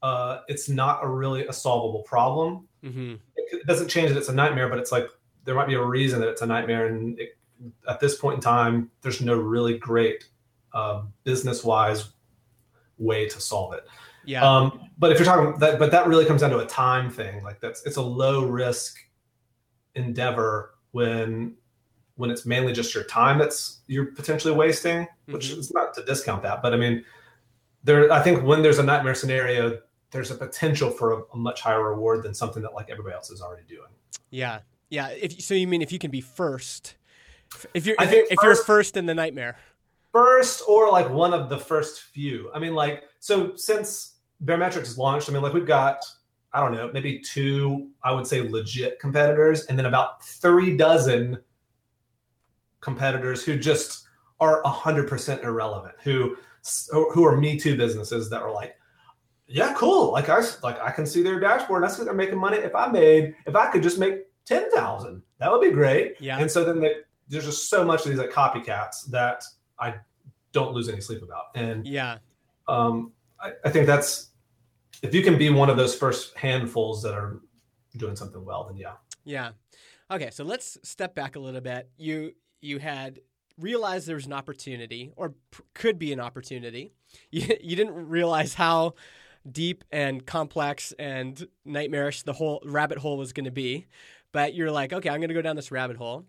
uh, 0.02 0.40
it's 0.48 0.68
not 0.68 1.02
a 1.02 1.08
really 1.08 1.46
a 1.46 1.52
solvable 1.52 2.02
problem. 2.02 2.68
Mm-hmm. 2.84 3.14
It, 3.36 3.66
doesn't 3.66 3.88
change 3.88 4.10
that 4.10 4.18
it's 4.18 4.28
a 4.28 4.34
nightmare, 4.34 4.68
but 4.68 4.78
it's 4.78 4.92
like 4.92 5.08
there 5.44 5.54
might 5.54 5.66
be 5.66 5.74
a 5.74 5.82
reason 5.82 6.20
that 6.20 6.28
it's 6.28 6.42
a 6.42 6.46
nightmare, 6.46 6.86
and 6.86 7.18
it, 7.18 7.36
at 7.88 7.98
this 7.98 8.16
point 8.16 8.36
in 8.36 8.40
time, 8.40 8.90
there's 9.02 9.20
no 9.20 9.36
really 9.36 9.76
great 9.76 10.28
uh, 10.72 11.02
business 11.24 11.64
wise 11.64 12.10
way 12.98 13.28
to 13.28 13.40
solve 13.40 13.72
it. 13.74 13.86
Yeah. 14.24 14.42
Um, 14.44 14.90
but 14.98 15.10
if 15.12 15.18
you're 15.18 15.26
talking 15.26 15.58
that, 15.60 15.78
but 15.78 15.90
that 15.90 16.06
really 16.06 16.24
comes 16.24 16.42
down 16.42 16.50
to 16.50 16.58
a 16.58 16.66
time 16.66 17.10
thing. 17.10 17.42
Like 17.42 17.60
that's 17.60 17.84
it's 17.86 17.96
a 17.96 18.02
low 18.02 18.44
risk 18.44 18.98
endeavor 19.94 20.74
when 20.92 21.54
when 22.16 22.30
it's 22.30 22.44
mainly 22.44 22.72
just 22.72 22.94
your 22.94 23.04
time 23.04 23.38
that's 23.38 23.80
you're 23.86 24.06
potentially 24.06 24.52
wasting, 24.52 25.06
which 25.26 25.50
Mhm. 25.50 25.58
is 25.58 25.72
not 25.72 25.94
to 25.94 26.04
discount 26.04 26.42
that, 26.42 26.62
but 26.62 26.74
I 26.74 26.76
mean, 26.76 27.04
there. 27.84 28.10
I 28.12 28.20
think 28.20 28.42
when 28.44 28.60
there's 28.60 28.78
a 28.78 28.82
nightmare 28.82 29.14
scenario, 29.14 29.80
there's 30.10 30.30
a 30.30 30.34
potential 30.34 30.90
for 30.90 31.12
a, 31.12 31.22
a 31.32 31.36
much 31.36 31.60
higher 31.60 31.82
reward 31.90 32.24
than 32.24 32.34
something 32.34 32.62
that 32.62 32.74
like 32.74 32.90
everybody 32.90 33.14
else 33.14 33.30
is 33.30 33.40
already 33.40 33.62
doing. 33.68 33.88
Yeah. 34.30 34.60
Yeah. 34.90 35.08
If 35.10 35.40
so, 35.40 35.54
you 35.54 35.68
mean 35.68 35.80
if 35.80 35.92
you 35.92 35.98
can 35.98 36.10
be 36.10 36.20
first, 36.20 36.96
if 37.72 37.86
you're 37.86 37.96
if, 38.00 38.12
if 38.12 38.38
you're 38.42 38.56
first 38.56 38.96
in 38.96 39.06
the 39.06 39.14
nightmare. 39.14 39.56
First 40.12 40.62
or 40.68 40.90
like 40.90 41.08
one 41.10 41.34
of 41.34 41.48
the 41.48 41.58
first 41.58 42.02
few. 42.02 42.50
I 42.54 42.58
mean, 42.58 42.74
like, 42.74 43.04
so 43.20 43.54
since 43.56 44.16
Baremetrics 44.44 44.96
launched, 44.96 45.28
I 45.28 45.32
mean, 45.32 45.42
like, 45.42 45.52
we've 45.52 45.66
got, 45.66 46.04
I 46.52 46.60
don't 46.60 46.72
know, 46.72 46.90
maybe 46.92 47.18
two, 47.20 47.90
I 48.02 48.12
would 48.12 48.26
say, 48.26 48.48
legit 48.48 48.98
competitors, 49.00 49.66
and 49.66 49.78
then 49.78 49.86
about 49.86 50.24
three 50.24 50.76
dozen 50.76 51.38
competitors 52.80 53.44
who 53.44 53.58
just 53.58 54.06
are 54.40 54.62
100% 54.62 55.44
irrelevant, 55.44 55.94
who 56.02 56.36
who 56.90 57.24
are 57.24 57.36
me 57.36 57.58
too 57.58 57.76
businesses 57.76 58.28
that 58.28 58.42
are 58.42 58.52
like 58.52 58.74
yeah 59.46 59.72
cool 59.74 60.12
like 60.12 60.28
i 60.28 60.38
like 60.62 60.78
i 60.82 60.90
can 60.90 61.06
see 61.06 61.22
their 61.22 61.40
dashboard 61.40 61.82
and 61.82 61.90
i 61.90 61.94
see 61.94 62.04
they're 62.04 62.12
making 62.12 62.38
money 62.38 62.58
if 62.58 62.74
i 62.74 62.86
made 62.88 63.34
if 63.46 63.56
i 63.56 63.70
could 63.70 63.82
just 63.82 63.98
make 63.98 64.24
10000 64.44 65.22
that 65.38 65.50
would 65.50 65.62
be 65.62 65.70
great 65.70 66.16
Yeah. 66.20 66.38
and 66.38 66.50
so 66.50 66.64
then 66.64 66.80
they, 66.80 66.96
there's 67.28 67.46
just 67.46 67.70
so 67.70 67.84
much 67.84 68.04
of 68.04 68.10
these 68.10 68.18
like 68.18 68.30
copycats 68.30 69.06
that 69.10 69.44
I 69.80 69.94
don't 70.52 70.72
lose 70.72 70.88
any 70.88 71.00
sleep 71.00 71.22
about. 71.22 71.44
And 71.54 71.86
Yeah. 71.86 72.18
um, 72.66 73.12
I, 73.40 73.52
I 73.64 73.70
think 73.70 73.86
that's 73.86 74.30
if 75.02 75.14
you 75.14 75.22
can 75.22 75.38
be 75.38 75.50
one 75.50 75.70
of 75.70 75.76
those 75.76 75.94
first 75.94 76.36
handfuls 76.36 77.02
that 77.02 77.14
are 77.14 77.40
doing 77.96 78.16
something 78.16 78.44
well, 78.44 78.64
then 78.64 78.76
yeah. 78.76 78.94
Yeah. 79.24 79.50
Okay, 80.10 80.30
so 80.30 80.42
let's 80.44 80.78
step 80.82 81.14
back 81.14 81.36
a 81.36 81.38
little 81.40 81.60
bit. 81.60 81.90
You 81.98 82.32
you 82.60 82.78
had 82.78 83.20
realized 83.58 84.06
there 84.08 84.16
was 84.16 84.26
an 84.26 84.32
opportunity, 84.32 85.12
or 85.16 85.30
p- 85.50 85.62
could 85.74 85.98
be 85.98 86.12
an 86.12 86.20
opportunity. 86.20 86.92
You 87.30 87.56
you 87.62 87.74
didn't 87.76 87.94
realize 88.08 88.54
how 88.54 88.94
deep 89.50 89.82
and 89.90 90.26
complex 90.26 90.92
and 90.98 91.46
nightmarish 91.64 92.22
the 92.24 92.32
whole 92.34 92.60
rabbit 92.66 92.98
hole 92.98 93.16
was 93.16 93.32
going 93.32 93.44
to 93.46 93.50
be, 93.50 93.86
but 94.32 94.52
you're 94.54 94.70
like, 94.70 94.92
okay, 94.92 95.08
I'm 95.08 95.20
going 95.20 95.28
to 95.28 95.34
go 95.34 95.40
down 95.42 95.56
this 95.56 95.70
rabbit 95.70 95.96
hole. 95.96 96.26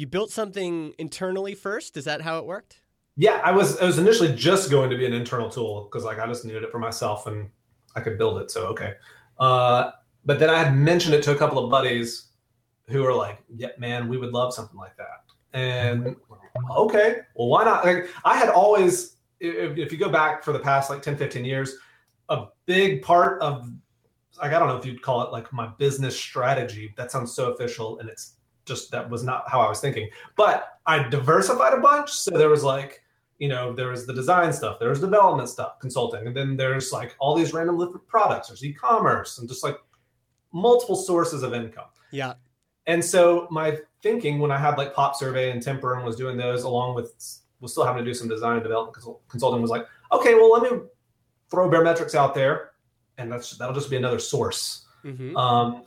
You 0.00 0.06
built 0.06 0.30
something 0.30 0.94
internally 0.98 1.54
first. 1.54 1.98
Is 1.98 2.06
that 2.06 2.22
how 2.22 2.38
it 2.38 2.46
worked? 2.46 2.80
Yeah, 3.18 3.38
I 3.44 3.52
was 3.52 3.76
I 3.82 3.84
was 3.84 3.98
initially 3.98 4.34
just 4.34 4.70
going 4.70 4.88
to 4.88 4.96
be 4.96 5.04
an 5.04 5.12
internal 5.12 5.50
tool 5.50 5.82
because 5.84 6.06
like 6.06 6.18
I 6.18 6.26
just 6.26 6.42
needed 6.42 6.62
it 6.62 6.70
for 6.70 6.78
myself 6.78 7.26
and 7.26 7.50
I 7.94 8.00
could 8.00 8.16
build 8.16 8.38
it. 8.38 8.50
So 8.50 8.64
okay. 8.68 8.94
Uh, 9.38 9.90
but 10.24 10.38
then 10.38 10.48
I 10.48 10.56
had 10.56 10.74
mentioned 10.74 11.14
it 11.14 11.22
to 11.24 11.32
a 11.32 11.36
couple 11.36 11.62
of 11.62 11.70
buddies 11.70 12.28
who 12.88 13.02
were 13.02 13.12
like, 13.12 13.42
"Yeah, 13.54 13.72
man, 13.76 14.08
we 14.08 14.16
would 14.16 14.32
love 14.32 14.54
something 14.54 14.78
like 14.78 14.96
that." 14.96 15.20
And 15.52 16.16
okay, 16.74 17.16
well, 17.34 17.48
why 17.48 17.64
not? 17.64 17.84
Like 17.84 18.08
I 18.24 18.38
had 18.38 18.48
always, 18.48 19.16
if, 19.38 19.76
if 19.76 19.92
you 19.92 19.98
go 19.98 20.08
back 20.08 20.42
for 20.42 20.54
the 20.54 20.60
past 20.60 20.88
like 20.88 21.02
10, 21.02 21.18
15 21.18 21.44
years, 21.44 21.74
a 22.30 22.46
big 22.64 23.02
part 23.02 23.42
of 23.42 23.70
like 24.40 24.54
I 24.54 24.58
don't 24.58 24.68
know 24.68 24.78
if 24.78 24.86
you'd 24.86 25.02
call 25.02 25.20
it 25.24 25.30
like 25.30 25.52
my 25.52 25.66
business 25.76 26.18
strategy. 26.18 26.94
That 26.96 27.10
sounds 27.10 27.34
so 27.34 27.52
official, 27.52 27.98
and 27.98 28.08
it's 28.08 28.36
just 28.70 28.90
that 28.92 29.10
was 29.10 29.22
not 29.22 29.50
how 29.50 29.60
I 29.60 29.68
was 29.68 29.80
thinking. 29.80 30.08
But 30.36 30.78
I 30.86 31.08
diversified 31.08 31.74
a 31.74 31.80
bunch, 31.80 32.10
so 32.10 32.30
there 32.30 32.48
was 32.48 32.64
like 32.64 33.02
you 33.38 33.48
know 33.48 33.74
there 33.74 33.88
was 33.88 34.06
the 34.06 34.14
design 34.14 34.52
stuff, 34.52 34.78
there 34.78 34.88
was 34.88 35.00
development 35.00 35.48
stuff, 35.48 35.80
consulting, 35.80 36.26
and 36.26 36.36
then 36.36 36.56
there's 36.56 36.92
like 36.92 37.16
all 37.18 37.34
these 37.34 37.52
random 37.52 37.78
different 37.78 38.06
products. 38.06 38.48
There's 38.48 38.64
e-commerce 38.64 39.38
and 39.38 39.48
just 39.48 39.64
like 39.64 39.76
multiple 40.52 40.96
sources 40.96 41.42
of 41.42 41.52
income. 41.52 41.90
Yeah. 42.12 42.34
And 42.86 43.04
so 43.04 43.46
my 43.50 43.78
thinking 44.02 44.38
when 44.38 44.50
I 44.50 44.58
had 44.58 44.78
like 44.78 44.94
PopSurvey 44.94 45.52
and 45.52 45.62
Temper 45.62 45.96
and 45.96 46.04
was 46.04 46.16
doing 46.16 46.36
those 46.36 46.62
along 46.62 46.94
with 46.94 47.12
was 47.60 47.72
still 47.72 47.84
having 47.84 48.04
to 48.04 48.10
do 48.10 48.14
some 48.14 48.28
design 48.28 48.54
and 48.54 48.62
development 48.62 48.96
consulting 49.28 49.60
was 49.60 49.70
like, 49.70 49.86
okay, 50.12 50.34
well 50.34 50.52
let 50.52 50.62
me 50.62 50.78
throw 51.50 51.68
Baremetrics 51.68 52.14
out 52.14 52.34
there, 52.34 52.70
and 53.18 53.30
that's 53.30 53.56
that'll 53.58 53.74
just 53.74 53.90
be 53.90 53.96
another 53.96 54.18
source. 54.18 54.86
Mm-hmm. 55.04 55.36
Um, 55.36 55.82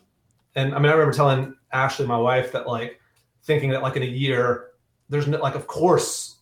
and 0.55 0.73
I 0.73 0.79
mean, 0.79 0.87
I 0.89 0.93
remember 0.93 1.13
telling 1.13 1.55
Ashley, 1.71 2.05
my 2.05 2.17
wife, 2.17 2.51
that 2.51 2.67
like 2.67 2.99
thinking 3.43 3.69
that 3.71 3.81
like 3.81 3.95
in 3.95 4.03
a 4.03 4.07
year, 4.07 4.69
there's 5.09 5.27
no, 5.27 5.37
like, 5.39 5.55
of 5.55 5.67
course, 5.67 6.37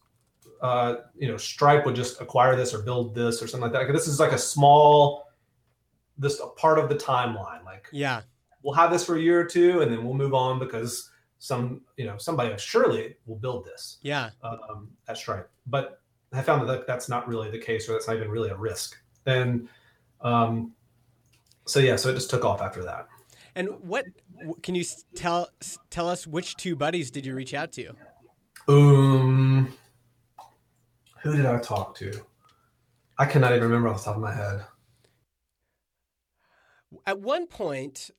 uh, 0.62 0.95
you 1.17 1.28
know, 1.28 1.38
Stripe 1.38 1.86
would 1.86 1.95
just 1.95 2.21
acquire 2.21 2.56
this 2.56 2.74
or 2.74 2.82
build 2.82 3.15
this 3.15 3.41
or 3.41 3.47
something 3.47 3.63
like 3.63 3.71
that. 3.74 3.84
Like, 3.84 3.93
this 3.93 4.08
is 4.08 4.19
like 4.19 4.32
a 4.32 4.38
small, 4.38 5.28
this 6.17 6.39
a 6.39 6.47
part 6.47 6.78
of 6.78 6.89
the 6.89 6.95
timeline. 6.95 7.65
Like, 7.65 7.88
yeah. 7.91 8.21
we'll 8.62 8.76
have 8.76 8.91
this 8.91 9.04
for 9.06 9.15
a 9.15 9.19
year 9.19 9.39
or 9.39 9.45
two, 9.45 9.82
and 9.82 9.91
then 9.91 10.04
we'll 10.04 10.13
move 10.13 10.34
on 10.34 10.60
because 10.60 11.10
some, 11.39 11.82
you 11.97 12.06
know, 12.06 12.17
somebody 12.17 12.56
surely 12.58 13.15
will 13.26 13.38
build 13.38 13.65
this 13.65 13.97
Yeah. 14.04 14.30
um, 14.43 14.89
at 15.08 15.17
Stripe. 15.17 15.50
But 15.65 16.02
I 16.32 16.41
found 16.41 16.69
that 16.69 16.86
that's 16.86 17.10
not 17.10 17.28
really 17.28 17.50
the 17.50 17.58
case, 17.58 17.89
or 17.89 17.93
that's 17.93 18.08
not 18.08 18.15
even 18.15 18.30
really 18.30 18.50
a 18.50 18.56
risk. 18.56 18.97
And 19.26 19.67
um, 20.21 20.74
so 21.65 21.80
yeah, 21.80 21.95
so 21.95 22.10
it 22.10 22.13
just 22.13 22.30
took 22.30 22.45
off 22.45 22.62
after 22.62 22.84
that. 22.84 23.08
And 23.56 23.70
what 23.82 24.06
can 24.64 24.76
you 24.76 24.86
tell 25.16 25.50
tell 25.90 26.08
us? 26.08 26.26
Which 26.26 26.56
two 26.56 26.76
buddies 26.76 27.12
did 27.12 27.26
you 27.26 27.36
reach 27.36 27.54
out 27.54 27.72
to? 27.74 27.94
Um, 28.68 29.74
who 31.22 31.36
did 31.36 31.46
I 31.46 31.60
talk 31.60 31.96
to? 31.96 32.14
I 33.18 33.26
cannot 33.26 33.52
even 33.52 33.64
remember 33.64 33.90
off 33.90 34.00
the 34.00 34.06
top 34.06 34.16
of 34.16 34.22
my 34.22 34.34
head. 34.34 34.64
At 37.06 37.20
one 37.20 37.48
point, 37.48 38.10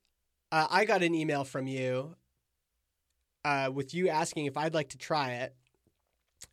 uh, 0.51 0.66
I 0.71 0.85
got 0.85 1.03
an 1.03 1.14
email 1.14 1.45
from 1.45 1.66
you 1.66 2.14
uh, 3.45 3.71
with 3.73 3.95
you 3.95 4.09
asking 4.09 4.47
if 4.47 4.57
I'd 4.57 4.75
like 4.75 4.90
to 4.90 4.99
try 4.99 5.33
it, 5.33 5.55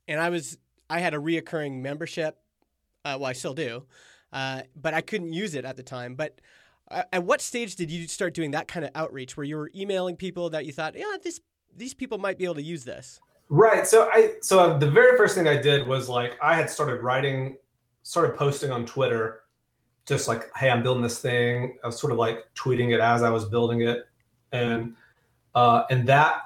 and 0.08 0.20
I 0.20 0.30
was 0.30 0.58
I 0.90 1.00
had 1.00 1.14
a 1.14 1.18
reoccurring 1.18 1.82
membership. 1.82 2.38
Uh, 3.06 3.18
well, 3.20 3.30
I 3.30 3.34
still 3.34 3.54
do, 3.54 3.86
uh, 4.34 4.64
but 4.76 4.94
I 4.94 5.02
couldn't 5.02 5.34
use 5.34 5.56
it 5.56 5.66
at 5.66 5.78
the 5.78 5.84
time. 5.84 6.16
But 6.16 6.40
at 6.92 7.24
what 7.24 7.42
stage 7.42 7.76
did 7.76 7.92
you 7.92 8.08
start 8.08 8.34
doing 8.34 8.52
that 8.52 8.68
kind 8.68 8.86
of 8.86 8.92
outreach, 8.96 9.38
where 9.38 9.44
you 9.44 9.58
were 9.58 9.72
emailing 9.76 10.16
people 10.16 10.50
that 10.52 10.66
you 10.66 10.72
thought, 10.72 10.96
yeah, 10.96 11.18
this 11.24 11.40
these 11.76 11.94
people 11.94 12.18
might 12.18 12.38
be 12.38 12.46
able 12.46 12.56
to 12.56 12.64
use 12.64 12.84
this? 12.84 13.20
Right. 13.50 13.88
So 13.88 14.10
I 14.12 14.34
so 14.42 14.78
the 14.78 14.90
very 14.90 15.18
first 15.18 15.36
thing 15.36 15.48
I 15.48 15.60
did 15.60 15.88
was 15.88 16.10
like 16.10 16.38
I 16.42 16.56
had 16.56 16.70
started 16.70 17.02
writing, 17.02 17.58
started 18.04 18.38
posting 18.38 18.72
on 18.72 18.86
Twitter, 18.86 19.42
just 20.06 20.28
like, 20.28 20.50
hey, 20.56 20.70
I'm 20.70 20.84
building 20.84 21.04
this 21.04 21.20
thing. 21.20 21.78
I 21.84 21.88
was 21.88 22.00
sort 22.00 22.12
of 22.12 22.20
like 22.20 22.46
tweeting 22.56 22.94
it 22.94 23.00
as 23.00 23.24
I 23.24 23.30
was 23.30 23.46
building 23.46 23.82
it, 23.82 24.06
and 24.52 24.96
uh, 25.56 25.84
and 25.90 26.08
that 26.08 26.42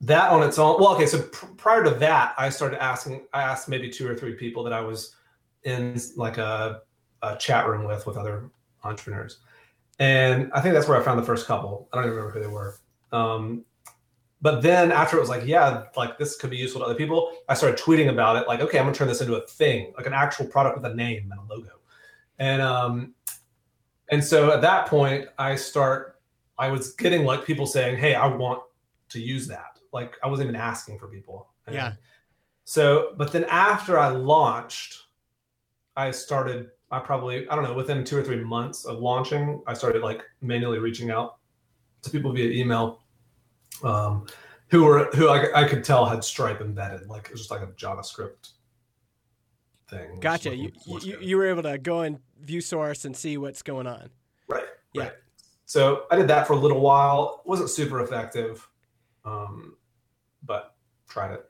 that 0.00 0.30
on 0.30 0.42
its 0.46 0.58
own. 0.58 0.80
Well, 0.80 0.94
okay. 0.94 1.06
So 1.06 1.22
pr- 1.22 1.46
prior 1.56 1.84
to 1.84 1.90
that, 1.90 2.34
I 2.38 2.50
started 2.50 2.82
asking. 2.82 3.26
I 3.32 3.42
asked 3.42 3.68
maybe 3.68 3.90
two 3.90 4.08
or 4.08 4.14
three 4.14 4.34
people 4.34 4.62
that 4.64 4.72
I 4.72 4.80
was 4.80 5.16
in 5.64 6.00
like 6.16 6.38
a, 6.38 6.82
a 7.22 7.36
chat 7.36 7.66
room 7.66 7.84
with 7.84 8.06
with 8.06 8.16
other 8.16 8.50
entrepreneurs, 8.84 9.38
and 9.98 10.50
I 10.52 10.60
think 10.60 10.74
that's 10.74 10.88
where 10.88 11.00
I 11.00 11.04
found 11.04 11.18
the 11.18 11.24
first 11.24 11.46
couple. 11.46 11.88
I 11.92 11.96
don't 11.96 12.04
even 12.04 12.16
remember 12.16 12.38
who 12.38 12.40
they 12.40 12.52
were. 12.52 12.78
Um, 13.12 13.64
but 14.40 14.62
then 14.62 14.92
after 14.92 15.16
it 15.16 15.20
was 15.20 15.28
like, 15.28 15.44
yeah, 15.44 15.84
like 15.96 16.16
this 16.18 16.36
could 16.36 16.50
be 16.50 16.56
useful 16.56 16.80
to 16.80 16.84
other 16.86 16.94
people, 16.94 17.32
I 17.48 17.54
started 17.54 17.78
tweeting 17.78 18.08
about 18.08 18.36
it. 18.36 18.46
Like, 18.46 18.60
okay, 18.60 18.78
I'm 18.78 18.84
gonna 18.84 18.94
turn 18.94 19.08
this 19.08 19.20
into 19.20 19.34
a 19.34 19.46
thing, 19.46 19.92
like 19.96 20.06
an 20.06 20.12
actual 20.12 20.46
product 20.46 20.76
with 20.80 20.90
a 20.90 20.94
name 20.94 21.30
and 21.30 21.40
a 21.40 21.52
logo. 21.52 21.72
And 22.38 22.62
um, 22.62 23.14
and 24.10 24.22
so 24.22 24.52
at 24.52 24.60
that 24.62 24.86
point, 24.86 25.26
I 25.38 25.56
start 25.56 26.18
I 26.58 26.70
was 26.70 26.92
getting 26.94 27.24
like 27.24 27.44
people 27.44 27.66
saying, 27.66 27.96
"Hey, 27.98 28.14
I 28.14 28.26
want 28.26 28.62
to 29.10 29.20
use 29.20 29.46
that." 29.48 29.78
Like 29.92 30.16
I 30.22 30.28
wasn't 30.28 30.48
even 30.48 30.60
asking 30.60 30.98
for 30.98 31.08
people. 31.08 31.48
And 31.66 31.74
Yeah. 31.74 31.92
So, 32.64 33.14
but 33.16 33.32
then 33.32 33.44
after 33.44 33.98
I 33.98 34.08
launched, 34.08 35.04
I 35.96 36.10
started. 36.10 36.70
I 36.90 36.98
probably 36.98 37.48
I 37.48 37.54
don't 37.54 37.64
know 37.64 37.74
within 37.74 38.04
two 38.04 38.16
or 38.16 38.22
three 38.22 38.42
months 38.42 38.84
of 38.84 38.98
launching, 38.98 39.62
I 39.66 39.74
started 39.74 40.02
like 40.02 40.22
manually 40.40 40.78
reaching 40.78 41.10
out 41.10 41.36
to 42.02 42.10
people 42.10 42.32
via 42.32 42.50
email, 42.50 43.02
um, 43.82 44.26
who 44.68 44.84
were 44.84 45.04
who 45.14 45.28
I, 45.28 45.64
I 45.64 45.68
could 45.68 45.84
tell 45.84 46.06
had 46.06 46.24
Stripe 46.24 46.60
embedded. 46.60 47.08
Like 47.08 47.26
it 47.26 47.32
was 47.32 47.40
just 47.40 47.50
like 47.50 47.62
a 47.62 47.66
JavaScript 47.66 48.52
thing. 49.90 50.20
Gotcha. 50.20 50.54
You, 50.54 50.70
you 50.86 51.18
you 51.20 51.36
were 51.36 51.46
able 51.46 51.62
to 51.64 51.78
go 51.78 52.00
and 52.00 52.18
view 52.40 52.60
source 52.60 53.04
and 53.04 53.16
see 53.16 53.36
what's 53.36 53.62
going 53.62 53.86
on. 53.86 54.10
Right. 54.48 54.64
Yeah. 54.92 55.02
Right. 55.02 55.12
So 55.66 56.04
I 56.10 56.16
did 56.16 56.28
that 56.28 56.46
for 56.46 56.54
a 56.54 56.58
little 56.58 56.80
while. 56.80 57.42
It 57.44 57.48
wasn't 57.48 57.68
super 57.68 58.00
effective, 58.00 58.66
um, 59.24 59.76
but 60.42 60.74
tried 61.08 61.32
it. 61.32 61.44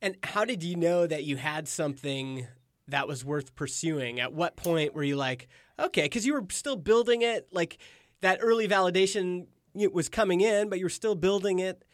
And 0.00 0.16
how 0.22 0.44
did 0.44 0.62
you 0.62 0.76
know 0.76 1.06
that 1.06 1.24
you 1.24 1.36
had 1.36 1.68
something 1.68 2.46
that 2.88 3.06
was 3.08 3.24
worth 3.24 3.54
pursuing? 3.54 4.20
At 4.20 4.32
what 4.32 4.56
point 4.56 4.94
were 4.94 5.02
you 5.04 5.16
like, 5.16 5.48
okay, 5.78 6.02
because 6.02 6.26
you 6.26 6.34
were 6.34 6.44
still 6.50 6.76
building 6.76 7.22
it, 7.22 7.48
like 7.52 7.78
that 8.20 8.38
early 8.42 8.66
validation 8.68 9.46
was 9.74 10.08
coming 10.08 10.40
in, 10.40 10.68
but 10.68 10.78
you 10.78 10.84
were 10.84 10.90
still 10.90 11.14
building 11.14 11.58
it. 11.60 11.84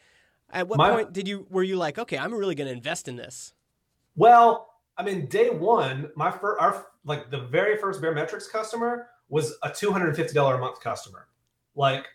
At 0.49 0.67
what 0.67 0.77
My- 0.77 0.89
point 0.91 1.13
did 1.13 1.27
you 1.27 1.45
were 1.49 1.63
you 1.63 1.75
like, 1.77 1.97
okay, 1.99 2.17
I'm 2.17 2.33
really 2.33 2.55
going 2.55 2.67
to 2.67 2.73
invest 2.73 3.07
in 3.07 3.15
this? 3.15 3.53
Well, 4.15 4.69
I 4.97 5.03
mean, 5.03 5.25
day 5.27 5.49
one, 5.49 6.09
my 6.15 6.31
first, 6.31 6.61
our 6.61 6.87
like 7.03 7.29
the 7.29 7.39
very 7.41 7.77
first 7.77 8.01
Baremetrics 8.01 8.49
customer 8.49 9.07
was 9.27 9.57
a 9.63 9.69
two 9.69 9.91
hundred 9.91 10.07
and 10.09 10.15
fifty 10.15 10.33
dollar 10.33 10.55
a 10.55 10.59
month 10.59 10.79
customer. 10.79 11.27
Like 11.75 12.05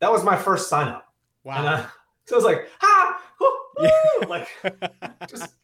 that 0.00 0.12
was 0.12 0.22
my 0.22 0.36
first 0.36 0.68
sign 0.68 0.88
up, 0.88 1.12
Wow. 1.42 1.66
I, 1.66 1.86
so 2.26 2.36
I 2.36 2.38
was 2.38 2.44
like, 2.44 2.68
ha, 2.78 3.20
woo, 3.40 3.48
woo, 3.78 3.88
Yeah. 4.20 4.26
like 4.28 4.48
just 5.28 5.56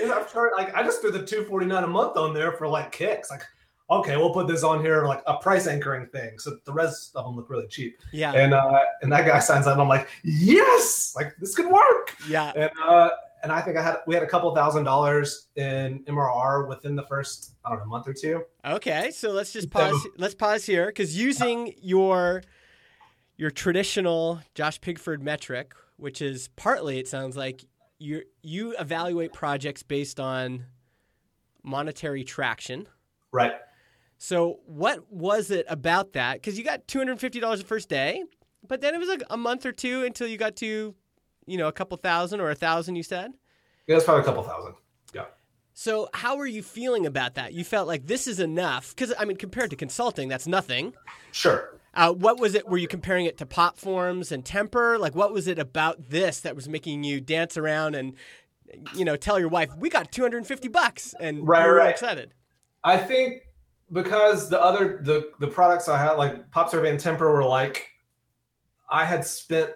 and 0.00 0.12
I've 0.12 0.30
tried, 0.30 0.50
like 0.56 0.74
I 0.74 0.82
just 0.82 1.00
threw 1.00 1.10
the 1.10 1.24
two 1.24 1.44
forty 1.44 1.66
nine 1.66 1.84
a 1.84 1.88
month 1.88 2.16
on 2.16 2.34
there 2.34 2.52
for 2.52 2.68
like 2.68 2.92
kicks. 2.92 3.30
Like, 3.30 3.42
okay, 3.90 4.16
we'll 4.16 4.32
put 4.32 4.46
this 4.48 4.62
on 4.64 4.80
here 4.80 5.04
like 5.06 5.22
a 5.26 5.36
price 5.38 5.66
anchoring 5.66 6.06
thing, 6.06 6.38
so 6.38 6.56
the 6.64 6.72
rest 6.72 7.12
of 7.14 7.24
them 7.24 7.36
look 7.36 7.50
really 7.50 7.66
cheap. 7.68 7.98
yeah. 8.12 8.32
And 8.32 8.54
uh, 8.54 8.78
and 9.02 9.12
that 9.12 9.26
guy 9.26 9.38
signs 9.40 9.66
up, 9.66 9.72
and 9.74 9.82
I'm 9.82 9.88
like, 9.88 10.08
yes, 10.22 11.12
like 11.16 11.34
this 11.38 11.54
could 11.54 11.66
work. 11.70 12.14
yeah. 12.28 12.52
And 12.56 12.70
uh, 12.86 13.10
and 13.42 13.52
I 13.52 13.60
think 13.60 13.76
I 13.76 13.82
had 13.82 13.96
we 14.06 14.14
had 14.14 14.22
a 14.22 14.26
couple 14.26 14.54
thousand 14.54 14.84
dollars 14.84 15.48
in 15.56 16.02
MRR 16.04 16.66
within 16.68 16.96
the 16.96 17.02
first 17.02 17.54
I 17.64 17.70
don't 17.70 17.80
know 17.80 17.84
month 17.86 18.08
or 18.08 18.14
two. 18.14 18.42
Okay, 18.64 19.10
so 19.10 19.30
let's 19.32 19.52
just 19.52 19.68
So- 19.72 19.78
pause. 19.78 20.06
Let's 20.16 20.34
pause 20.34 20.64
here 20.64 20.86
because 20.86 21.16
using 21.18 21.74
your 21.82 22.42
your 23.36 23.50
traditional 23.50 24.40
Josh 24.54 24.80
Pigford 24.80 25.20
metric, 25.20 25.72
which 25.96 26.22
is 26.22 26.48
partly, 26.56 26.98
it 27.00 27.08
sounds 27.08 27.36
like 27.36 27.64
you 27.98 28.22
you 28.42 28.76
evaluate 28.78 29.32
projects 29.32 29.82
based 29.82 30.20
on 30.20 30.64
monetary 31.62 32.24
traction. 32.24 32.86
Right. 33.32 33.52
So, 34.18 34.60
what 34.66 35.10
was 35.12 35.50
it 35.50 35.66
about 35.68 36.12
that? 36.12 36.34
Because 36.34 36.58
you 36.58 36.64
got 36.64 36.86
two 36.86 36.98
hundred 36.98 37.20
fifty 37.20 37.40
dollars 37.40 37.60
the 37.60 37.66
first 37.66 37.88
day, 37.88 38.22
but 38.66 38.80
then 38.80 38.94
it 38.94 38.98
was 38.98 39.08
like 39.08 39.22
a 39.30 39.36
month 39.36 39.66
or 39.66 39.72
two 39.72 40.04
until 40.04 40.26
you 40.26 40.36
got 40.36 40.56
to, 40.56 40.94
you 41.46 41.58
know, 41.58 41.68
a 41.68 41.72
couple 41.72 41.96
thousand 41.96 42.40
or 42.40 42.50
a 42.50 42.54
thousand. 42.54 42.96
You 42.96 43.02
said. 43.02 43.32
Yeah, 43.86 43.96
it's 43.96 44.04
probably 44.04 44.22
a 44.22 44.24
couple 44.24 44.42
thousand. 44.42 44.74
Yeah. 45.14 45.26
So, 45.74 46.08
how 46.14 46.36
were 46.36 46.46
you 46.46 46.62
feeling 46.62 47.06
about 47.06 47.34
that? 47.34 47.52
You 47.52 47.64
felt 47.64 47.88
like 47.88 48.06
this 48.06 48.26
is 48.26 48.40
enough 48.40 48.94
because 48.94 49.12
I 49.18 49.24
mean, 49.24 49.36
compared 49.36 49.70
to 49.70 49.76
consulting, 49.76 50.28
that's 50.28 50.46
nothing. 50.46 50.94
Sure. 51.32 51.80
Uh, 51.94 52.12
what 52.12 52.40
was 52.40 52.54
it? 52.54 52.68
Were 52.68 52.78
you 52.78 52.88
comparing 52.88 53.26
it 53.26 53.38
to 53.38 53.46
pop 53.46 53.78
forms 53.78 54.32
and 54.32 54.44
temper? 54.44 54.98
Like, 54.98 55.14
what 55.14 55.32
was 55.32 55.46
it 55.48 55.58
about 55.58 56.10
this 56.10 56.40
that 56.40 56.56
was 56.56 56.68
making 56.68 57.04
you 57.04 57.20
dance 57.20 57.56
around 57.56 57.94
and, 57.94 58.14
you 58.94 59.04
know, 59.04 59.16
tell 59.16 59.38
your 59.38 59.48
wife, 59.48 59.70
"We 59.76 59.88
got 59.88 60.10
250 60.10 60.68
bucks," 60.68 61.14
and 61.20 61.46
Right, 61.46 61.66
were 61.66 61.76
right. 61.76 61.90
excited? 61.90 62.34
I 62.82 62.98
think 62.98 63.42
because 63.92 64.48
the 64.48 64.60
other 64.60 65.00
the 65.02 65.30
the 65.40 65.46
products 65.46 65.88
I 65.88 65.98
had 65.98 66.12
like 66.12 66.50
PopSurvey 66.50 66.90
and 66.90 66.98
Temper 67.00 67.32
were 67.32 67.44
like 67.44 67.90
I 68.90 69.04
had 69.04 69.24
spent 69.24 69.70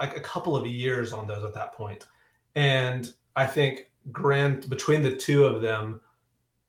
like 0.00 0.16
a 0.16 0.20
couple 0.20 0.56
of 0.56 0.66
years 0.66 1.12
on 1.12 1.26
those 1.26 1.44
at 1.44 1.54
that 1.54 1.72
point, 1.74 2.06
and 2.54 3.12
I 3.36 3.46
think 3.46 3.90
grand 4.10 4.68
between 4.68 5.02
the 5.02 5.14
two 5.14 5.44
of 5.44 5.62
them 5.62 6.00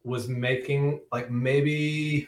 was 0.04 0.28
making 0.28 1.02
like 1.12 1.32
maybe 1.32 2.28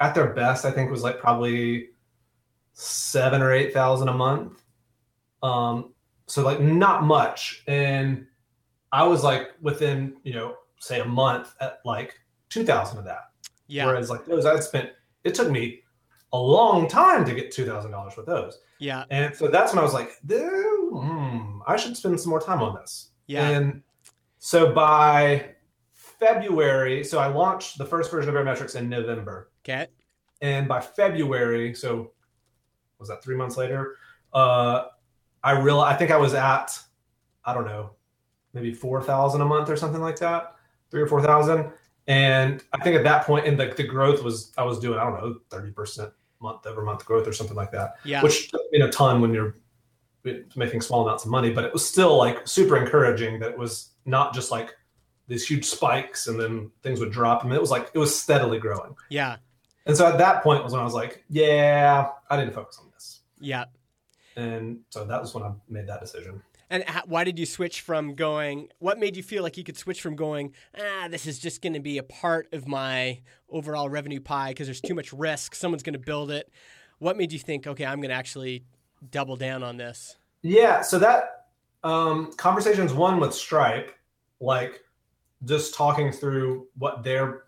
at 0.00 0.14
their 0.14 0.32
best 0.34 0.64
I 0.64 0.70
think 0.70 0.90
was 0.90 1.02
like 1.02 1.18
probably 1.18 1.88
seven 2.72 3.40
or 3.40 3.52
eight 3.52 3.72
thousand 3.72 4.08
a 4.08 4.14
month. 4.14 4.62
Um, 5.42 5.94
so 6.26 6.42
like 6.42 6.60
not 6.60 7.04
much, 7.04 7.62
and 7.66 8.26
I 8.92 9.04
was 9.06 9.22
like 9.22 9.50
within 9.60 10.16
you 10.24 10.32
know 10.32 10.56
say 10.78 11.00
a 11.00 11.04
month 11.04 11.54
at 11.60 11.80
like 11.84 12.18
two 12.48 12.64
thousand 12.64 12.98
of 12.98 13.04
that. 13.04 13.30
Yeah, 13.66 13.86
Whereas 13.86 14.10
like 14.10 14.26
those 14.26 14.44
I'd 14.44 14.62
spent, 14.62 14.90
it 15.22 15.34
took 15.34 15.50
me 15.50 15.80
a 16.32 16.38
long 16.38 16.88
time 16.88 17.24
to 17.24 17.34
get 17.34 17.50
two 17.50 17.64
thousand 17.64 17.90
dollars 17.90 18.16
with 18.16 18.26
those, 18.26 18.58
yeah, 18.78 19.04
and 19.10 19.34
so 19.34 19.48
that's 19.48 19.72
when 19.72 19.78
I 19.78 19.82
was 19.82 19.94
like, 19.94 20.10
"Dude, 20.26 20.92
hmm, 20.92 21.60
I 21.66 21.76
should 21.76 21.96
spend 21.96 22.20
some 22.20 22.30
more 22.30 22.40
time 22.40 22.62
on 22.62 22.74
this. 22.74 23.10
yeah. 23.26 23.48
And 23.48 23.82
so 24.38 24.72
by 24.72 25.54
February, 25.92 27.04
so 27.04 27.18
I 27.18 27.26
launched 27.28 27.78
the 27.78 27.86
first 27.86 28.10
version 28.10 28.34
of 28.34 28.34
Baremetrics 28.34 28.76
in 28.76 28.88
November, 28.88 29.50
Okay. 29.64 29.86
and 30.42 30.68
by 30.68 30.80
February, 30.80 31.74
so 31.74 32.12
was 32.98 33.08
that 33.08 33.22
three 33.22 33.36
months 33.36 33.56
later? 33.56 33.96
Uh, 34.32 34.86
I 35.42 35.52
real 35.52 35.80
I 35.80 35.94
think 35.96 36.10
I 36.10 36.16
was 36.16 36.34
at, 36.34 36.78
I 37.44 37.54
don't 37.54 37.64
know, 37.66 37.90
maybe 38.52 38.72
four 38.74 39.02
thousand 39.02 39.40
a 39.40 39.44
month 39.44 39.68
or 39.70 39.76
something 39.76 40.00
like 40.02 40.18
that, 40.18 40.54
three 40.90 41.00
or 41.02 41.06
four 41.06 41.22
thousand. 41.22 41.70
And 42.06 42.62
I 42.74 42.82
think 42.84 42.96
at 42.96 43.04
that 43.04 43.24
point, 43.24 43.46
and 43.46 43.58
the, 43.58 43.72
the 43.74 43.84
growth 43.84 44.22
was 44.22 44.52
I 44.58 44.64
was 44.64 44.78
doing 44.78 44.98
I 44.98 45.04
don't 45.04 45.14
know 45.14 45.36
thirty 45.50 45.70
percent 45.70 46.10
month 46.40 46.66
over 46.66 46.82
month 46.82 47.04
growth 47.06 47.26
or 47.26 47.32
something 47.32 47.56
like 47.56 47.72
that, 47.72 47.94
Yeah. 48.04 48.22
which 48.22 48.50
doesn't 48.50 48.70
mean 48.72 48.82
a 48.82 48.90
ton 48.90 49.20
when 49.22 49.32
you're 49.32 49.56
making 50.56 50.80
small 50.82 51.06
amounts 51.06 51.24
of 51.24 51.30
money, 51.30 51.50
but 51.50 51.64
it 51.64 51.72
was 51.72 51.86
still 51.86 52.16
like 52.18 52.46
super 52.46 52.76
encouraging 52.76 53.38
that 53.40 53.50
it 53.52 53.58
was 53.58 53.90
not 54.06 54.34
just 54.34 54.50
like 54.50 54.74
these 55.28 55.46
huge 55.46 55.64
spikes 55.64 56.26
and 56.26 56.38
then 56.40 56.70
things 56.82 57.00
would 57.00 57.10
drop. 57.12 57.42
I 57.44 57.48
mean, 57.48 57.54
it 57.56 57.60
was 57.60 57.70
like 57.70 57.90
it 57.94 57.98
was 57.98 58.14
steadily 58.18 58.58
growing. 58.58 58.94
yeah. 59.10 59.36
And 59.86 59.96
so 59.96 60.06
at 60.06 60.18
that 60.18 60.42
point 60.42 60.64
was 60.64 60.72
when 60.72 60.80
I 60.80 60.84
was 60.84 60.94
like, 60.94 61.24
yeah, 61.28 62.08
I 62.30 62.36
need 62.38 62.46
to 62.46 62.52
focus 62.52 62.78
on 62.80 62.90
this. 62.92 63.20
Yeah. 63.38 63.64
And 64.36 64.80
so 64.90 65.04
that 65.04 65.20
was 65.20 65.34
when 65.34 65.44
I 65.44 65.52
made 65.68 65.86
that 65.86 66.00
decision. 66.00 66.42
And 66.70 66.82
h- 66.88 67.04
why 67.06 67.24
did 67.24 67.38
you 67.38 67.46
switch 67.46 67.82
from 67.82 68.14
going? 68.14 68.68
What 68.78 68.98
made 68.98 69.16
you 69.16 69.22
feel 69.22 69.42
like 69.42 69.56
you 69.56 69.64
could 69.64 69.76
switch 69.76 70.00
from 70.00 70.16
going? 70.16 70.54
Ah, 70.78 71.08
this 71.08 71.26
is 71.26 71.38
just 71.38 71.62
going 71.62 71.74
to 71.74 71.80
be 71.80 71.98
a 71.98 72.02
part 72.02 72.48
of 72.52 72.66
my 72.66 73.20
overall 73.50 73.88
revenue 73.88 74.20
pie 74.20 74.50
because 74.50 74.66
there's 74.66 74.80
too 74.80 74.94
much 74.94 75.12
risk. 75.12 75.54
Someone's 75.54 75.82
going 75.82 75.92
to 75.92 75.98
build 75.98 76.30
it. 76.30 76.50
What 76.98 77.16
made 77.16 77.32
you 77.32 77.38
think? 77.38 77.66
Okay, 77.66 77.84
I'm 77.84 78.00
going 78.00 78.08
to 78.08 78.14
actually 78.14 78.64
double 79.10 79.36
down 79.36 79.62
on 79.62 79.76
this. 79.76 80.16
Yeah. 80.42 80.80
So 80.80 80.98
that 80.98 81.46
um, 81.84 82.32
conversations 82.36 82.94
one 82.94 83.20
with 83.20 83.34
Stripe, 83.34 83.94
like 84.40 84.80
just 85.44 85.74
talking 85.74 86.10
through 86.10 86.66
what 86.78 87.04
their 87.04 87.44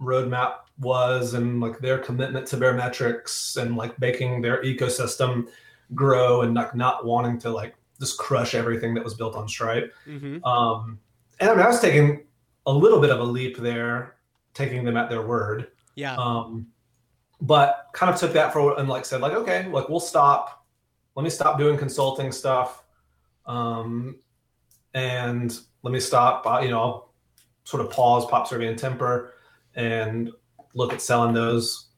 roadmap 0.00 0.54
was 0.78 1.34
and 1.34 1.60
like 1.60 1.78
their 1.80 1.98
commitment 1.98 2.46
to 2.48 2.56
Baremetrics 2.56 3.56
and 3.56 3.76
like 3.76 3.98
making 4.00 4.40
their 4.40 4.62
ecosystem 4.62 5.48
grow 5.94 6.42
and 6.42 6.54
like 6.54 6.74
not 6.74 7.04
wanting 7.04 7.38
to 7.40 7.50
like 7.50 7.74
just 7.98 8.18
crush 8.18 8.54
everything 8.54 8.94
that 8.94 9.02
was 9.02 9.14
built 9.14 9.34
on 9.34 9.48
Stripe. 9.48 9.92
Mm-hmm. 10.06 10.44
Um, 10.44 10.98
and 11.40 11.50
I 11.50 11.54
mean, 11.54 11.64
I 11.64 11.68
was 11.68 11.80
taking 11.80 12.24
a 12.66 12.72
little 12.72 13.00
bit 13.00 13.10
of 13.10 13.20
a 13.20 13.24
leap 13.24 13.56
there, 13.56 14.16
taking 14.54 14.84
them 14.84 14.96
at 14.96 15.08
their 15.08 15.22
word. 15.22 15.68
Yeah. 15.94 16.14
Um, 16.16 16.68
but 17.40 17.88
kind 17.92 18.12
of 18.12 18.18
took 18.18 18.32
that 18.32 18.52
for 18.52 18.78
and 18.78 18.88
like 18.88 19.04
said 19.04 19.20
like, 19.20 19.32
okay, 19.32 19.68
like 19.68 19.88
we'll 19.88 20.00
stop. 20.00 20.66
Let 21.14 21.24
me 21.24 21.30
stop 21.30 21.58
doing 21.58 21.76
consulting 21.76 22.30
stuff, 22.30 22.84
um, 23.46 24.20
and 24.94 25.58
let 25.82 25.92
me 25.92 25.98
stop. 25.98 26.46
Uh, 26.46 26.60
you 26.62 26.70
know, 26.70 26.80
I'll 26.80 27.14
sort 27.64 27.84
of 27.84 27.90
pause 27.90 28.24
PopSurvey 28.26 28.68
and 28.68 28.78
Temper, 28.78 29.34
and 29.78 30.30
look 30.74 30.92
at 30.92 31.00
selling 31.00 31.32
those, 31.32 31.88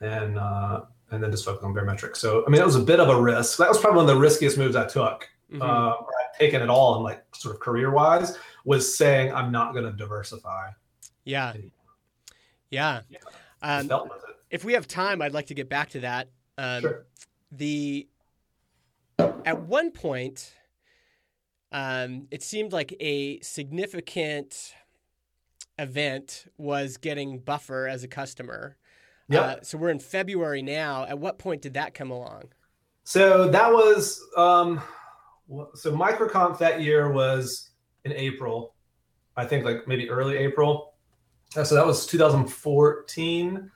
and 0.00 0.38
uh, 0.38 0.82
and 1.10 1.20
then 1.22 1.30
just 1.32 1.44
focus 1.44 1.64
on 1.64 1.74
Baremetrics. 1.74 2.18
So 2.18 2.44
I 2.46 2.50
mean, 2.50 2.60
it 2.60 2.64
was 2.64 2.76
a 2.76 2.80
bit 2.84 3.00
of 3.00 3.08
a 3.08 3.20
risk. 3.20 3.58
That 3.58 3.68
was 3.68 3.78
probably 3.78 3.96
one 3.96 4.08
of 4.08 4.14
the 4.14 4.20
riskiest 4.20 4.56
moves 4.58 4.76
I 4.76 4.86
took 4.86 5.28
Mhm. 5.52 5.62
uh, 5.62 5.94
or 5.96 6.06
I've 6.06 6.38
taken 6.38 6.62
at 6.62 6.70
all 6.70 6.94
and 6.94 7.02
like 7.04 7.24
sort 7.34 7.56
of 7.56 7.60
career 7.60 7.90
wise 7.90 8.38
was 8.64 8.96
saying 8.96 9.34
I'm 9.34 9.50
not 9.50 9.72
going 9.72 9.84
to 9.84 9.90
diversify. 9.92 10.68
yeah. 11.24 11.54
Yeah. 12.70 13.00
Yeah. 13.08 13.18
Um, 13.62 13.88
Felt 13.88 14.04
with 14.10 14.22
it. 14.28 14.36
if 14.50 14.64
we 14.64 14.74
have 14.74 14.86
time, 14.86 15.20
I'd 15.20 15.34
like 15.34 15.46
to 15.48 15.54
get 15.54 15.68
back 15.68 15.88
to 15.90 16.00
that. 16.00 16.28
Um, 16.56 16.82
Sure. 16.82 17.06
The 17.50 18.06
at 19.18 19.60
one 19.62 19.90
point, 19.90 20.54
um, 21.72 22.28
it 22.30 22.42
seemed 22.44 22.72
like 22.72 22.94
a 23.00 23.40
significant 23.40 24.72
event 25.80 26.46
was 26.58 26.96
getting 26.96 27.38
Buffer 27.38 27.88
as 27.88 28.04
a 28.04 28.08
customer. 28.08 28.76
Yep. 29.28 29.42
Uh, 29.42 29.56
so 29.62 29.78
we're 29.78 29.90
in 29.90 30.00
February 30.00 30.62
now. 30.62 31.04
At 31.06 31.18
what 31.18 31.38
point 31.38 31.62
did 31.62 31.74
that 31.74 31.94
come 31.94 32.10
along? 32.10 32.44
So 33.04 33.48
that 33.48 33.72
was 33.72 34.20
um, 34.36 34.82
so 35.74 35.92
MicroConf 35.92 36.58
that 36.58 36.82
year 36.82 37.10
was 37.10 37.70
in 38.04 38.12
April, 38.12 38.74
I 39.36 39.44
think 39.46 39.64
like 39.64 39.86
maybe 39.86 40.08
early 40.10 40.36
April. 40.36 40.94
Uh, 41.56 41.64
so 41.64 41.74
that 41.74 41.86
was 41.86 42.06
2014, 42.06 43.70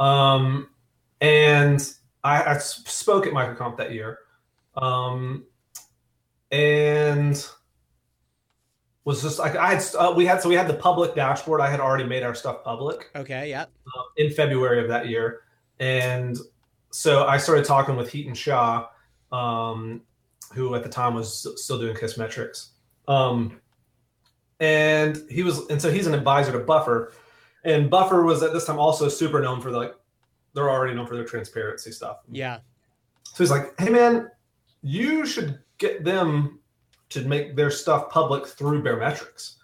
um, 0.00 0.68
and 1.20 1.94
I, 2.24 2.54
I 2.54 2.58
spoke 2.58 3.28
at 3.28 3.32
MicroConf 3.32 3.76
that 3.76 3.92
year, 3.92 4.18
um, 4.74 5.44
and 6.50 7.46
was 9.04 9.22
just 9.22 9.38
like 9.38 9.56
I 9.56 9.74
had 9.74 9.84
uh, 9.98 10.12
we 10.16 10.26
had 10.26 10.40
so 10.40 10.48
we 10.48 10.54
had 10.54 10.68
the 10.68 10.74
public 10.74 11.14
dashboard. 11.14 11.60
I 11.60 11.70
had 11.70 11.80
already 11.80 12.04
made 12.04 12.22
our 12.22 12.34
stuff 12.34 12.62
public. 12.62 13.10
Okay, 13.16 13.50
yeah. 13.50 13.62
Uh, 13.62 14.02
in 14.16 14.30
February 14.30 14.80
of 14.80 14.88
that 14.88 15.08
year, 15.08 15.40
and 15.80 16.38
so 16.90 17.26
I 17.26 17.36
started 17.36 17.64
talking 17.64 17.96
with 17.96 18.12
Hiten 18.12 18.36
Shah, 18.36 18.86
um, 19.32 20.02
who 20.52 20.74
at 20.74 20.82
the 20.82 20.88
time 20.88 21.14
was 21.14 21.46
still 21.56 21.80
doing 21.80 21.96
KISSmetrics. 21.96 22.68
Um, 23.08 23.60
and 24.60 25.18
he 25.28 25.42
was, 25.42 25.66
and 25.68 25.82
so 25.82 25.90
he's 25.90 26.06
an 26.06 26.14
advisor 26.14 26.52
to 26.52 26.60
Buffer, 26.60 27.12
and 27.64 27.90
Buffer 27.90 28.22
was 28.22 28.42
at 28.42 28.52
this 28.52 28.66
time 28.66 28.78
also 28.78 29.08
super 29.08 29.40
known 29.40 29.60
for 29.60 29.72
like 29.72 29.94
they're 30.54 30.70
already 30.70 30.94
known 30.94 31.06
for 31.06 31.16
their 31.16 31.24
transparency 31.24 31.90
stuff. 31.90 32.18
Yeah. 32.30 32.58
So 33.24 33.42
he's 33.42 33.50
like, 33.50 33.78
"Hey 33.80 33.88
man, 33.88 34.30
you 34.82 35.26
should 35.26 35.58
get 35.78 36.04
them 36.04 36.60
to 37.12 37.22
make 37.22 37.56
their 37.56 37.70
stuff 37.70 38.10
public 38.10 38.46
through 38.46 38.82
Baremetrics." 38.82 39.56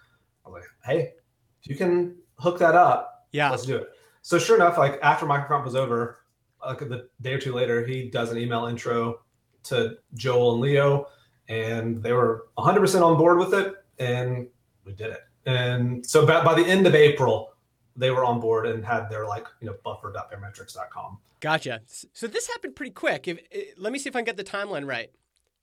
I 0.45 0.49
was 0.49 0.61
like, 0.61 0.69
"Hey, 0.83 1.13
if 1.61 1.69
you 1.69 1.75
can 1.75 2.15
hook 2.37 2.59
that 2.59 2.75
up, 2.75 3.27
yeah, 3.31 3.49
let's 3.49 3.65
do 3.65 3.77
it." 3.77 3.89
So 4.21 4.37
sure 4.37 4.55
enough, 4.55 4.77
like 4.77 4.99
after 5.01 5.25
MicroConf 5.25 5.63
was 5.63 5.75
over, 5.75 6.19
like 6.65 6.79
the 6.79 7.09
day 7.21 7.33
or 7.33 7.39
two 7.39 7.53
later, 7.53 7.85
he 7.85 8.09
does 8.09 8.31
an 8.31 8.37
email 8.37 8.65
intro 8.65 9.21
to 9.63 9.97
Joel 10.15 10.53
and 10.53 10.61
Leo, 10.61 11.07
and 11.47 12.01
they 12.01 12.13
were 12.13 12.47
100% 12.57 13.01
on 13.01 13.17
board 13.17 13.37
with 13.37 13.53
it, 13.53 13.75
and 13.97 14.47
we 14.85 14.93
did 14.93 15.11
it. 15.11 15.21
And 15.45 16.05
so 16.05 16.25
by, 16.25 16.43
by 16.43 16.53
the 16.53 16.65
end 16.65 16.85
of 16.85 16.95
April, 16.95 17.53
they 17.95 18.11
were 18.11 18.23
on 18.23 18.39
board 18.39 18.67
and 18.67 18.85
had 18.85 19.09
their 19.09 19.27
like 19.27 19.45
you 19.61 19.67
know 19.67 19.75
buffer.baremetrics.com. 19.83 21.17
Gotcha. 21.39 21.81
So 22.13 22.27
this 22.27 22.47
happened 22.47 22.75
pretty 22.75 22.91
quick. 22.91 23.27
If 23.27 23.39
eh, 23.51 23.63
let 23.77 23.93
me 23.93 23.99
see 23.99 24.09
if 24.09 24.15
I 24.15 24.19
can 24.19 24.25
get 24.25 24.37
the 24.37 24.43
timeline 24.43 24.87
right. 24.87 25.11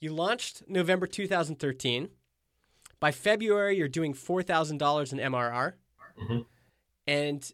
You 0.00 0.12
launched 0.12 0.62
November 0.68 1.06
2013. 1.06 2.08
By 3.00 3.12
February, 3.12 3.76
you're 3.76 3.88
doing 3.88 4.14
four 4.14 4.42
thousand 4.42 4.78
dollars 4.78 5.12
in 5.12 5.18
MRR, 5.18 5.74
mm-hmm. 6.20 6.38
and 7.06 7.52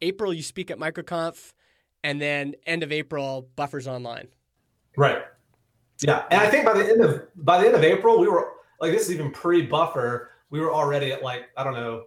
April 0.00 0.32
you 0.32 0.42
speak 0.42 0.70
at 0.70 0.78
MicroConf 0.78 1.52
and 2.02 2.20
then 2.20 2.54
end 2.66 2.82
of 2.82 2.92
April, 2.92 3.48
buffers 3.56 3.86
online. 3.86 4.28
Right. 4.96 5.22
Yeah, 6.02 6.24
and 6.30 6.40
I 6.40 6.48
think 6.48 6.64
by 6.64 6.72
the 6.74 6.88
end 6.88 7.02
of 7.02 7.22
by 7.36 7.60
the 7.60 7.66
end 7.66 7.76
of 7.76 7.84
April, 7.84 8.18
we 8.18 8.28
were 8.28 8.48
like 8.80 8.92
this 8.92 9.02
is 9.02 9.12
even 9.12 9.30
pre-buffer. 9.30 10.30
We 10.48 10.60
were 10.60 10.72
already 10.72 11.12
at 11.12 11.22
like 11.22 11.50
I 11.56 11.64
don't 11.64 11.74
know 11.74 12.04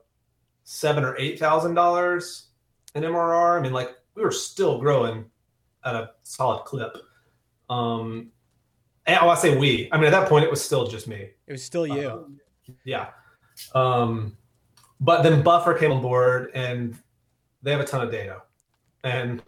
seven 0.63 1.03
or 1.03 1.15
eight 1.17 1.39
thousand 1.39 1.75
dollars 1.75 2.47
in 2.95 3.03
MRR. 3.03 3.59
I 3.59 3.61
mean, 3.61 3.73
like 3.73 3.91
we 4.15 4.23
were 4.23 4.31
still 4.31 4.79
growing 4.79 5.25
at 5.85 5.95
a 5.95 6.11
solid 6.23 6.63
clip. 6.65 6.97
Um, 7.69 8.31
oh, 9.07 9.29
I 9.29 9.35
say 9.35 9.57
we. 9.57 9.89
I 9.91 9.97
mean, 9.97 10.05
at 10.05 10.11
that 10.11 10.29
point, 10.29 10.45
it 10.45 10.51
was 10.51 10.63
still 10.63 10.87
just 10.87 11.07
me. 11.07 11.29
It 11.47 11.51
was 11.51 11.63
still 11.63 11.85
you. 11.85 12.09
Uh, 12.09 12.73
yeah. 12.85 13.09
Um, 13.75 14.37
but 14.99 15.21
then 15.21 15.41
Buffer 15.41 15.73
came 15.73 15.91
on 15.91 16.01
board, 16.01 16.51
and 16.53 16.97
they 17.61 17.71
have 17.71 17.81
a 17.81 17.85
ton 17.85 18.01
of 18.01 18.11
data, 18.11 18.43
and 19.03 19.41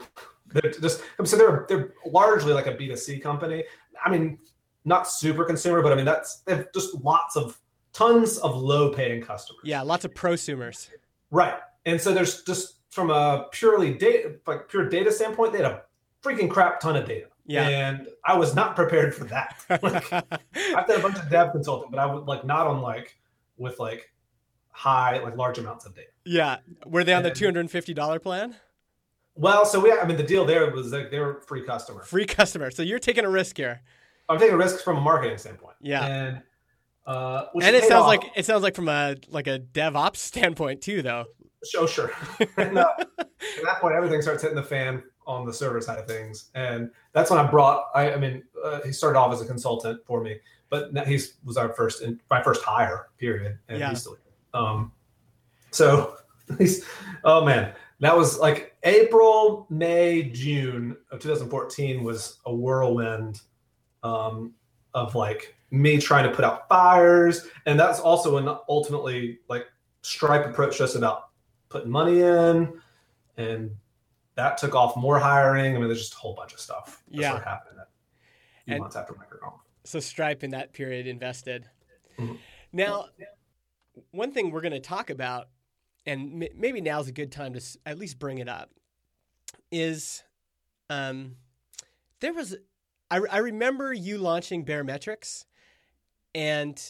they're 0.48 0.72
just 0.72 1.02
so 1.24 1.38
they're 1.38 1.66
they're 1.68 1.94
largely 2.06 2.54
like 2.54 2.68
a 2.68 2.74
B2C 2.74 3.22
company. 3.22 3.64
I 4.04 4.10
mean, 4.10 4.38
not 4.86 5.10
super 5.10 5.44
consumer, 5.44 5.82
but 5.82 5.92
I 5.92 5.96
mean 5.96 6.06
that's 6.06 6.38
they 6.42 6.56
have 6.56 6.72
just 6.74 6.96
lots 6.96 7.36
of 7.36 7.60
tons 7.94 8.38
of 8.40 8.56
low 8.56 8.94
paying 8.94 9.22
customers. 9.22 9.62
Yeah, 9.64 9.82
lots 9.82 10.06
of 10.06 10.14
prosumers. 10.14 10.90
Right. 11.32 11.56
And 11.86 12.00
so 12.00 12.14
there's 12.14 12.44
just 12.44 12.76
from 12.90 13.10
a 13.10 13.48
purely 13.52 13.94
data 13.94 14.36
like 14.48 14.70
pure 14.70 14.88
data 14.88 15.12
standpoint, 15.12 15.54
they 15.54 15.62
had 15.62 15.72
a 15.72 15.82
freaking 16.24 16.50
crap 16.50 16.80
ton 16.80 16.96
of 16.96 17.06
data. 17.06 17.28
Yeah. 17.46 17.68
And 17.68 18.08
I 18.24 18.38
was 18.38 18.56
not 18.56 18.76
prepared 18.76 19.14
for 19.14 19.26
that. 19.26 19.56
like, 19.84 20.12
I've 20.12 20.88
done 20.88 21.00
a 21.00 21.02
bunch 21.02 21.18
of 21.18 21.30
dev 21.30 21.52
consulting, 21.52 21.92
but 21.92 22.00
I 22.00 22.06
would 22.06 22.26
like 22.26 22.46
not 22.46 22.68
on 22.68 22.82
like 22.82 23.16
with 23.58 23.80
like 23.80 24.12
high, 24.72 25.20
like 25.20 25.38
large 25.38 25.58
amounts 25.58 25.86
of 25.86 25.96
data. 25.96 26.08
Yeah. 26.26 26.58
Were 26.86 27.04
they 27.04 27.14
on 27.14 27.24
the 27.24 27.32
two 27.32 27.46
hundred 27.46 27.62
and 27.62 27.72
fifty 27.72 27.94
dollar 27.94 28.20
plan? 28.20 28.56
Well, 29.36 29.66
so 29.66 29.80
we, 29.80 29.92
I 29.92 30.06
mean, 30.06 30.18
the 30.18 30.24
deal 30.24 30.46
there 30.46 30.72
was 30.72 30.92
that 30.92 31.12
they 31.12 31.20
were 31.20 31.42
free 31.42 31.64
customer. 31.64 32.04
Free 32.04 32.26
customer. 32.26 32.72
So 32.72 32.84
you're 32.84 33.00
taking 33.00 33.26
a 33.26 33.30
risk 33.30 33.58
here. 33.58 33.82
I'm 34.30 34.40
taking 34.40 34.56
a 34.56 34.58
risk 34.58 34.84
from 34.84 34.98
a 34.98 35.02
marketing 35.02 35.38
standpoint. 35.38 35.76
Yeah. 35.82 36.06
And 36.06 36.42
uh, 37.06 37.46
and 37.62 37.76
it 37.76 37.84
sounds 37.84 38.04
off. 38.04 38.08
like 38.08 38.32
it 38.36 38.46
sounds 38.46 38.64
like 38.64 38.76
from 38.76 38.90
a 38.90 39.16
like 39.30 39.48
a 39.48 39.60
DevOps 39.60 40.18
standpoint 40.18 40.82
too, 40.82 41.02
though. 41.02 41.26
Oh 41.78 41.86
sure. 41.86 42.12
and, 42.58 42.78
uh, 42.78 42.88
at 43.00 43.28
that 43.64 43.82
point, 43.82 43.96
everything 43.96 44.22
starts 44.22 44.42
hitting 44.42 44.56
the 44.56 44.64
fan 44.64 45.04
on 45.26 45.46
the 45.46 45.54
server 45.54 45.82
side 45.82 46.00
of 46.00 46.08
things, 46.08 46.50
and 46.56 46.92
that's 47.14 47.30
when 47.30 47.40
I 47.40 47.50
brought. 47.50 47.86
I, 47.94 48.14
I 48.14 48.18
mean, 48.18 48.44
uh, 48.64 48.82
he 48.82 48.92
started 48.92 49.20
off 49.20 49.34
as 49.34 49.42
a 49.42 49.46
consultant 49.46 50.02
for 50.06 50.22
me, 50.22 50.40
but 50.70 50.92
he 51.08 51.20
was 51.44 51.58
our 51.58 51.70
first 51.70 52.04
my 52.30 52.42
first 52.42 52.64
hire 52.64 53.08
period, 53.18 53.58
and 53.68 53.80
yeah. 53.80 53.90
he's 53.90 54.02
still. 54.02 54.18
Um, 54.54 54.92
so 55.72 56.16
he's 56.58 56.86
oh 57.24 57.44
man, 57.46 57.74
that 58.00 58.16
was 58.16 58.40
like 58.40 58.76
April, 58.84 59.68
May, 59.70 60.24
June 60.24 60.98
of 61.12 61.20
2014 61.20 62.04
was 62.04 62.40
a 62.46 62.54
whirlwind 62.54 63.42
um, 64.04 64.54
of 64.94 65.16
like 65.16 65.56
me 65.72 66.00
trying 66.00 66.30
to 66.30 66.36
put 66.36 66.46
out 66.46 66.68
fires, 66.68 67.48
and 67.66 67.80
that's 67.80 68.00
also 68.00 68.36
when 68.36 68.48
ultimately 68.70 69.40
like 69.50 69.66
Stripe 70.02 70.46
approached 70.46 70.82
us 70.82 70.96
about 70.96 71.30
putting 71.70 71.90
money 71.90 72.22
in, 72.22 72.80
and 73.38 73.72
that 74.36 74.58
took 74.58 74.76
off 74.76 74.96
more 74.96 75.20
hiring. 75.20 75.76
I 75.76 75.80
mean, 75.80 75.88
there's 75.88 76.00
just 76.00 76.14
a 76.14 76.18
whole 76.18 76.34
bunch 76.34 76.54
of 76.54 76.60
stuff 76.60 77.04
that 77.12 77.20
yeah. 77.20 77.44
happening 77.44 77.80
a 77.80 77.88
few 78.66 78.74
and 78.74 78.82
months 78.82 78.96
after 78.96 79.14
MicroConf. 79.14 79.60
So 79.84 80.00
Stripe 80.00 80.44
in 80.44 80.52
that 80.52 80.74
period 80.74 81.08
invested. 81.08 81.70
Mm-hmm. 82.18 82.36
Now, 82.74 83.06
one 84.12 84.32
thing 84.32 84.52
we're 84.52 84.62
going 84.62 84.74
to 84.74 84.80
talk 84.80 85.10
about 85.10 85.48
and 86.06 86.44
m- 86.44 86.50
maybe 86.56 86.82
now's 86.82 87.08
a 87.08 87.12
good 87.12 87.32
time 87.32 87.54
to 87.54 87.60
s- 87.60 87.78
at 87.86 87.98
least 87.98 88.20
bring 88.20 88.38
it 88.38 88.48
up, 88.48 88.70
is 89.72 90.24
um, 90.90 91.36
there 92.20 92.34
was, 92.34 92.56
I, 93.10 93.22
I 93.32 93.38
remember 93.38 93.94
you 93.94 94.18
launching 94.18 94.66
Baremetrics, 94.66 95.46
and 96.34 96.82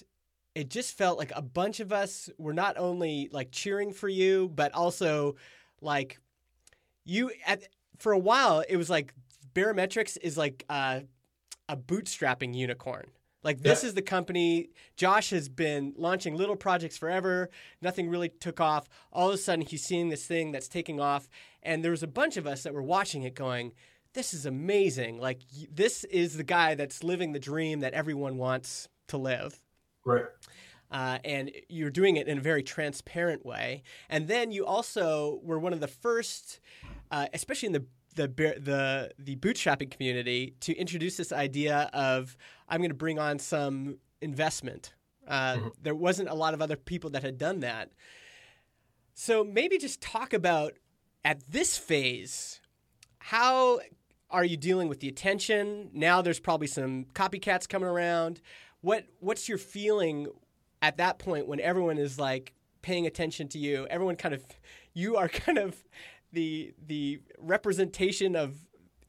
it 0.53 0.69
just 0.69 0.97
felt 0.97 1.17
like 1.17 1.31
a 1.35 1.41
bunch 1.41 1.79
of 1.79 1.91
us 1.91 2.29
were 2.37 2.53
not 2.53 2.77
only 2.77 3.29
like 3.31 3.51
cheering 3.51 3.91
for 3.91 4.09
you, 4.09 4.51
but 4.53 4.73
also 4.73 5.35
like 5.81 6.19
you 7.06 7.32
at 7.45 7.68
for 7.97 8.12
a 8.12 8.20
while 8.20 8.64
it 8.68 8.78
was 8.78 8.89
like 8.89 9.14
Baremetrics 9.53 10.18
is 10.22 10.38
like 10.38 10.66
uh, 10.70 10.99
a 11.70 11.78
bootstrapping 11.78 12.53
unicorn. 12.53 13.06
Like 13.41 13.62
this 13.62 13.84
yeah. 13.84 13.89
is 13.89 13.93
the 13.93 14.01
company. 14.01 14.70
Josh 14.97 15.30
has 15.30 15.47
been 15.47 15.93
launching 15.97 16.36
little 16.36 16.56
projects 16.56 16.97
forever. 16.97 17.49
Nothing 17.82 18.10
really 18.10 18.30
took 18.30 18.60
off. 18.60 18.89
All 19.14 19.30
of 19.30 19.36
a 19.36 19.38
sudden, 19.38 19.64
he's 19.66 19.84
seeing 19.84 20.10
this 20.10 20.26
thing 20.26 20.51
that's 20.51 20.68
taking 20.68 20.99
off, 20.99 21.30
and 21.62 21.84
there 21.84 21.91
was 21.91 22.03
a 22.03 22.08
bunch 22.08 22.38
of 22.38 22.47
us 22.47 22.64
that 22.64 22.74
were 22.74 22.82
watching 22.82 23.22
it, 23.22 23.36
going, 23.36 23.72
"This 24.14 24.34
is 24.34 24.47
amazing! 24.47 25.20
Like 25.20 25.41
this 25.72 26.03
is 26.06 26.38
the 26.38 26.43
guy 26.43 26.74
that's 26.74 27.03
living 27.03 27.34
the 27.34 27.39
dream 27.39 27.82
that 27.82 27.93
everyone 27.93 28.38
wants 28.38 28.89
to 29.10 29.18
live." 29.18 29.62
Right. 30.03 30.26
Uh, 30.95 31.19
and 31.25 31.51
you're 31.67 31.89
doing 31.89 32.15
it 32.15 32.25
in 32.25 32.37
a 32.37 32.41
very 32.41 32.63
transparent 32.63 33.45
way. 33.45 33.83
And 34.07 34.29
then 34.29 34.53
you 34.53 34.65
also 34.65 35.41
were 35.43 35.59
one 35.59 35.73
of 35.73 35.81
the 35.81 35.89
first, 35.89 36.61
uh, 37.11 37.27
especially 37.33 37.67
in 37.67 37.73
the 37.73 37.85
the 38.15 38.27
the 38.29 39.11
the 39.19 39.35
bootstrapping 39.35 39.91
community 39.91 40.55
to 40.61 40.73
introduce 40.73 41.17
this 41.17 41.33
idea 41.33 41.89
of 41.91 42.37
I'm 42.69 42.79
going 42.79 42.91
to 42.91 42.95
bring 42.95 43.19
on 43.19 43.39
some 43.39 43.97
investment. 44.21 44.93
Uh, 45.27 45.55
mm-hmm. 45.55 45.67
There 45.81 45.95
wasn't 45.95 46.29
a 46.29 46.33
lot 46.33 46.53
of 46.53 46.61
other 46.61 46.77
people 46.77 47.09
that 47.09 47.23
had 47.23 47.37
done 47.37 47.59
that. 47.59 47.91
So 49.15 49.43
maybe 49.43 49.77
just 49.77 49.99
talk 49.99 50.31
about 50.31 50.75
at 51.25 51.41
this 51.51 51.77
phase 51.77 52.61
how 53.17 53.81
are 54.29 54.45
you 54.45 54.55
dealing 54.55 54.87
with 54.87 55.01
the 55.01 55.09
attention? 55.09 55.89
Now 55.91 56.21
there's 56.21 56.39
probably 56.39 56.67
some 56.67 57.07
copycats 57.13 57.67
coming 57.67 57.89
around. 57.89 58.39
What 58.79 59.03
what's 59.19 59.49
your 59.49 59.57
feeling 59.57 60.27
at 60.82 60.97
that 60.97 61.19
point 61.19 61.47
when 61.47 61.59
everyone 61.59 61.97
is 61.97 62.19
like 62.19 62.53
paying 62.82 63.05
attention 63.05 63.47
to 63.49 63.59
you? 63.59 63.88
Everyone 63.89 64.15
kind 64.15 64.34
of 64.34 64.43
you 64.93 65.17
are 65.17 65.28
kind 65.30 65.57
of 65.57 65.84
the 66.32 66.73
the 66.86 67.21
representation 67.39 68.36
of 68.36 68.55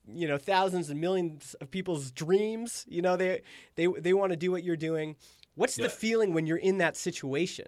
you 0.09 0.29
know 0.29 0.39
thousands 0.39 0.91
and 0.91 1.01
millions 1.01 1.55
of 1.61 1.71
people's 1.71 2.11
dreams. 2.11 2.85
You 2.89 3.03
know 3.03 3.17
they 3.17 3.43
they 3.75 3.87
they 3.87 4.13
want 4.13 4.33
to 4.33 4.37
do 4.37 4.51
what 4.51 4.65
you're 4.65 4.77
doing. 4.77 5.17
What's 5.55 5.79
yeah. 5.79 5.85
the 5.85 5.91
feeling 5.91 6.35
when 6.35 6.47
you're 6.47 6.59
in 6.59 6.79
that 6.79 6.97
situation? 6.97 7.67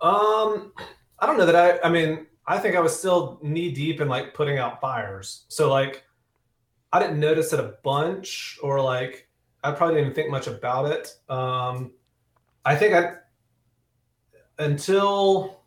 Um, 0.00 0.72
I 1.18 1.26
don't 1.26 1.38
know 1.38 1.46
that 1.46 1.56
I. 1.56 1.86
I 1.86 1.90
mean, 1.90 2.26
I 2.46 2.58
think 2.58 2.76
I 2.76 2.80
was 2.80 2.98
still 2.98 3.38
knee 3.42 3.70
deep 3.70 4.00
in 4.00 4.08
like 4.08 4.34
putting 4.34 4.58
out 4.58 4.80
fires. 4.80 5.44
So 5.48 5.70
like, 5.70 6.02
I 6.92 6.98
didn't 6.98 7.20
notice 7.20 7.52
it 7.52 7.60
a 7.60 7.74
bunch, 7.84 8.58
or 8.62 8.80
like 8.80 9.28
I 9.62 9.70
probably 9.72 9.96
didn't 9.96 10.06
even 10.06 10.14
think 10.14 10.30
much 10.30 10.48
about 10.48 10.90
it. 10.90 11.14
Um, 11.28 11.92
I 12.64 12.76
think 12.76 12.94
I 12.94 13.14
until 14.58 15.62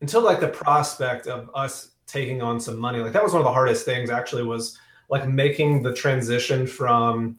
until 0.00 0.22
like 0.22 0.40
the 0.40 0.48
prospect 0.48 1.26
of 1.26 1.50
us 1.54 1.92
taking 2.06 2.42
on 2.42 2.60
some 2.60 2.78
money, 2.78 2.98
like 2.98 3.12
that 3.12 3.22
was 3.22 3.32
one 3.32 3.40
of 3.40 3.44
the 3.44 3.52
hardest 3.52 3.84
things. 3.84 4.10
Actually, 4.10 4.42
was 4.42 4.78
like 5.08 5.28
making 5.28 5.82
the 5.82 5.92
transition 5.92 6.66
from 6.66 7.36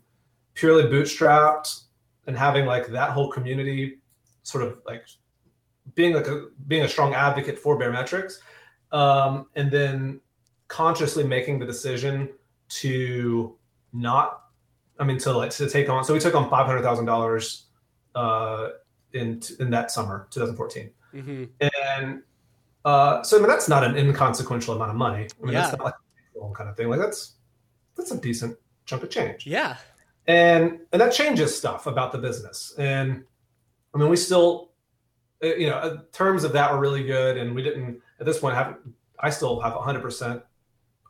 purely 0.53 0.83
bootstrapped 0.83 1.83
and 2.27 2.37
having 2.37 2.65
like 2.65 2.87
that 2.87 3.11
whole 3.11 3.31
community 3.31 3.99
sort 4.43 4.63
of 4.63 4.79
like 4.85 5.05
being 5.95 6.13
like 6.13 6.27
a 6.27 6.47
being 6.67 6.83
a 6.83 6.89
strong 6.89 7.13
advocate 7.13 7.59
for 7.59 7.77
Baremetrics, 7.77 8.35
um, 8.91 9.47
and 9.55 9.69
then 9.69 10.21
consciously 10.69 11.23
making 11.23 11.59
the 11.59 11.65
decision 11.65 12.29
to 12.69 13.57
not 13.91 14.43
I 14.99 15.03
mean, 15.05 15.17
to 15.19 15.33
like 15.33 15.51
to 15.51 15.69
take 15.69 15.89
on. 15.89 16.03
So 16.03 16.13
we 16.13 16.19
took 16.19 16.35
on 16.35 16.49
five 16.49 16.65
hundred 16.65 16.83
thousand 16.83 17.05
uh, 18.15 18.69
in 19.13 19.41
in 19.59 19.69
that 19.69 19.91
summer, 19.91 20.27
2014, 20.31 20.89
mm-hmm. 21.13 21.43
and 21.99 22.23
uh, 22.85 23.23
so 23.23 23.37
I 23.37 23.39
mean 23.39 23.49
that's 23.49 23.69
not 23.69 23.83
an 23.83 23.95
inconsequential 23.97 24.75
amount 24.75 24.91
of 24.91 24.97
money. 24.97 25.27
I 25.41 25.45
mean, 25.45 25.53
yeah. 25.53 25.61
that's 25.61 25.77
not 25.77 25.85
like 25.85 25.93
a 26.35 26.53
kind 26.53 26.69
of 26.69 26.75
thing. 26.75 26.89
Like 26.89 26.99
that's 26.99 27.33
that's 27.95 28.11
a 28.11 28.19
decent 28.19 28.57
chunk 28.85 29.03
of 29.03 29.09
change. 29.09 29.45
Yeah, 29.45 29.77
and 30.27 30.79
and 30.91 31.01
that 31.01 31.13
changes 31.13 31.55
stuff 31.57 31.87
about 31.87 32.11
the 32.11 32.17
business. 32.17 32.73
And 32.77 33.23
I 33.93 33.97
mean, 33.97 34.09
we 34.09 34.17
still, 34.17 34.71
uh, 35.43 35.55
you 35.55 35.69
know, 35.69 35.75
uh, 35.75 35.97
terms 36.11 36.43
of 36.43 36.53
that 36.53 36.71
were 36.71 36.79
really 36.79 37.03
good, 37.03 37.37
and 37.37 37.53
we 37.55 37.61
didn't 37.61 38.01
at 38.19 38.25
this 38.25 38.39
point 38.39 38.55
have. 38.55 38.77
I 39.19 39.29
still 39.29 39.61
have 39.61 39.73
100 39.75 40.01
percent 40.01 40.41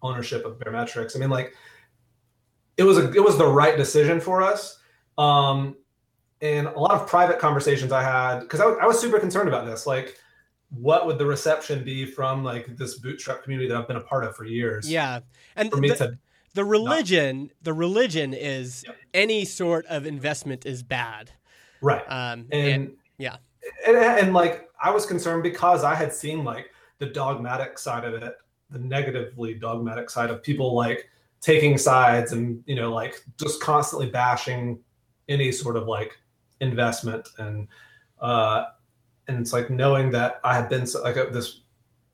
ownership 0.03 0.45
of 0.45 0.59
Baremetrics. 0.59 1.15
I 1.15 1.19
mean, 1.19 1.29
like 1.29 1.55
it 2.77 2.83
was 2.83 2.97
a 2.97 3.11
it 3.11 3.23
was 3.23 3.37
the 3.37 3.47
right 3.47 3.77
decision 3.77 4.19
for 4.19 4.41
us. 4.41 4.79
Um, 5.17 5.77
and 6.43 6.67
a 6.67 6.77
lot 6.77 6.91
of 6.91 7.07
private 7.07 7.39
conversations 7.39 7.93
I 7.93 8.03
had 8.03 8.41
because 8.41 8.59
I, 8.59 8.65
I 8.65 8.85
was 8.85 8.99
super 8.99 9.17
concerned 9.17 9.47
about 9.47 9.65
this, 9.65 9.87
like 9.87 10.19
what 10.69 11.07
would 11.07 11.17
the 11.17 11.25
reception 11.25 11.83
be 11.85 12.05
from 12.05 12.43
like 12.43 12.75
this 12.75 12.99
bootstrap 12.99 13.43
community 13.43 13.69
that 13.69 13.77
I've 13.77 13.87
been 13.87 13.97
a 13.97 14.01
part 14.01 14.25
of 14.25 14.35
for 14.35 14.43
years? 14.43 14.91
Yeah, 14.91 15.21
and 15.55 15.71
for 15.71 15.77
me 15.77 15.89
the, 15.89 15.95
to 15.95 16.17
the 16.53 16.65
religion, 16.65 17.43
not, 17.43 17.49
the 17.61 17.73
religion 17.73 18.33
is 18.33 18.83
yep. 18.85 18.97
any 19.13 19.45
sort 19.45 19.85
of 19.85 20.05
investment 20.05 20.65
is 20.65 20.83
bad, 20.83 21.31
right? 21.81 22.03
Um, 22.09 22.47
and, 22.51 22.67
and 22.67 22.91
yeah, 23.17 23.37
and, 23.87 23.95
and 23.95 24.33
like 24.33 24.69
I 24.81 24.91
was 24.91 25.05
concerned 25.05 25.43
because 25.43 25.85
I 25.85 25.95
had 25.95 26.11
seen 26.11 26.43
like 26.43 26.71
the 26.97 27.05
dogmatic 27.05 27.79
side 27.79 28.03
of 28.03 28.21
it, 28.21 28.35
the 28.69 28.79
negatively 28.79 29.53
dogmatic 29.53 30.09
side 30.09 30.29
of 30.29 30.43
people 30.43 30.75
like 30.75 31.09
taking 31.39 31.77
sides 31.77 32.33
and 32.33 32.61
you 32.65 32.75
know 32.75 32.93
like 32.93 33.23
just 33.39 33.61
constantly 33.61 34.09
bashing 34.09 34.79
any 35.29 35.49
sort 35.49 35.77
of 35.77 35.87
like 35.87 36.17
investment 36.63 37.27
and 37.37 37.67
uh 38.21 38.65
and 39.27 39.39
it's 39.39 39.53
like 39.53 39.69
knowing 39.69 40.11
that 40.11 40.39
i 40.43 40.53
had 40.55 40.69
been 40.69 40.87
like 41.03 41.17
a, 41.17 41.25
this 41.31 41.61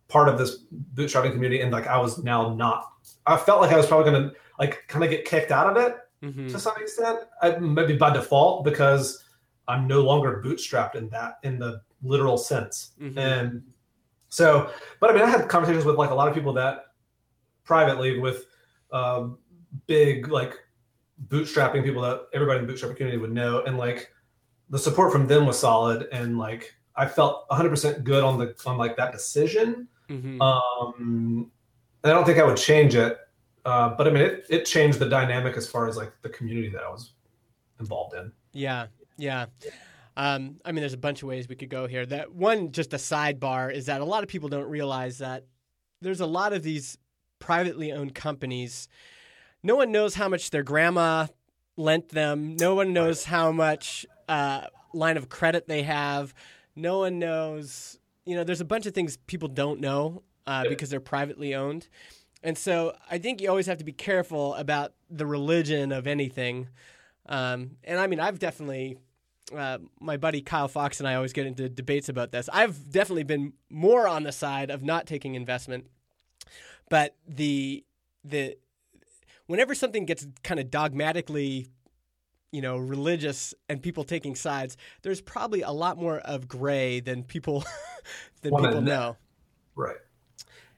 part 0.08 0.28
of 0.28 0.38
this 0.38 0.64
bootstrapping 0.96 1.32
community 1.32 1.62
and 1.62 1.72
like 1.72 1.88
i 1.88 1.98
was 1.98 2.24
now 2.24 2.54
not 2.56 2.92
i 3.26 3.38
felt 3.38 3.62
like 3.62 3.72
i 3.72 3.78
was 3.78 3.86
probably 3.86 4.12
gonna 4.12 4.32
like 4.60 4.84
kind 4.88 5.04
of 5.04 5.10
get 5.10 5.26
kicked 5.26 5.52
out 5.52 5.70
of 5.70 5.78
it 5.78 5.98
mm-hmm. 6.24 6.48
to 6.48 6.60
some 6.60 6.74
extent 6.78 7.20
I, 7.42 7.52
maybe 7.58 7.96
by 7.96 8.12
default 8.12 8.64
because 8.64 9.24
i'm 9.68 9.88
no 9.88 10.02
longer 10.02 10.42
bootstrapped 10.44 10.96
in 10.96 11.10
that 11.10 11.40
in 11.44 11.60
the 11.60 11.82
literal 12.04 12.38
sense 12.38 12.92
mm-hmm. 13.00 13.18
and 13.18 13.64
so 14.30 14.72
but 15.00 15.10
i 15.10 15.14
mean 15.14 15.24
i 15.24 15.30
had 15.30 15.48
conversations 15.48 15.86
with 15.86 15.96
like 15.96 16.10
a 16.10 16.16
lot 16.16 16.28
of 16.28 16.34
people 16.34 16.54
that 16.54 16.86
privately 17.64 18.20
with 18.20 18.48
um, 18.92 19.38
big 19.86 20.28
like 20.30 20.58
bootstrapping 21.28 21.84
people 21.84 22.02
that 22.02 22.24
everybody 22.34 22.60
in 22.60 22.68
the 22.68 22.74
bootstrapping 22.74 22.98
community 22.98 23.18
would 23.18 23.32
know, 23.32 23.64
and 23.64 23.78
like 23.78 24.12
the 24.70 24.80
support 24.80 25.12
from 25.12 25.28
them 25.28 25.46
was 25.46 25.60
solid, 25.60 26.08
and 26.12 26.38
like 26.38 26.76
I 26.96 27.06
felt 27.06 27.48
100% 27.50 28.04
good 28.04 28.24
on 28.24 28.38
the 28.38 28.56
on 28.66 28.78
like 28.78 28.98
that 28.98 29.12
decision. 29.12 29.88
Mm-hmm. 30.10 30.42
Um, 30.42 31.52
and 32.04 32.12
I 32.12 32.16
don't 32.16 32.26
think 32.26 32.40
I 32.40 32.44
would 32.44 32.58
change 32.58 32.96
it, 32.96 33.18
uh, 33.66 33.90
but 33.90 34.08
I 34.08 34.12
mean 34.12 34.24
it 34.24 34.46
it 34.50 34.66
changed 34.66 35.00
the 35.00 35.10
dynamic 35.10 35.58
as 35.58 35.70
far 35.70 35.88
as 35.88 35.98
like 35.98 36.12
the 36.22 36.30
community 36.30 36.70
that 36.70 36.84
I 36.84 36.90
was 36.90 37.14
involved 37.80 38.16
in. 38.16 38.32
Yeah, 38.54 38.88
yeah. 39.18 39.46
Um, 40.18 40.60
I 40.66 40.74
mean, 40.74 40.82
there's 40.82 40.94
a 40.94 40.98
bunch 40.98 41.22
of 41.22 41.30
ways 41.30 41.48
we 41.48 41.56
could 41.56 41.70
go 41.70 41.88
here. 41.88 42.06
That 42.06 42.34
one, 42.34 42.74
just 42.74 42.94
a 42.94 42.98
sidebar, 42.98 43.74
is 43.74 43.86
that 43.86 44.02
a 44.02 44.06
lot 44.06 44.22
of 44.22 44.28
people 44.28 44.50
don't 44.50 44.70
realize 44.70 45.20
that 45.20 45.46
there's 46.02 46.20
a 46.20 46.26
lot 46.26 46.52
of 46.52 46.62
these 46.62 46.98
privately 47.40 47.92
owned 47.92 48.14
companies, 48.14 48.88
no 49.64 49.76
one 49.76 49.92
knows 49.92 50.16
how 50.16 50.30
much 50.30 50.52
their 50.52 50.64
grandma 50.64 51.28
lent 51.76 52.10
them. 52.10 52.56
No 52.58 52.76
one 52.76 52.94
knows 52.94 53.24
how 53.26 53.52
much 53.52 54.06
uh, 54.30 54.68
line 54.94 55.18
of 55.18 55.28
credit 55.28 55.68
they 55.68 55.84
have. 55.84 56.34
No 56.76 57.00
one 57.00 57.20
knows. 57.20 58.00
You 58.26 58.36
know, 58.36 58.44
there's 58.44 58.62
a 58.62 58.66
bunch 58.66 58.86
of 58.86 58.94
things 58.94 59.18
people 59.28 59.50
don't 59.50 59.82
know 59.82 60.24
uh, 60.48 60.64
because 60.70 60.90
they're 60.90 61.00
privately 61.00 61.54
owned. 61.56 61.90
And 62.42 62.58
so 62.58 62.96
I 63.12 63.18
think 63.18 63.42
you 63.42 63.50
always 63.50 63.66
have 63.66 63.80
to 63.80 63.84
be 63.84 63.92
careful 63.92 64.56
about 64.56 64.94
the 65.10 65.26
religion 65.26 65.92
of 65.92 66.08
anything. 66.08 66.70
Um, 67.26 67.72
and 67.84 68.00
I 68.00 68.08
mean, 68.08 68.22
I've 68.22 68.40
definitely, 68.40 68.98
uh, 69.54 69.80
my 70.00 70.16
buddy 70.16 70.42
Kyle 70.42 70.70
Fox 70.70 71.00
and 71.00 71.10
I 71.10 71.16
always 71.16 71.34
get 71.34 71.46
into 71.46 71.68
debates 71.68 72.08
about 72.08 72.32
this. 72.32 72.48
I've 72.54 72.90
definitely 72.92 73.24
been 73.24 73.54
more 73.70 74.08
on 74.08 74.24
the 74.24 74.32
side 74.32 74.72
of 74.72 74.84
not 74.84 75.06
taking 75.06 75.36
investment 75.36 75.88
but 76.90 77.16
the 77.28 77.86
the 78.24 78.58
whenever 79.46 79.74
something 79.74 80.06
gets 80.06 80.28
kind 80.44 80.60
of 80.60 80.70
dogmatically 80.70 81.68
you 82.52 82.62
know 82.62 82.78
religious 82.78 83.54
and 83.70 83.82
people 83.82 84.04
taking 84.04 84.36
sides 84.36 84.78
there's 85.02 85.22
probably 85.22 85.62
a 85.62 85.72
lot 85.72 85.98
more 85.98 86.20
of 86.20 86.48
gray 86.48 87.00
than 87.00 87.24
people 87.24 87.64
than 88.42 88.52
well, 88.52 88.64
people 88.64 88.82
know. 88.82 89.16
right. 89.76 89.98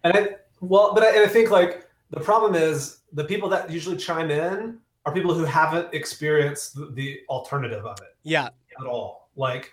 And 0.03 0.13
i 0.13 0.29
well 0.59 0.93
but 0.93 1.03
I, 1.03 1.09
and 1.11 1.19
I 1.19 1.27
think 1.27 1.49
like 1.49 1.87
the 2.09 2.19
problem 2.19 2.55
is 2.55 2.99
the 3.13 3.23
people 3.23 3.49
that 3.49 3.69
usually 3.69 3.97
chime 3.97 4.31
in 4.31 4.79
are 5.05 5.13
people 5.13 5.33
who 5.33 5.45
haven't 5.45 5.93
experienced 5.93 6.75
the, 6.75 6.87
the 6.87 7.19
alternative 7.29 7.85
of 7.85 7.99
it 8.01 8.15
yeah. 8.23 8.49
at 8.79 8.85
all. 8.85 9.29
Like 9.35 9.71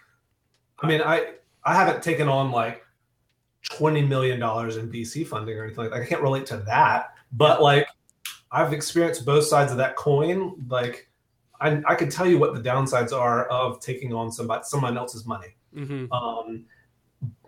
i 0.81 0.87
mean 0.87 1.03
i 1.03 1.35
i 1.65 1.75
haven't 1.75 2.03
taken 2.03 2.29
on 2.29 2.53
like 2.53 2.85
twenty 3.69 4.03
million 4.03 4.39
dollars 4.39 4.77
in 4.77 4.91
VC 4.91 5.27
funding 5.27 5.57
or 5.59 5.65
anything 5.65 5.85
like 5.85 5.93
that. 5.93 6.01
I 6.01 6.07
can't 6.07 6.23
relate 6.23 6.47
to 6.47 6.59
that, 6.59 7.15
but 7.33 7.61
like 7.61 7.89
I've 8.51 8.73
experienced 8.73 9.27
both 9.27 9.45
sides 9.45 9.73
of 9.73 9.79
that 9.79 9.97
coin. 9.97 10.55
Like 10.69 11.08
I, 11.61 11.83
I 11.87 11.95
can 11.95 12.09
tell 12.11 12.27
you 12.27 12.39
what 12.39 12.55
the 12.55 12.61
downsides 12.61 13.13
are 13.13 13.47
of 13.47 13.81
taking 13.81 14.13
on 14.13 14.31
somebody 14.31 14.63
someone 14.65 14.97
else's 14.97 15.27
money. 15.27 15.57
Mm-hmm. 15.75 16.13
Um, 16.13 16.65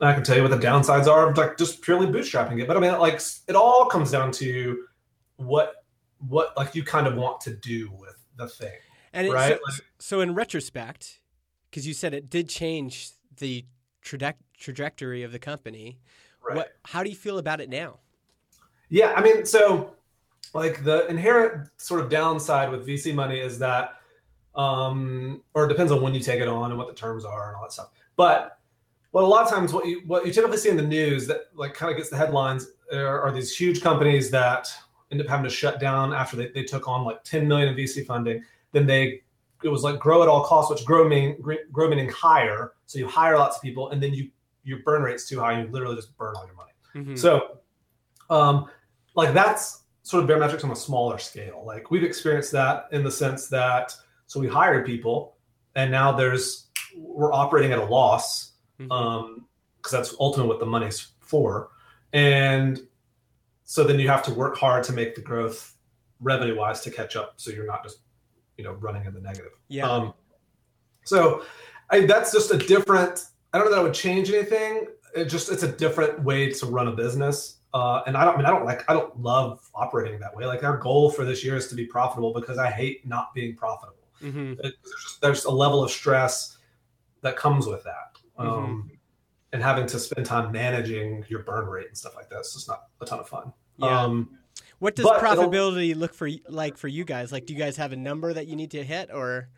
I 0.01 0.13
can 0.15 0.25
tell 0.25 0.37
you 0.37 0.43
what 0.43 0.51
the 0.51 0.67
downsides 0.67 1.07
are 1.07 1.31
of 1.31 1.37
like 1.37 1.57
just 1.57 1.81
purely 1.83 2.07
bootstrapping 2.07 2.61
it. 2.61 2.67
But 2.67 2.77
I 2.77 2.81
mean, 2.81 2.99
like 2.99 3.21
it 3.49 3.55
all 3.55 3.87
comes 3.87 4.11
down 4.11 4.33
to 4.33 4.85
what 5.37 5.85
what 6.29 6.57
like 6.57 6.75
you 6.75 6.83
kind 6.83 7.07
of 7.07 7.15
want 7.15 7.41
to 7.43 7.55
do 7.55 7.91
with 7.99 8.17
the 8.37 8.49
thing, 8.49 8.79
and 9.13 9.33
right? 9.33 9.59
So, 9.59 9.61
like, 9.69 9.81
so 9.99 10.21
in 10.21 10.35
retrospect, 10.35 11.21
because 11.71 11.87
you 11.87 11.95
said 11.95 12.15
it 12.15 12.29
did 12.29 12.49
change 12.49 13.11
the 13.37 13.65
trajectory 14.03 15.23
of 15.23 15.33
the 15.33 15.39
company. 15.39 15.99
Right. 16.47 16.57
What, 16.57 16.73
how 16.85 17.03
do 17.03 17.11
you 17.11 17.17
feel 17.17 17.39
about 17.39 17.61
it 17.61 17.69
now? 17.69 17.99
Yeah, 18.89 19.13
I 19.15 19.23
mean, 19.23 19.45
so 19.45 19.95
like 20.55 20.85
the 20.85 21.07
inherent 21.09 21.69
sort 21.77 22.01
of 22.01 22.11
downside 22.11 22.71
with 22.71 22.87
VC 22.87 23.15
money 23.15 23.39
is 23.39 23.59
that, 23.59 24.00
um, 24.55 25.43
or 25.55 25.67
it 25.67 25.69
depends 25.69 25.93
on 25.93 26.03
when 26.03 26.15
you 26.15 26.21
take 26.21 26.41
it 26.41 26.49
on 26.49 26.71
and 26.71 26.79
what 26.79 26.89
the 26.89 26.95
terms 26.95 27.25
are 27.25 27.49
and 27.49 27.57
all 27.57 27.63
that 27.63 27.73
stuff. 27.73 27.91
But 28.17 28.59
well, 29.13 29.25
a 29.25 29.27
lot 29.27 29.45
of 29.45 29.51
times 29.51 29.73
what 29.73 29.87
you 29.87 30.03
what 30.07 30.27
you 30.27 30.33
typically 30.33 30.57
see 30.57 30.69
in 30.69 30.77
the 30.77 30.83
news 30.83 31.27
that 31.27 31.49
like 31.55 31.75
kind 31.75 31.91
of 31.91 31.97
gets 31.97 32.11
the 32.11 32.17
headlines 32.17 32.69
are, 32.93 33.23
are, 33.23 33.33
these 33.33 33.57
huge 33.57 33.83
companies 33.83 34.31
that 34.31 34.69
end 35.11 35.21
up 35.21 35.27
having 35.27 35.45
to 35.45 35.51
shut 35.51 35.81
down 35.81 36.13
after 36.13 36.37
they, 36.37 36.49
they 36.49 36.63
took 36.63 36.87
on 36.87 37.05
like 37.05 37.23
10 37.25 37.47
million 37.49 37.69
in 37.69 37.75
VC 37.75 38.07
funding. 38.07 38.43
Then 38.73 38.87
they 38.87 39.23
it 39.63 39.69
was 39.69 39.83
like 39.83 39.99
grow 39.99 40.23
at 40.23 40.29
all 40.29 40.45
costs, 40.45 40.71
which 40.71 40.85
grow 40.85 41.09
meaning 41.09 41.37
grow 41.73 41.89
meaning 41.89 42.09
hire. 42.09 42.73
So 42.87 42.99
you 42.99 43.07
hire 43.07 43.37
lots 43.37 43.57
of 43.57 43.63
people, 43.63 43.91
and 43.91 44.03
then 44.03 44.15
you 44.15 44.31
your 44.65 44.79
burn 44.81 45.03
rate's 45.03 45.29
too 45.29 45.41
high, 45.41 45.53
and 45.53 45.67
you 45.67 45.73
literally 45.73 45.97
just 45.97 46.17
burn 46.17 46.35
all 46.37 46.47
your 46.47 46.55
money. 46.55 46.73
Mm-hmm. 46.95 47.17
So, 47.17 47.59
um, 48.31 48.69
like 49.15 49.35
that's 49.35 49.85
sort 50.03 50.23
of 50.25 50.31
Baremetrics 50.31 50.65
on 50.65 50.71
a 50.71 50.77
smaller 50.77 51.19
scale. 51.19 51.63
Like 51.67 51.91
we've 51.91 52.05
experienced 52.05 52.53
that 52.53 52.87
in 52.93 53.05
the 53.05 53.11
sense 53.11 53.49
that 53.49 53.95
so 54.31 54.39
we 54.39 54.47
hired 54.47 54.87
people, 54.87 55.35
and 55.75 55.91
now 55.91 56.13
there's 56.13 56.69
we're 56.97 57.33
operating 57.33 57.73
at 57.73 57.81
a 57.81 57.85
loss 57.85 58.53
because 58.79 58.89
mm-hmm. 58.89 58.93
um, 58.93 59.47
that's 59.91 60.15
ultimately 60.21 60.49
what 60.49 60.61
the 60.61 60.67
money's 60.67 61.15
for, 61.19 61.71
and 62.13 62.81
so 63.65 63.83
then 63.83 63.99
you 63.99 64.07
have 64.07 64.23
to 64.23 64.33
work 64.33 64.57
hard 64.57 64.85
to 64.85 64.93
make 64.93 65.17
the 65.17 65.21
growth 65.21 65.75
revenue 66.21 66.57
wise 66.57 66.81
to 66.83 66.93
catch 66.93 67.17
up, 67.17 67.35
so 67.39 67.51
you're 67.51 67.67
not 67.67 67.83
just 67.83 68.03
you 68.57 68.63
know 68.63 68.75
running 68.75 69.05
in 69.05 69.15
the 69.15 69.21
negative. 69.21 69.51
Yeah. 69.67 69.91
Um, 69.91 70.15
so 71.05 71.43
I, 71.91 72.07
that's 72.07 72.31
just 72.31 72.53
a 72.53 72.57
different. 72.57 73.27
I 73.53 73.59
don't 73.59 73.67
know 73.67 73.73
that 73.73 73.81
I 73.81 73.83
would 73.83 73.95
change 73.95 74.31
anything. 74.31 74.87
It 75.13 75.25
just 75.25 75.51
it's 75.51 75.65
a 75.65 75.73
different 75.73 76.23
way 76.23 76.53
to 76.53 76.67
run 76.67 76.87
a 76.87 76.93
business. 76.93 77.57
Uh, 77.75 78.03
and 78.07 78.17
I 78.17 78.25
don't 78.25 78.35
I 78.35 78.37
mean 78.37 78.47
I 78.47 78.51
don't 78.51 78.65
like 78.65 78.89
I 78.89 78.93
don't 78.93 79.19
love 79.21 79.69
operating 79.75 80.21
that 80.21 80.37
way. 80.37 80.47
Like 80.47 80.63
our 80.63 80.77
goal 80.77 81.11
for 81.11 81.25
this 81.25 81.43
year 81.43 81.57
is 81.57 81.67
to 81.67 81.75
be 81.75 81.85
profitable 81.85 82.33
because 82.33 82.59
I 82.59 82.71
hate 82.71 83.05
not 83.05 83.35
being 83.35 83.57
profitable. 83.57 83.97
Mm-hmm. 84.23 84.55
There's, 84.61 84.75
just, 85.03 85.21
there's 85.21 85.45
a 85.45 85.51
level 85.51 85.83
of 85.83 85.91
stress 85.91 86.59
that 87.23 87.37
comes 87.37 87.67
with 87.67 87.85
that. 87.85 88.17
Um, 88.39 88.91
and 89.53 89.63
having 89.63 89.87
to 89.87 89.99
spend 89.99 90.25
time 90.27 90.53
managing 90.53 91.25
your 91.29 91.41
burn 91.41 91.67
rate 91.67 91.89
and 91.89 91.97
stuff 91.99 92.15
like 92.17 92.31
that. 92.31 92.39
It's 92.39 92.55
just 92.55 92.69
not 92.69 92.85
a 93.01 93.05
ton 93.05 93.19
of 93.19 93.29
fun. 93.29 93.53
Yeah. 93.79 94.03
Um, 94.03 94.39
What 94.79 94.95
does 94.97 95.05
but 95.05 95.23
it'll- 95.23 95.51
profitability 95.51 95.95
look 95.97 96.15
for 96.15 96.29
like 96.49 96.77
for 96.79 96.89
you 96.89 97.05
guys? 97.05 97.33
Like, 97.33 97.47
do 97.47 97.53
you 97.53 97.59
guys 97.59 97.77
have 97.77 97.93
a 97.93 97.97
number 97.97 98.33
that 98.33 98.47
you 98.47 98.57
need 98.57 98.71
to 98.71 98.83
hit, 98.85 99.11
or 99.13 99.49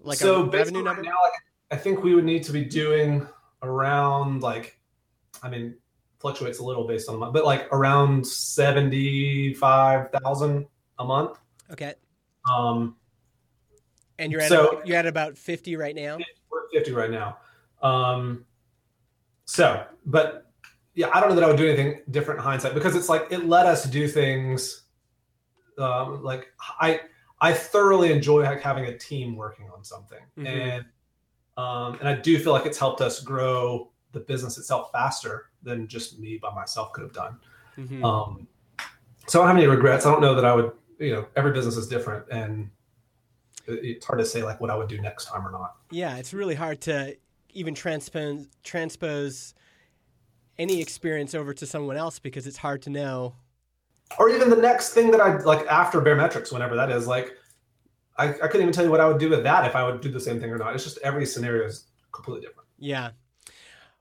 like 0.00 0.18
so 0.18 0.42
a 0.42 0.46
basically 0.46 0.58
revenue 0.58 0.78
right 0.78 0.84
number? 0.86 1.02
now, 1.02 1.16
like, 1.22 1.32
I 1.70 1.76
think 1.76 2.02
we 2.02 2.14
would 2.14 2.24
need 2.24 2.42
to 2.44 2.52
be 2.52 2.64
doing 2.64 3.26
around 3.62 4.42
like, 4.42 4.80
I 5.42 5.48
mean, 5.50 5.74
fluctuates 6.18 6.58
a 6.58 6.64
little 6.64 6.86
based 6.86 7.08
on 7.08 7.14
the 7.14 7.18
month, 7.18 7.32
but 7.34 7.44
like 7.44 7.68
around 7.72 8.26
seventy 8.26 9.54
five 9.54 10.10
thousand 10.10 10.66
a 10.98 11.04
month. 11.04 11.38
Okay, 11.70 11.94
Um, 12.52 12.96
and 14.18 14.32
you're 14.32 14.40
at 14.40 14.48
So- 14.48 14.68
about, 14.68 14.86
you're 14.86 14.96
at 14.96 15.06
about 15.06 15.36
fifty 15.38 15.76
right 15.76 15.94
now. 15.94 16.18
we're 16.50 16.64
at 16.64 16.70
fifty 16.72 16.92
right 16.92 17.10
now. 17.10 17.38
Um, 17.82 18.44
so, 19.44 19.84
but 20.06 20.50
yeah, 20.94 21.10
I 21.12 21.20
don't 21.20 21.28
know 21.30 21.34
that 21.36 21.44
I 21.44 21.48
would 21.48 21.56
do 21.58 21.66
anything 21.68 22.00
different 22.10 22.38
in 22.40 22.44
hindsight 22.44 22.74
because 22.74 22.96
it's 22.96 23.08
like 23.08 23.26
it 23.30 23.44
let 23.46 23.66
us 23.66 23.84
do 23.84 24.08
things. 24.08 24.82
Um, 25.78 26.22
like 26.22 26.46
I, 26.80 27.00
I 27.40 27.52
thoroughly 27.52 28.10
enjoy 28.12 28.42
like 28.44 28.62
having 28.62 28.86
a 28.86 28.96
team 28.96 29.36
working 29.36 29.68
on 29.74 29.84
something, 29.84 30.20
Mhm. 30.38 30.46
and 30.46 30.84
um, 31.58 31.98
and 32.00 32.08
I 32.08 32.14
do 32.14 32.38
feel 32.38 32.52
like 32.52 32.66
it's 32.66 32.78
helped 32.78 33.00
us 33.02 33.20
grow 33.20 33.90
the 34.12 34.20
business 34.20 34.56
itself 34.58 34.90
faster 34.92 35.50
than 35.62 35.86
just 35.86 36.18
me 36.18 36.38
by 36.38 36.52
myself 36.54 36.92
could 36.92 37.02
have 37.02 37.12
done. 37.12 37.38
Mhm. 37.78 38.02
Um, 38.04 38.48
so 39.26 39.40
I 39.40 39.42
don't 39.42 39.48
have 39.48 39.56
any 39.58 39.66
regrets. 39.66 40.06
I 40.06 40.10
don't 40.10 40.20
know 40.22 40.34
that 40.34 40.44
I 40.46 40.54
would. 40.54 40.72
You 40.98 41.12
know, 41.12 41.26
every 41.36 41.52
business 41.52 41.76
is 41.76 41.86
different, 41.88 42.24
and 42.30 42.70
it's 43.66 44.04
hard 44.06 44.18
to 44.18 44.24
say 44.26 44.42
like 44.42 44.60
what 44.60 44.70
I 44.70 44.76
would 44.76 44.88
do 44.88 45.00
next 45.00 45.26
time 45.26 45.46
or 45.46 45.50
not. 45.50 45.76
Yeah, 45.90 46.16
it's 46.16 46.32
really 46.34 46.54
hard 46.54 46.80
to 46.82 47.16
even 47.50 47.74
transpose 47.74 48.46
transpose 48.62 49.54
any 50.58 50.80
experience 50.80 51.34
over 51.34 51.52
to 51.54 51.66
someone 51.66 51.96
else 51.96 52.18
because 52.18 52.46
it's 52.46 52.56
hard 52.56 52.82
to 52.82 52.90
know. 52.90 53.34
or 54.18 54.30
even 54.30 54.48
the 54.50 54.56
next 54.56 54.94
thing 54.94 55.10
that 55.10 55.20
I 55.20 55.36
like 55.38 55.66
after 55.66 56.00
Baremetrics, 56.00 56.52
whenever 56.52 56.76
that 56.76 56.90
is, 56.90 57.06
like 57.06 57.36
I, 58.18 58.28
I 58.28 58.46
couldn't 58.48 58.62
even 58.62 58.72
tell 58.72 58.84
you 58.84 58.90
what 58.90 59.00
I 59.00 59.08
would 59.08 59.18
do 59.18 59.28
with 59.28 59.42
that 59.42 59.66
if 59.66 59.76
I 59.76 59.84
would 59.84 60.00
do 60.00 60.10
the 60.10 60.20
same 60.20 60.40
thing 60.40 60.50
or 60.50 60.58
not. 60.58 60.74
It's 60.74 60.84
just 60.84 60.98
every 60.98 61.26
scenario 61.26 61.66
is 61.66 61.86
completely 62.12 62.40
different. 62.46 62.68
Yeah. 62.78 63.10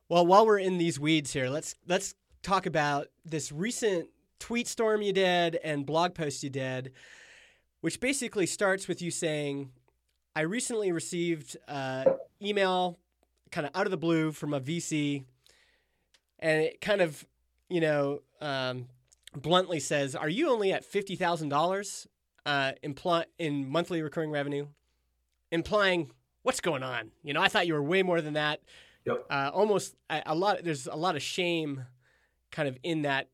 Well, 0.07 0.25
while 0.25 0.45
we're 0.45 0.59
in 0.59 0.77
these 0.77 0.99
weeds 0.99 1.33
here, 1.33 1.49
let's 1.49 1.75
let's 1.87 2.13
talk 2.43 2.65
about 2.65 3.07
this 3.25 3.51
recent 3.51 4.07
tweet 4.39 4.67
storm 4.67 5.01
you 5.01 5.11
did 5.11 5.55
and 5.63 5.85
blog 5.85 6.13
post 6.13 6.43
you 6.43 6.49
did, 6.49 6.91
which 7.85 7.99
basically 7.99 8.47
starts 8.47 8.87
with 8.87 8.99
you 8.99 9.11
saying, 9.11 9.69
"I 10.35 10.41
recently 10.41 10.91
received 10.91 11.55
uh, 11.67 12.03
email, 12.41 12.97
kind 13.51 13.67
of 13.67 13.75
out 13.75 13.85
of 13.85 13.91
the 13.91 13.97
blue, 13.97 14.31
from 14.31 14.55
a 14.55 14.59
VC, 14.59 15.23
and 16.39 16.63
it 16.63 16.81
kind 16.81 16.99
of, 17.01 17.27
you 17.69 17.81
know, 17.81 18.23
um, 18.41 18.87
bluntly 19.35 19.79
says, 19.79 20.15
"Are 20.15 20.27
you 20.27 20.49
only 20.49 20.73
at 20.73 20.83
fifty 20.83 21.15
thousand 21.15 21.49
dollars 21.49 22.07
uh, 22.43 22.71
imply 22.81 23.25
in 23.37 23.69
monthly 23.69 24.01
recurring 24.01 24.31
revenue?" 24.31 24.65
Implying 25.51 26.09
what's 26.41 26.61
going 26.61 26.81
on. 26.81 27.11
You 27.21 27.35
know, 27.35 27.41
I 27.43 27.49
thought 27.49 27.67
you 27.67 27.75
were 27.75 27.83
way 27.83 28.01
more 28.01 28.19
than 28.19 28.33
that. 28.33 28.61
Yep. 29.05 29.27
Uh, 29.29 29.51
almost 29.53 29.93
a, 30.09 30.23
a 30.25 30.33
lot. 30.33 30.63
There's 30.63 30.87
a 30.87 30.95
lot 30.95 31.15
of 31.15 31.21
shame, 31.21 31.85
kind 32.49 32.67
of 32.67 32.79
in 32.81 33.03
that 33.03 33.29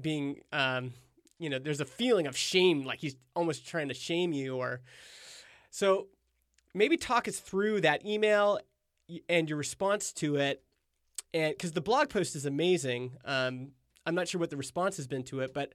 being. 0.00 0.40
Um, 0.50 0.94
you 1.42 1.50
know, 1.50 1.58
there's 1.58 1.80
a 1.80 1.84
feeling 1.84 2.28
of 2.28 2.36
shame, 2.36 2.84
like 2.84 3.00
he's 3.00 3.16
almost 3.34 3.66
trying 3.66 3.88
to 3.88 3.94
shame 3.94 4.32
you, 4.32 4.56
or 4.56 4.80
so. 5.70 6.06
Maybe 6.72 6.96
talk 6.96 7.28
us 7.28 7.38
through 7.38 7.82
that 7.82 8.06
email 8.06 8.58
and 9.28 9.48
your 9.48 9.58
response 9.58 10.12
to 10.14 10.36
it, 10.36 10.62
and 11.34 11.52
because 11.52 11.72
the 11.72 11.80
blog 11.80 12.08
post 12.08 12.36
is 12.36 12.46
amazing. 12.46 13.16
Um, 13.24 13.72
I'm 14.06 14.14
not 14.14 14.28
sure 14.28 14.38
what 14.38 14.50
the 14.50 14.56
response 14.56 14.96
has 14.96 15.06
been 15.06 15.24
to 15.24 15.40
it, 15.40 15.52
but 15.52 15.74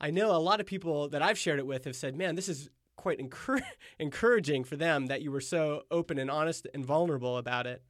I 0.00 0.10
know 0.10 0.34
a 0.34 0.38
lot 0.38 0.60
of 0.60 0.66
people 0.66 1.10
that 1.10 1.22
I've 1.22 1.38
shared 1.38 1.58
it 1.58 1.66
with 1.66 1.84
have 1.84 1.94
said, 1.94 2.16
"Man, 2.16 2.34
this 2.34 2.48
is 2.48 2.70
quite 2.96 3.18
encour- 3.18 3.62
encouraging 3.98 4.64
for 4.64 4.76
them 4.76 5.06
that 5.06 5.20
you 5.20 5.30
were 5.30 5.42
so 5.42 5.82
open 5.90 6.18
and 6.18 6.30
honest 6.30 6.66
and 6.72 6.84
vulnerable 6.84 7.36
about 7.36 7.66
it." 7.66 7.82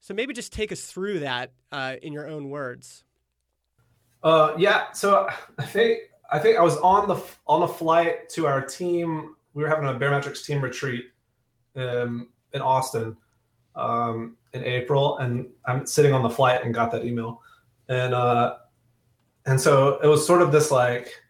So 0.00 0.12
maybe 0.12 0.34
just 0.34 0.52
take 0.52 0.70
us 0.70 0.82
through 0.82 1.20
that 1.20 1.52
uh, 1.72 1.96
in 2.02 2.12
your 2.12 2.28
own 2.28 2.50
words. 2.50 3.02
Uh, 4.22 4.54
yeah. 4.58 4.92
So 4.92 5.28
I 5.58 5.64
think 5.64 6.00
I 6.34 6.40
think 6.40 6.58
I 6.58 6.62
was 6.62 6.76
on 6.78 7.06
the 7.06 7.22
on 7.46 7.60
the 7.60 7.68
flight 7.68 8.28
to 8.30 8.48
our 8.48 8.60
team. 8.60 9.36
We 9.54 9.62
were 9.62 9.68
having 9.68 9.86
a 9.86 9.94
Baremetrics 9.94 10.44
team 10.44 10.60
retreat 10.60 11.04
um, 11.76 12.30
in 12.52 12.60
Austin 12.60 13.16
um, 13.76 14.36
in 14.52 14.64
April, 14.64 15.18
and 15.18 15.46
I'm 15.64 15.86
sitting 15.86 16.12
on 16.12 16.24
the 16.24 16.28
flight 16.28 16.64
and 16.64 16.74
got 16.74 16.90
that 16.90 17.04
email, 17.04 17.40
and 17.88 18.12
uh, 18.12 18.56
and 19.46 19.60
so 19.60 20.00
it 20.02 20.08
was 20.08 20.26
sort 20.26 20.42
of 20.42 20.50
this 20.50 20.72
like 20.72 21.22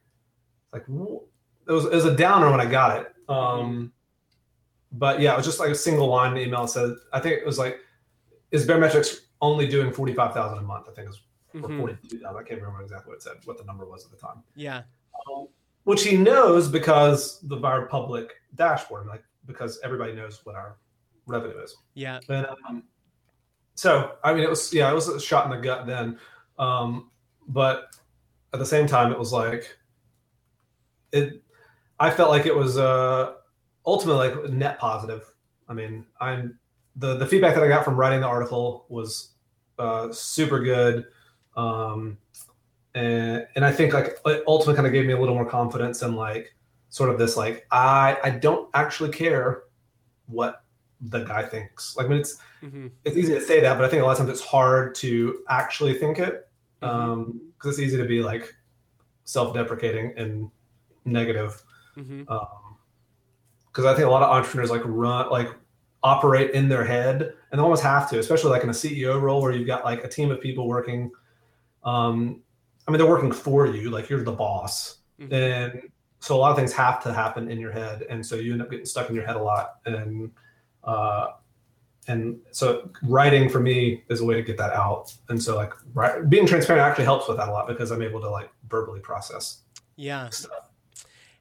like 0.73 0.85
it 0.89 1.73
was 1.73 1.85
it 1.85 1.95
was 1.95 2.07
a 2.07 2.17
downer 2.17 2.51
when 2.51 2.63
I 2.63 2.67
got 2.67 2.99
it. 2.99 3.15
Um, 3.29 3.93
but 4.93 5.21
yeah, 5.21 5.35
it 5.35 5.37
was 5.37 5.45
just 5.45 5.61
like 5.61 5.69
a 5.69 5.75
single 5.75 6.07
line 6.07 6.39
email 6.39 6.67
said 6.67 6.95
I 7.13 7.21
think 7.21 7.39
it 7.39 7.45
was 7.45 7.59
like 7.59 7.79
is 8.53 8.67
Baremetrics 8.67 9.19
only 9.43 9.69
doing 9.69 9.93
forty 9.93 10.15
five 10.15 10.33
thousand 10.33 10.57
a 10.57 10.63
month? 10.63 10.87
I 10.89 10.93
think 10.93 11.09
it 11.09 11.15
was 11.55 11.65
or 11.65 11.69
Mhm. 11.69 11.79
42,000. 11.79 12.37
I 12.37 12.43
can't 12.43 12.61
remember 12.61 12.83
exactly 12.83 13.11
what 13.11 13.17
it 13.17 13.23
said, 13.23 13.37
what 13.45 13.59
the 13.59 13.65
number 13.65 13.85
was 13.85 14.05
at 14.05 14.11
the 14.11 14.17
time. 14.17 14.43
Yeah. 14.55 14.83
Um, 15.31 15.49
which 15.85 16.03
he 16.03 16.17
knows 16.17 16.69
because 16.69 17.43
of 17.51 17.65
our 17.65 17.87
public 17.87 18.35
dashboard, 18.55 19.07
like 19.07 19.25
because 19.47 19.79
everybody 19.85 20.13
knows 20.13 20.45
what 20.45 20.57
our 20.57 20.79
revenue 21.27 21.59
is. 21.59 21.77
Yeah. 21.95 22.21
And 22.29 22.47
um, 22.69 22.85
so, 23.75 24.17
I 24.25 24.33
mean, 24.35 24.43
it 24.43 24.51
was 24.51 24.73
yeah, 24.73 24.91
it 24.91 24.95
was 24.95 25.09
a 25.09 25.21
shot 25.21 25.45
in 25.45 25.51
the 25.51 25.59
gut 25.63 25.87
then, 25.87 26.19
um, 26.59 27.11
but 27.49 27.97
at 28.53 28.59
the 28.59 28.67
same 28.67 28.87
time, 28.87 29.13
it 29.13 29.19
was 29.19 29.33
like 29.33 29.77
it. 31.13 31.43
I 32.01 32.11
felt 32.11 32.31
like 32.31 32.47
it 32.47 32.55
was 32.55 32.79
uh, 32.79 33.35
ultimately 33.87 34.29
like 34.29 34.51
net 34.51 34.79
positive. 34.79 35.25
I 35.69 35.75
mean, 35.75 36.07
I'm 36.21 36.59
the 36.97 37.17
the 37.17 37.27
feedback 37.27 37.55
that 37.55 37.63
I 37.65 37.69
got 37.69 37.85
from 37.85 37.97
writing 37.97 38.21
the 38.21 38.27
article 38.27 38.87
was 38.89 39.33
uh, 39.79 40.13
super 40.13 40.61
good. 40.61 41.07
Um, 41.57 42.19
and, 42.95 43.47
and 43.57 43.65
I 43.65 43.73
think 43.73 43.93
like 43.93 44.19
it 44.27 44.45
ultimately 44.47 44.75
kind 44.75 44.87
of 44.87 44.93
gave 44.93 45.07
me 45.07 45.13
a 45.13 45.19
little 45.21 45.35
more 45.35 45.49
confidence 45.49 46.03
and 46.03 46.17
like 46.17 46.55
sort 46.91 47.11
of 47.11 47.19
this 47.19 47.37
like 47.37 47.67
I 47.71 48.17
I 48.23 48.31
don't 48.31 48.69
actually 48.75 49.11
care 49.11 49.65
what 50.27 50.63
the 51.01 51.25
guy 51.25 51.43
thinks. 51.45 51.97
Like 51.97 52.07
I 52.07 52.09
mean 52.09 52.21
it's 52.21 52.39
hmm 52.61 52.87
it's 53.05 53.17
easy 53.17 53.35
to 53.35 53.41
say 53.41 53.61
that, 53.61 53.77
but 53.77 53.85
I 53.85 53.89
think 53.89 54.03
a 54.03 54.05
lot 54.07 54.13
of 54.13 54.19
times 54.19 54.31
it's 54.31 54.41
hard 54.41 54.95
to 54.97 55.41
actually 55.49 55.95
think 55.95 56.19
it 56.19 56.49
Mhm. 56.83 56.89
um 56.89 57.41
because 57.57 57.79
it's 57.79 57.87
easy 57.87 57.97
to 57.97 58.05
be 58.05 58.23
like 58.23 58.55
self-deprecating 59.25 60.13
and 60.17 60.51
negative 61.05 61.63
hmm 61.95 62.23
um 62.29 62.77
because 63.67 63.85
I 63.87 63.95
think 63.95 64.07
a 64.07 64.11
lot 64.11 64.23
of 64.23 64.31
entrepreneurs 64.31 64.71
like 64.71 64.83
run 64.85 65.31
like 65.31 65.49
operate 66.05 66.51
in 66.53 66.69
their 66.69 66.85
head 66.85 67.23
and 67.51 67.59
they 67.59 67.63
almost 67.63 67.83
have 67.83 68.09
to, 68.11 68.19
especially 68.21 68.51
like 68.51 68.63
in 68.63 68.69
a 68.69 68.73
CEO 68.73 69.21
role 69.21 69.41
where 69.43 69.51
you've 69.53 69.67
got 69.67 69.85
like 69.85 70.05
a 70.05 70.09
team 70.09 70.31
of 70.31 70.41
people 70.41 70.69
working. 70.69 71.11
Um, 71.85 72.43
I 72.87 72.91
mean, 72.91 72.99
they're 72.99 73.09
working 73.09 73.33
for 73.33 73.67
you, 73.67 73.91
like 73.91 74.09
you're 74.11 74.23
the 74.23 74.33
boss, 74.33 74.99
Mhm. 75.21 75.33
and 75.33 75.91
so 76.21 76.35
a 76.37 76.39
lot 76.39 76.51
of 76.51 76.57
things 76.57 76.73
have 76.73 77.03
to 77.05 77.13
happen 77.13 77.51
in 77.51 77.59
your 77.59 77.73
head, 77.73 78.03
and 78.09 78.25
so 78.25 78.37
you 78.37 78.53
end 78.53 78.63
up 78.63 78.71
getting 78.71 78.87
stuck 78.87 79.09
in 79.09 79.15
your 79.15 79.25
head 79.27 79.37
a 79.37 79.43
lot. 79.43 79.81
And 79.87 80.31
uh, 80.83 81.33
and 82.07 82.39
so 82.51 82.91
writing 83.03 83.49
for 83.49 83.61
me 83.61 84.05
is 84.11 84.21
a 84.21 84.25
way 84.25 84.35
to 84.35 84.43
get 84.43 84.59
that 84.59 84.73
out. 84.75 85.15
And 85.31 85.43
so 85.43 85.57
like 85.57 85.73
write, 85.95 86.29
being 86.29 86.47
transparent 86.47 86.83
actually 86.87 87.05
helps 87.05 87.27
with 87.27 87.39
that 87.39 87.49
a 87.49 87.53
lot 87.53 87.67
because 87.67 87.91
I'm 87.91 88.03
able 88.03 88.21
to 88.21 88.29
like 88.29 88.51
verbally 88.69 89.01
process 89.01 89.63
Yeah. 89.97 90.29
stuff. 90.29 90.71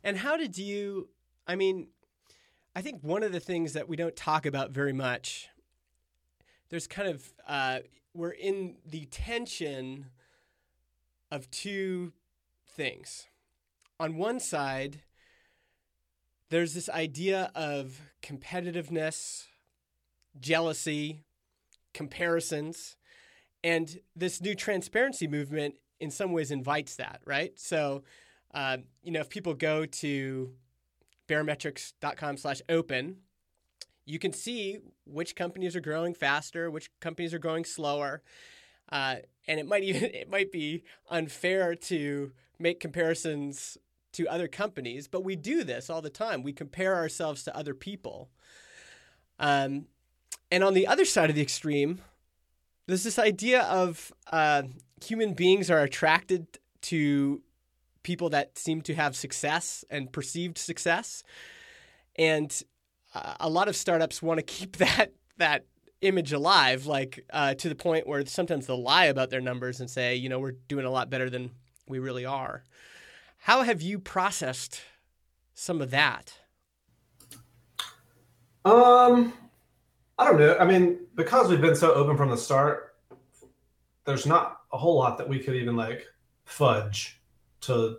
And 0.06 0.18
how 0.18 0.38
did 0.38 0.58
you? 0.58 1.10
I 1.48 1.56
mean, 1.56 1.90
I 2.76 2.82
think 2.82 3.02
one 3.04 3.24
of 3.24 3.34
the 3.34 3.42
things 3.42 3.74
that 3.74 3.90
we 3.90 3.98
don't 3.98 4.16
talk 4.16 4.46
about 4.46 4.72
very 4.72 4.94
much. 4.94 5.50
There's 6.70 6.88
kind 6.88 7.10
of 7.10 7.34
uh, 7.48 7.80
we're 8.14 8.32
in 8.32 8.78
the 8.86 9.06
tension 9.06 10.06
of 11.34 11.50
two 11.50 12.14
things. 12.70 13.26
On 14.00 14.18
one 14.18 14.40
side, 14.40 15.02
there's 16.52 16.76
this 16.76 16.90
idea 16.90 17.52
of 17.56 18.00
competitiveness, 18.22 19.46
jealousy, 20.40 21.24
comparisons, 21.92 22.98
and 23.64 23.98
this 24.16 24.42
new 24.42 24.54
transparency 24.54 25.28
movement 25.28 25.74
in 26.00 26.12
some 26.12 26.34
ways 26.34 26.52
invites 26.52 26.98
that, 26.98 27.20
right? 27.26 27.60
So, 27.60 28.04
uh, 28.54 28.78
you 29.02 29.12
know, 29.12 29.22
if 29.22 29.30
people 29.30 29.56
go 29.56 29.88
to 29.88 30.52
baremetrics.com 31.28 32.38
slash 32.38 32.62
open, 32.70 33.18
you 34.06 34.20
can 34.20 34.34
see 34.34 34.78
which 35.06 35.36
companies 35.36 35.76
are 35.76 35.82
growing 35.82 36.14
faster, 36.14 36.70
which 36.70 36.92
companies 37.00 37.34
are 37.34 37.40
growing 37.40 37.66
slower. 37.66 38.22
Uh, 38.94 39.16
and 39.48 39.60
it 39.60 39.68
might 39.68 39.84
even 39.90 40.04
it 40.04 40.30
might 40.30 40.52
be 40.52 40.84
unfair 41.10 41.76
to 41.76 42.32
make 42.60 42.80
comparisons 42.80 43.78
to 44.14 44.28
other 44.28 44.48
companies, 44.48 45.08
but 45.08 45.24
we 45.24 45.36
do 45.36 45.64
this 45.64 45.90
all 45.90 46.02
the 46.02 46.10
time. 46.10 46.44
We 46.44 46.54
compare 46.54 46.96
ourselves 46.96 47.44
to 47.44 47.58
other 47.58 47.74
people. 47.74 48.30
Um, 49.40 49.88
and 50.52 50.64
on 50.64 50.76
the 50.76 50.86
other 50.86 51.04
side 51.04 51.32
of 51.32 51.36
the 51.36 51.42
extreme, 51.42 52.00
there's 52.86 53.04
this 53.04 53.18
idea 53.18 53.64
of 53.64 54.14
uh, 54.32 54.64
human 55.04 55.34
beings 55.34 55.72
are 55.72 55.80
attracted 55.80 56.46
to 56.82 57.42
people 58.04 58.30
that 58.30 58.58
seem 58.58 58.82
to 58.82 58.94
have 58.94 59.16
success 59.16 59.84
and 59.90 60.12
perceived 60.12 60.60
success, 60.60 61.24
and 62.16 62.62
uh, 63.16 63.34
a 63.40 63.50
lot 63.50 63.68
of 63.68 63.76
startups 63.76 64.22
want 64.22 64.38
to 64.38 64.44
keep 64.44 64.78
that 64.78 65.12
that 65.38 65.66
image 66.04 66.34
alive, 66.34 66.86
like 66.86 67.26
uh, 67.32 67.54
to 67.56 67.70
the 67.70 67.76
point 67.76 68.08
where 68.08 68.26
sometimes 68.26 68.68
they'll 68.68 68.82
lie 68.82 69.06
about 69.06 69.30
their 69.30 69.42
numbers 69.42 69.80
and 69.80 69.90
say, 69.90 70.16
you 70.16 70.30
know, 70.30 70.40
we're 70.40 70.56
doing 70.68 70.86
a 70.86 70.92
lot 70.92 71.10
better 71.10 71.30
than 71.30 71.52
we 71.88 72.00
really 72.00 72.26
are. 72.26 72.64
How 73.40 73.64
have 73.64 73.82
you 73.82 74.00
processed 74.00 74.82
some 75.54 75.82
of 75.82 75.92
that? 75.92 76.40
Um, 78.66 79.34
I 80.18 80.26
don't 80.26 80.40
know. 80.40 80.58
I 80.58 80.66
mean, 80.66 81.00
because 81.16 81.50
we've 81.50 81.62
been 81.62 81.76
so 81.76 81.94
open 81.94 82.16
from 82.16 82.30
the 82.30 82.38
start, 82.38 82.96
there's 84.06 84.26
not 84.26 84.62
a 84.72 84.78
whole 84.78 84.96
lot 84.96 85.18
that 85.18 85.28
we 85.28 85.40
could 85.40 85.56
even 85.56 85.76
like 85.76 86.08
fudge 86.46 87.22
to 87.62 87.98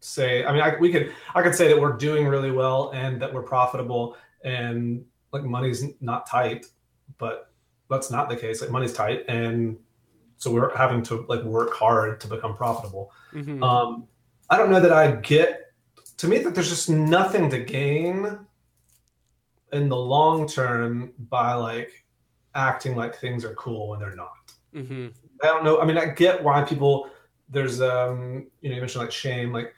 say. 0.00 0.44
I 0.44 0.52
mean, 0.52 0.62
I, 0.62 0.76
we 0.78 0.90
could 0.90 1.12
I 1.34 1.42
could 1.42 1.54
say 1.54 1.68
that 1.68 1.80
we're 1.80 1.96
doing 1.96 2.26
really 2.26 2.50
well 2.50 2.90
and 2.94 3.20
that 3.20 3.32
we're 3.32 3.42
profitable 3.42 4.16
and 4.44 5.04
like 5.32 5.44
money's 5.44 5.84
not 6.00 6.26
tight, 6.26 6.66
but 7.22 7.52
that's 7.88 8.10
not 8.10 8.28
the 8.28 8.36
case. 8.36 8.60
Like 8.60 8.70
money's 8.70 8.92
tight, 8.92 9.24
and 9.28 9.78
so 10.38 10.50
we're 10.50 10.76
having 10.76 11.04
to 11.04 11.24
like 11.28 11.42
work 11.44 11.72
hard 11.72 12.20
to 12.22 12.26
become 12.26 12.56
profitable. 12.56 13.12
Mm-hmm. 13.32 13.62
Um, 13.62 14.08
I 14.50 14.56
don't 14.56 14.70
know 14.70 14.80
that 14.80 14.92
I 14.92 15.12
get. 15.12 15.60
To 16.18 16.26
me, 16.28 16.38
that 16.38 16.54
there's 16.54 16.68
just 16.68 16.90
nothing 16.90 17.48
to 17.50 17.60
gain 17.60 18.38
in 19.72 19.88
the 19.88 19.96
long 19.96 20.48
term 20.48 21.12
by 21.30 21.54
like 21.54 22.04
acting 22.56 22.96
like 22.96 23.16
things 23.16 23.44
are 23.44 23.54
cool 23.54 23.88
when 23.90 24.00
they're 24.00 24.16
not. 24.16 24.52
Mm-hmm. 24.74 25.08
I 25.42 25.46
don't 25.46 25.64
know. 25.64 25.80
I 25.80 25.84
mean, 25.84 25.96
I 25.96 26.06
get 26.06 26.42
why 26.42 26.62
people 26.64 27.08
there's 27.48 27.80
um 27.80 28.46
you 28.62 28.70
know 28.70 28.74
you 28.74 28.80
mentioned 28.80 29.02
like 29.02 29.12
shame 29.12 29.52
like 29.52 29.74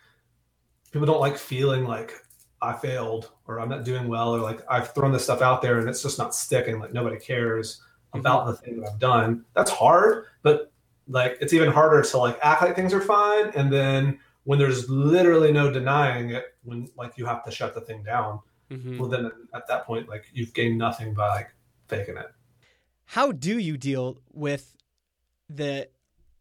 people 0.93 1.07
don't 1.07 1.21
like 1.21 1.37
feeling 1.37 1.85
like 1.85 2.24
I 2.63 2.73
failed 2.73 3.31
or 3.47 3.61
I'm 3.61 3.69
not 3.69 3.85
doing 3.85 4.09
well 4.09 4.35
or 4.35 4.41
like 4.41 4.61
I've 4.69 4.95
thrown 4.95 5.13
this 5.13 5.25
stuff 5.25 5.43
out 5.43 5.63
there 5.63 5.79
and 5.79 5.89
it's 5.89 6.03
just 6.03 6.19
not 6.19 6.35
sticking. 6.35 6.79
Like 6.79 6.93
nobody 6.93 7.19
cares 7.19 7.81
mm-hmm. 7.81 8.21
about 8.21 8.47
the 8.47 8.55
thing 8.55 8.81
that 8.81 8.91
I've 8.91 8.99
done. 8.99 9.45
That's 9.55 9.71
hard, 9.71 10.27
but 10.43 10.73
like 11.09 11.37
it's 11.41 11.53
even 11.53 11.71
harder 11.71 12.03
to 12.03 12.19
like 12.19 12.39
act 12.43 12.63
like 12.63 12.75
things 12.75 12.95
are 12.95 13.01
fine 13.01 13.51
and 13.55 13.71
then 13.71 14.19
when 14.45 14.59
there's 14.59 14.89
literally 14.89 15.53
no 15.53 15.71
denying 15.71 16.31
it, 16.31 16.55
when 16.63 16.89
like 16.97 17.17
you 17.17 17.27
have 17.27 17.45
to 17.45 17.51
shut 17.51 17.75
the 17.75 17.81
thing 17.81 18.03
down, 18.03 18.41
mm-hmm. 18.71 18.99
well 18.99 19.09
then 19.09 19.31
at 19.55 19.67
that 19.69 19.87
point 19.87 20.09
like 20.09 20.25
you've 20.33 20.55
gained 20.55 20.79
nothing 20.79 21.15
by 21.15 21.29
like 21.29 21.55
faking 21.89 22.17
it. 22.17 22.27
How 23.07 23.33
do 23.33 23.59
you 23.59 23.77
deal 23.77 24.19
with 24.33 24.75
the 25.49 25.89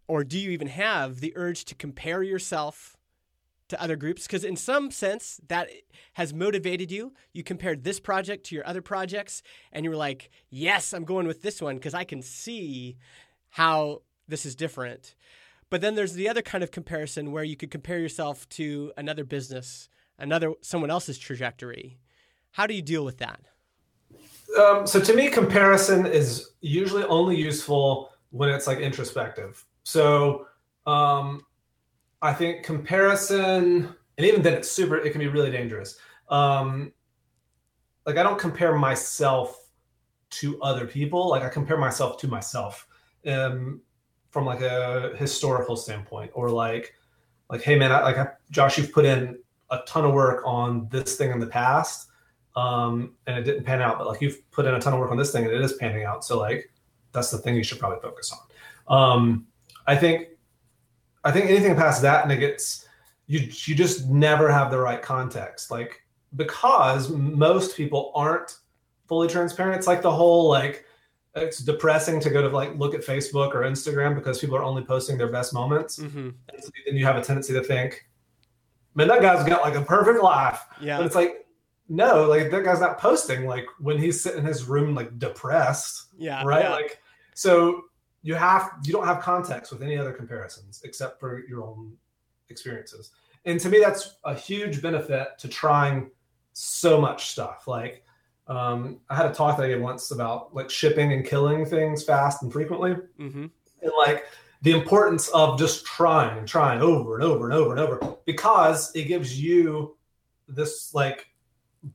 or 0.07 0.23
do 0.23 0.37
you 0.37 0.51
even 0.51 0.67
have 0.67 1.19
the 1.19 1.33
urge 1.35 1.65
to 1.65 1.75
compare 1.75 2.23
yourself 2.23 2.97
to 3.73 3.81
other 3.81 3.95
groups 3.95 4.25
because 4.25 4.43
in 4.43 4.55
some 4.55 4.91
sense 4.91 5.39
that 5.47 5.69
has 6.13 6.33
motivated 6.33 6.91
you. 6.91 7.13
You 7.33 7.43
compared 7.43 7.83
this 7.83 7.99
project 7.99 8.45
to 8.45 8.55
your 8.55 8.65
other 8.67 8.81
projects 8.81 9.43
and 9.71 9.83
you 9.83 9.89
were 9.89 9.97
like 9.97 10.29
yes 10.49 10.93
i'm 10.93 11.03
going 11.03 11.27
with 11.27 11.41
this 11.41 11.61
one 11.61 11.75
because 11.75 11.93
i 11.93 12.03
can 12.03 12.21
see 12.21 12.97
how 13.49 14.01
this 14.27 14.45
is 14.45 14.55
different. 14.55 15.15
But 15.69 15.81
then 15.81 15.95
there's 15.95 16.13
the 16.13 16.29
other 16.29 16.41
kind 16.41 16.63
of 16.63 16.71
comparison 16.71 17.31
where 17.31 17.43
you 17.43 17.55
could 17.55 17.71
compare 17.71 17.99
yourself 17.99 18.47
to 18.49 18.91
another 18.97 19.23
business 19.23 19.89
another 20.19 20.53
someone 20.61 20.91
else's 20.91 21.17
trajectory. 21.17 21.99
How 22.51 22.67
do 22.67 22.73
you 22.73 22.81
deal 22.81 23.03
with 23.03 23.17
that? 23.17 23.41
Um, 24.59 24.85
so 24.85 24.99
to 24.99 25.13
me 25.13 25.29
comparison 25.29 26.05
is 26.05 26.51
usually 26.61 27.03
only 27.05 27.35
useful 27.35 28.11
when 28.29 28.49
it's 28.49 28.67
like 28.67 28.79
introspective. 28.79 29.65
So 29.83 30.45
um, 30.85 31.43
I 32.23 32.33
think 32.33 32.63
comparison, 32.63 33.93
and 34.17 34.25
even 34.25 34.41
then, 34.41 34.53
it's 34.53 34.71
super. 34.71 34.97
It 34.97 35.11
can 35.11 35.19
be 35.19 35.27
really 35.27 35.51
dangerous. 35.51 35.97
Um, 36.29 36.93
like 38.05 38.17
I 38.17 38.23
don't 38.23 38.39
compare 38.39 38.73
myself 38.75 39.69
to 40.29 40.59
other 40.61 40.87
people. 40.87 41.29
Like 41.29 41.43
I 41.43 41.49
compare 41.49 41.77
myself 41.77 42.17
to 42.21 42.27
myself 42.29 42.87
um, 43.27 43.81
from 44.31 44.45
like 44.45 44.61
a 44.61 45.13
historical 45.17 45.75
standpoint, 45.75 46.31
or 46.33 46.49
like, 46.49 46.93
like, 47.49 47.61
hey 47.61 47.75
man, 47.75 47.91
I, 47.91 48.01
like 48.01 48.17
I, 48.17 48.29
Josh, 48.51 48.77
you've 48.77 48.93
put 48.93 49.03
in 49.03 49.37
a 49.69 49.79
ton 49.85 50.05
of 50.05 50.13
work 50.13 50.43
on 50.45 50.87
this 50.89 51.17
thing 51.17 51.29
in 51.29 51.39
the 51.39 51.47
past, 51.47 52.07
um, 52.55 53.15
and 53.27 53.37
it 53.37 53.43
didn't 53.43 53.65
pan 53.65 53.81
out. 53.81 53.97
But 53.97 54.07
like 54.07 54.21
you've 54.21 54.49
put 54.51 54.65
in 54.65 54.73
a 54.73 54.79
ton 54.79 54.93
of 54.93 54.99
work 54.99 55.11
on 55.11 55.17
this 55.17 55.33
thing, 55.33 55.43
and 55.43 55.53
it 55.53 55.61
is 55.61 55.73
panning 55.73 56.05
out. 56.05 56.23
So 56.23 56.39
like, 56.39 56.71
that's 57.11 57.31
the 57.31 57.37
thing 57.37 57.55
you 57.57 57.65
should 57.65 57.79
probably 57.79 57.99
focus 57.99 58.33
on. 58.33 58.41
Um, 58.87 59.47
I 59.87 59.97
think 59.97 60.29
I 61.23 61.31
think 61.31 61.49
anything 61.49 61.75
past 61.75 62.01
that 62.01 62.23
and 62.23 62.31
it 62.31 62.37
gets 62.37 62.87
you 63.27 63.39
you 63.39 63.75
just 63.75 64.07
never 64.07 64.51
have 64.51 64.71
the 64.71 64.77
right 64.77 65.01
context. 65.01 65.71
Like 65.71 66.01
because 66.35 67.09
most 67.09 67.77
people 67.77 68.11
aren't 68.15 68.57
fully 69.07 69.27
transparent. 69.27 69.77
It's 69.77 69.87
like 69.87 70.01
the 70.01 70.11
whole 70.11 70.49
like 70.49 70.85
it's 71.35 71.59
depressing 71.59 72.19
to 72.19 72.29
go 72.29 72.41
to 72.41 72.49
like 72.49 72.75
look 72.77 72.93
at 72.93 73.01
Facebook 73.01 73.53
or 73.55 73.61
Instagram 73.61 74.15
because 74.15 74.39
people 74.39 74.55
are 74.55 74.63
only 74.63 74.83
posting 74.83 75.17
their 75.17 75.31
best 75.31 75.53
moments. 75.53 75.99
Mm-hmm. 75.99 76.29
And, 76.49 76.63
so 76.63 76.69
then 76.85 76.95
you 76.95 77.05
have 77.05 77.15
a 77.15 77.23
tendency 77.23 77.53
to 77.53 77.63
think, 77.63 78.07
man, 78.93 79.07
that 79.07 79.21
guy's 79.21 79.43
got 79.47 79.61
like 79.61 79.75
a 79.75 79.81
perfect 79.81 80.21
life. 80.21 80.63
Yeah. 80.79 80.97
But 80.97 81.07
it's 81.07 81.15
like, 81.15 81.47
no, 81.89 82.25
like 82.25 82.51
that 82.51 82.63
guy's 82.63 82.79
not 82.79 82.99
posting 82.99 83.45
like 83.45 83.65
when 83.79 83.97
he's 83.97 84.21
sitting 84.21 84.39
in 84.39 84.45
his 84.45 84.65
room 84.65 84.93
like 84.93 85.17
depressed. 85.17 86.07
Yeah. 86.17 86.43
Right. 86.45 86.63
Yeah. 86.63 86.71
Like 86.71 87.01
so 87.33 87.85
you 88.23 88.35
have 88.35 88.71
you 88.83 88.93
don't 88.93 89.05
have 89.05 89.19
context 89.21 89.71
with 89.71 89.83
any 89.83 89.97
other 89.97 90.13
comparisons 90.13 90.81
except 90.83 91.19
for 91.19 91.43
your 91.47 91.63
own 91.63 91.93
experiences. 92.49 93.11
And 93.45 93.59
to 93.59 93.69
me 93.69 93.79
that's 93.79 94.15
a 94.23 94.33
huge 94.33 94.81
benefit 94.81 95.37
to 95.39 95.47
trying 95.47 96.09
so 96.53 96.99
much 96.99 97.31
stuff. 97.31 97.67
Like 97.67 98.03
um, 98.47 98.99
i 99.09 99.15
had 99.15 99.25
a 99.25 99.33
talk 99.33 99.55
that 99.55 99.63
i 99.63 99.69
gave 99.69 99.81
once 99.81 100.11
about 100.11 100.53
like 100.53 100.69
shipping 100.69 101.13
and 101.13 101.25
killing 101.25 101.65
things 101.65 102.03
fast 102.03 102.43
and 102.43 102.51
frequently. 102.51 102.95
Mm-hmm. 103.19 103.45
and 103.81 103.91
like 103.97 104.25
the 104.63 104.71
importance 104.71 105.27
of 105.29 105.59
just 105.59 105.85
trying 105.85 106.37
and 106.37 106.47
trying 106.47 106.81
over 106.81 107.15
and 107.15 107.23
over 107.23 107.45
and 107.45 107.53
over 107.53 107.71
and 107.71 107.79
over 107.79 108.17
because 108.25 108.95
it 108.95 109.03
gives 109.03 109.39
you 109.41 109.97
this 110.47 110.93
like 110.93 111.27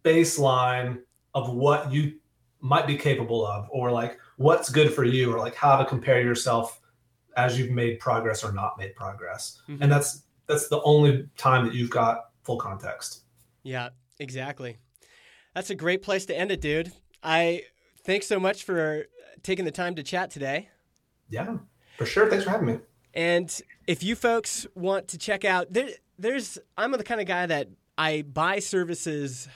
baseline 0.05 1.01
of 1.35 1.55
what 1.55 1.91
you 1.91 2.19
might 2.61 2.87
be 2.87 2.97
capable 2.97 3.47
of 3.47 3.67
or 3.71 3.91
like 3.91 4.19
what's 4.39 4.71
good 4.71 4.93
for 4.93 5.05
you 5.05 5.33
or 5.33 5.39
like 5.39 5.55
how 5.55 5.77
to 5.77 5.85
compare 5.85 6.23
yourself 6.23 6.81
as 7.37 7.59
you've 7.59 7.71
made 7.71 8.01
progress 8.01 8.43
or 8.43 8.53
not 8.53 8.79
made 8.79 8.97
progress. 8.97 9.61
Mm-hmm. 9.69 9.83
and 9.83 9.93
that's 9.93 10.23
that's 10.47 10.69
the 10.69 10.81
only 10.83 11.29
time 11.37 11.67
that 11.67 11.75
you've 11.75 11.91
got 11.91 12.31
full 12.43 12.57
context. 12.57 13.25
Yeah 13.63 13.91
exactly. 14.19 14.79
That's 15.55 15.71
a 15.71 15.75
great 15.75 16.03
place 16.03 16.25
to 16.27 16.37
end 16.37 16.51
it 16.51 16.61
dude. 16.61 16.93
I 17.23 17.63
thanks 18.05 18.27
so 18.27 18.41
much 18.41 18.65
for 18.65 19.07
taking 19.43 19.65
the 19.65 19.71
time 19.71 19.95
to 19.97 20.03
chat 20.03 20.31
today. 20.31 20.71
Yeah 21.29 21.59
for 21.99 22.07
sure. 22.07 22.31
Thanks 22.31 22.45
for 22.45 22.51
having 22.51 22.67
me. 22.67 22.79
And 23.13 23.61
if 23.87 24.03
you 24.03 24.15
folks 24.15 24.67
want 24.75 25.09
to 25.09 25.19
check 25.19 25.45
out 25.45 25.73
there, 25.73 25.89
there's 26.19 26.59
i'm 26.77 26.93
the 26.93 27.05
kind 27.05 27.21
of 27.21 27.27
guy 27.27 27.47
that 27.47 27.69
i 27.97 28.23
buy 28.23 28.59
services 28.59 29.49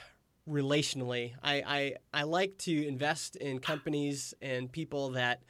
relationally. 0.48 1.32
I, 1.42 1.62
I, 1.66 1.94
I 2.20 2.22
like 2.24 2.58
to 2.58 2.86
invest 2.86 3.36
in 3.36 3.58
companies 3.58 4.34
and 4.42 4.70
people 4.70 5.10
that 5.10 5.42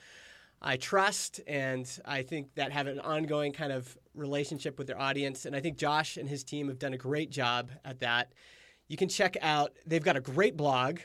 I 0.60 0.76
trust, 0.76 1.40
and 1.46 1.88
I 2.04 2.22
think 2.22 2.54
that 2.54 2.70
have 2.70 2.86
an 2.86 3.00
ongoing 3.00 3.52
kind 3.52 3.72
of 3.72 3.96
relationship 4.14 4.78
with 4.78 4.86
their 4.86 5.00
audience. 5.00 5.44
And 5.44 5.56
I 5.56 5.60
think 5.60 5.76
Josh 5.76 6.16
and 6.16 6.28
his 6.28 6.44
team 6.44 6.68
have 6.68 6.78
done 6.78 6.94
a 6.94 6.98
great 6.98 7.30
job 7.30 7.70
at 7.84 7.98
that. 8.00 8.32
You 8.86 8.96
can 8.96 9.08
check 9.08 9.36
out, 9.40 9.72
they've 9.86 10.04
got 10.04 10.16
a 10.16 10.20
great 10.20 10.56
blog 10.56 11.00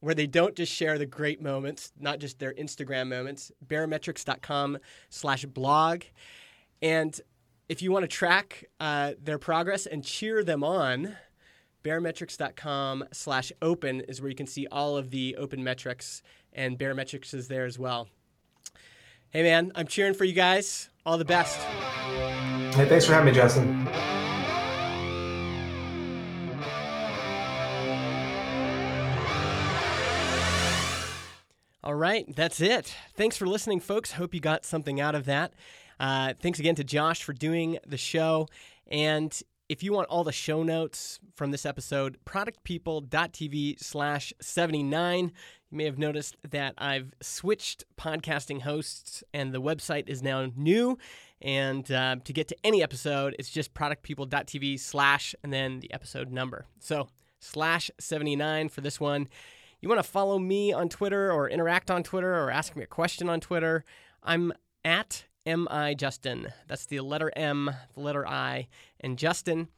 where 0.00 0.14
they 0.14 0.26
don't 0.26 0.56
just 0.56 0.72
share 0.72 0.98
the 0.98 1.06
great 1.06 1.42
moments, 1.42 1.92
not 1.98 2.18
just 2.20 2.38
their 2.38 2.54
Instagram 2.54 3.08
moments, 3.08 3.52
baremetrics.com 3.66 4.78
slash 5.10 5.44
blog. 5.44 6.02
And 6.80 7.20
if 7.68 7.82
you 7.82 7.92
want 7.92 8.02
to 8.02 8.08
track 8.08 8.64
uh, 8.80 9.12
their 9.22 9.38
progress 9.38 9.86
and 9.86 10.04
cheer 10.04 10.42
them 10.42 10.64
on, 10.64 11.16
baremetrics.com 11.82 13.04
slash 13.12 13.52
open 13.60 14.00
is 14.02 14.20
where 14.20 14.30
you 14.30 14.36
can 14.36 14.46
see 14.46 14.66
all 14.70 14.96
of 14.96 15.10
the 15.10 15.36
open 15.36 15.62
metrics, 15.64 16.22
and 16.52 16.78
Baremetrics 16.78 17.34
is 17.34 17.48
there 17.48 17.64
as 17.64 17.78
well. 17.78 18.08
Hey, 19.30 19.42
man, 19.42 19.72
I'm 19.74 19.86
cheering 19.86 20.14
for 20.14 20.24
you 20.24 20.34
guys. 20.34 20.90
All 21.06 21.18
the 21.18 21.24
best. 21.24 21.58
Hey, 22.74 22.86
thanks 22.88 23.06
for 23.06 23.12
having 23.12 23.26
me, 23.26 23.32
Justin. 23.32 23.88
All 31.84 31.92
All 31.92 31.98
right, 31.98 32.24
that's 32.34 32.60
it. 32.60 32.94
Thanks 33.16 33.36
for 33.36 33.46
listening, 33.46 33.80
folks. 33.80 34.12
Hope 34.12 34.32
you 34.32 34.40
got 34.40 34.64
something 34.64 34.98
out 35.00 35.14
of 35.14 35.26
that. 35.26 35.52
Uh, 36.00 36.32
thanks 36.40 36.58
again 36.58 36.74
to 36.76 36.84
Josh 36.84 37.22
for 37.22 37.32
doing 37.32 37.78
the 37.86 37.98
show. 37.98 38.48
And 38.86 39.30
if 39.72 39.82
you 39.82 39.90
want 39.94 40.06
all 40.10 40.22
the 40.22 40.32
show 40.32 40.62
notes 40.62 41.18
from 41.34 41.50
this 41.50 41.64
episode, 41.64 42.18
productpeople.tv 42.26 43.82
slash 43.82 44.30
79. 44.38 45.32
You 45.70 45.78
may 45.78 45.84
have 45.84 45.96
noticed 45.96 46.36
that 46.50 46.74
I've 46.76 47.14
switched 47.22 47.84
podcasting 47.98 48.60
hosts 48.60 49.24
and 49.32 49.54
the 49.54 49.62
website 49.62 50.10
is 50.10 50.22
now 50.22 50.50
new. 50.54 50.98
And 51.40 51.90
uh, 51.90 52.16
to 52.22 52.32
get 52.34 52.48
to 52.48 52.56
any 52.62 52.82
episode, 52.82 53.34
it's 53.38 53.48
just 53.48 53.72
productpeople.tv 53.72 54.78
slash 54.78 55.34
and 55.42 55.50
then 55.50 55.80
the 55.80 55.90
episode 55.94 56.30
number. 56.30 56.66
So 56.78 57.08
slash 57.40 57.90
79 57.98 58.68
for 58.68 58.82
this 58.82 59.00
one. 59.00 59.26
You 59.80 59.88
want 59.88 60.00
to 60.00 60.08
follow 60.08 60.38
me 60.38 60.74
on 60.74 60.90
Twitter 60.90 61.32
or 61.32 61.48
interact 61.48 61.90
on 61.90 62.02
Twitter 62.02 62.34
or 62.34 62.50
ask 62.50 62.76
me 62.76 62.82
a 62.82 62.86
question 62.86 63.30
on 63.30 63.40
Twitter? 63.40 63.84
I'm 64.22 64.52
at 64.84 65.24
MI 65.46 65.94
Justin. 65.94 66.48
That's 66.68 66.86
the 66.86 67.00
letter 67.00 67.32
M, 67.36 67.70
the 67.94 68.00
letter 68.00 68.26
I, 68.26 68.68
and 69.00 69.18
Justin. 69.18 69.68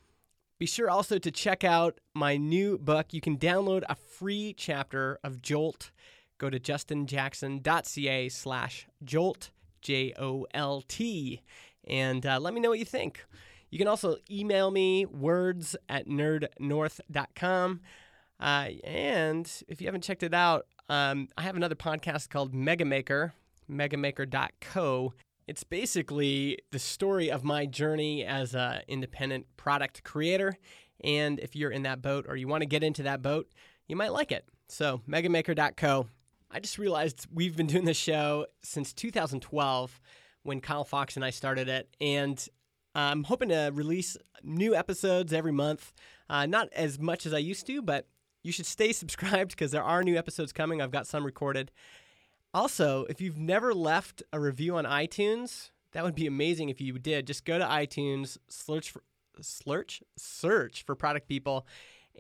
Be 0.59 0.67
sure 0.67 0.89
also 0.91 1.19
to 1.19 1.31
check 1.31 1.65
out 1.65 1.99
my 2.15 2.37
new 2.37 2.79
book. 2.79 3.13
You 3.13 3.21
can 3.21 3.37
download 3.37 3.83
a 3.89 3.95
free 3.95 4.55
chapter 4.57 5.19
of 5.25 5.43
Jolt. 5.43 5.91
Go 6.39 6.51
to 6.51 6.59
justinjackson.ca 6.59 8.29
slash 8.29 8.87
jolt, 9.05 9.51
J 9.83 10.13
O 10.19 10.47
L 10.53 10.83
T, 10.87 11.43
and 11.87 12.27
uh, 12.27 12.41
let 12.41 12.55
me 12.55 12.61
know 12.61 12.71
what 12.71 12.79
you 12.79 12.85
think. 12.85 13.25
You 13.71 13.79
can 13.79 13.89
also 13.89 14.17
email 14.31 14.71
me 14.71 15.07
words 15.07 15.77
at 15.89 16.07
nerdnorth.com. 16.07 17.81
Uh, 18.41 18.69
and 18.85 19.63
if 19.69 19.81
you 19.81 19.87
haven't 19.87 20.03
checked 20.03 20.23
it 20.23 20.35
out, 20.35 20.67
um, 20.89 21.29
I 21.37 21.43
have 21.43 21.57
another 21.57 21.75
podcast 21.75 22.31
called 22.31 22.53
Megamaker, 22.53 23.33
megamaker.co. 23.71 25.15
It's 25.47 25.63
basically 25.63 26.59
the 26.71 26.79
story 26.79 27.31
of 27.31 27.45
my 27.45 27.67
journey 27.67 28.25
as 28.25 28.55
an 28.55 28.83
independent 28.89 29.47
product 29.57 30.03
creator. 30.03 30.57
And 31.03 31.39
if 31.39 31.55
you're 31.55 31.71
in 31.71 31.83
that 31.83 32.01
boat 32.01 32.25
or 32.29 32.37
you 32.37 32.49
want 32.49 32.63
to 32.63 32.67
get 32.67 32.83
into 32.83 33.03
that 33.03 33.21
boat, 33.21 33.49
you 33.87 33.97
might 33.97 34.13
like 34.13 34.33
it. 34.33 34.47
So, 34.69 35.03
megamaker.co. 35.09 36.07
I 36.51 36.61
just 36.61 36.79
realized 36.79 37.27
we've 37.33 37.57
been 37.57 37.67
doing 37.67 37.85
this 37.85 37.97
show 37.97 38.47
since 38.63 38.93
2012 38.93 40.01
when 40.45 40.61
Kyle 40.61 40.85
Fox 40.85 41.17
and 41.17 41.25
I 41.25 41.31
started 41.31 41.69
it. 41.69 41.95
And 42.01 42.47
I'm 42.95 43.25
hoping 43.25 43.51
to 43.51 43.71
release 43.75 44.17
new 44.43 44.75
episodes 44.75 45.33
every 45.33 45.53
month. 45.53 45.93
Uh, 46.31 46.47
not 46.47 46.69
as 46.73 46.99
much 46.99 47.27
as 47.27 47.35
I 47.35 47.39
used 47.39 47.67
to, 47.67 47.83
but 47.83 48.07
you 48.43 48.53
should 48.53 48.67
stay 48.67 48.93
subscribed 48.93 49.51
because 49.51 49.73
there 49.73 49.83
are 49.83 50.03
new 50.03 50.17
episodes 50.17 50.53
coming. 50.53 50.81
I've 50.81 50.91
got 50.91 51.07
some 51.07 51.25
recorded. 51.25 51.71
Also, 52.55 53.05
if 53.07 53.21
you've 53.21 53.37
never 53.37 53.75
left 53.75 54.23
a 54.33 54.39
review 54.39 54.77
on 54.77 54.85
iTunes, 54.85 55.71
that 55.91 56.05
would 56.05 56.15
be 56.15 56.29
amazing 56.29 56.69
if 56.69 56.81
you 56.81 56.97
did. 57.01 57.27
Just 57.27 57.45
go 57.45 57.59
to 57.59 57.65
iTunes, 57.65 58.39
search 58.49 58.93
for 58.93 59.03
search 59.41 60.01
search 60.17 60.85
for 60.85 60.95
product 60.95 61.29
people, 61.29 61.67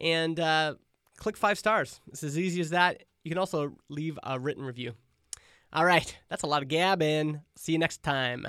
and 0.00 0.40
uh, 0.40 0.74
click 1.16 1.36
five 1.36 1.56
stars. 1.56 2.00
It's 2.08 2.24
as 2.24 2.36
easy 2.36 2.60
as 2.60 2.70
that. 2.70 3.04
You 3.22 3.30
can 3.30 3.38
also 3.38 3.76
leave 3.88 4.18
a 4.24 4.38
written 4.40 4.64
review. 4.64 4.94
All 5.72 5.84
right, 5.84 6.16
that's 6.28 6.42
a 6.42 6.48
lot 6.48 6.62
of 6.62 6.68
gabbing. 6.68 7.40
See 7.54 7.72
you 7.72 7.78
next 7.78 8.02
time. 8.02 8.48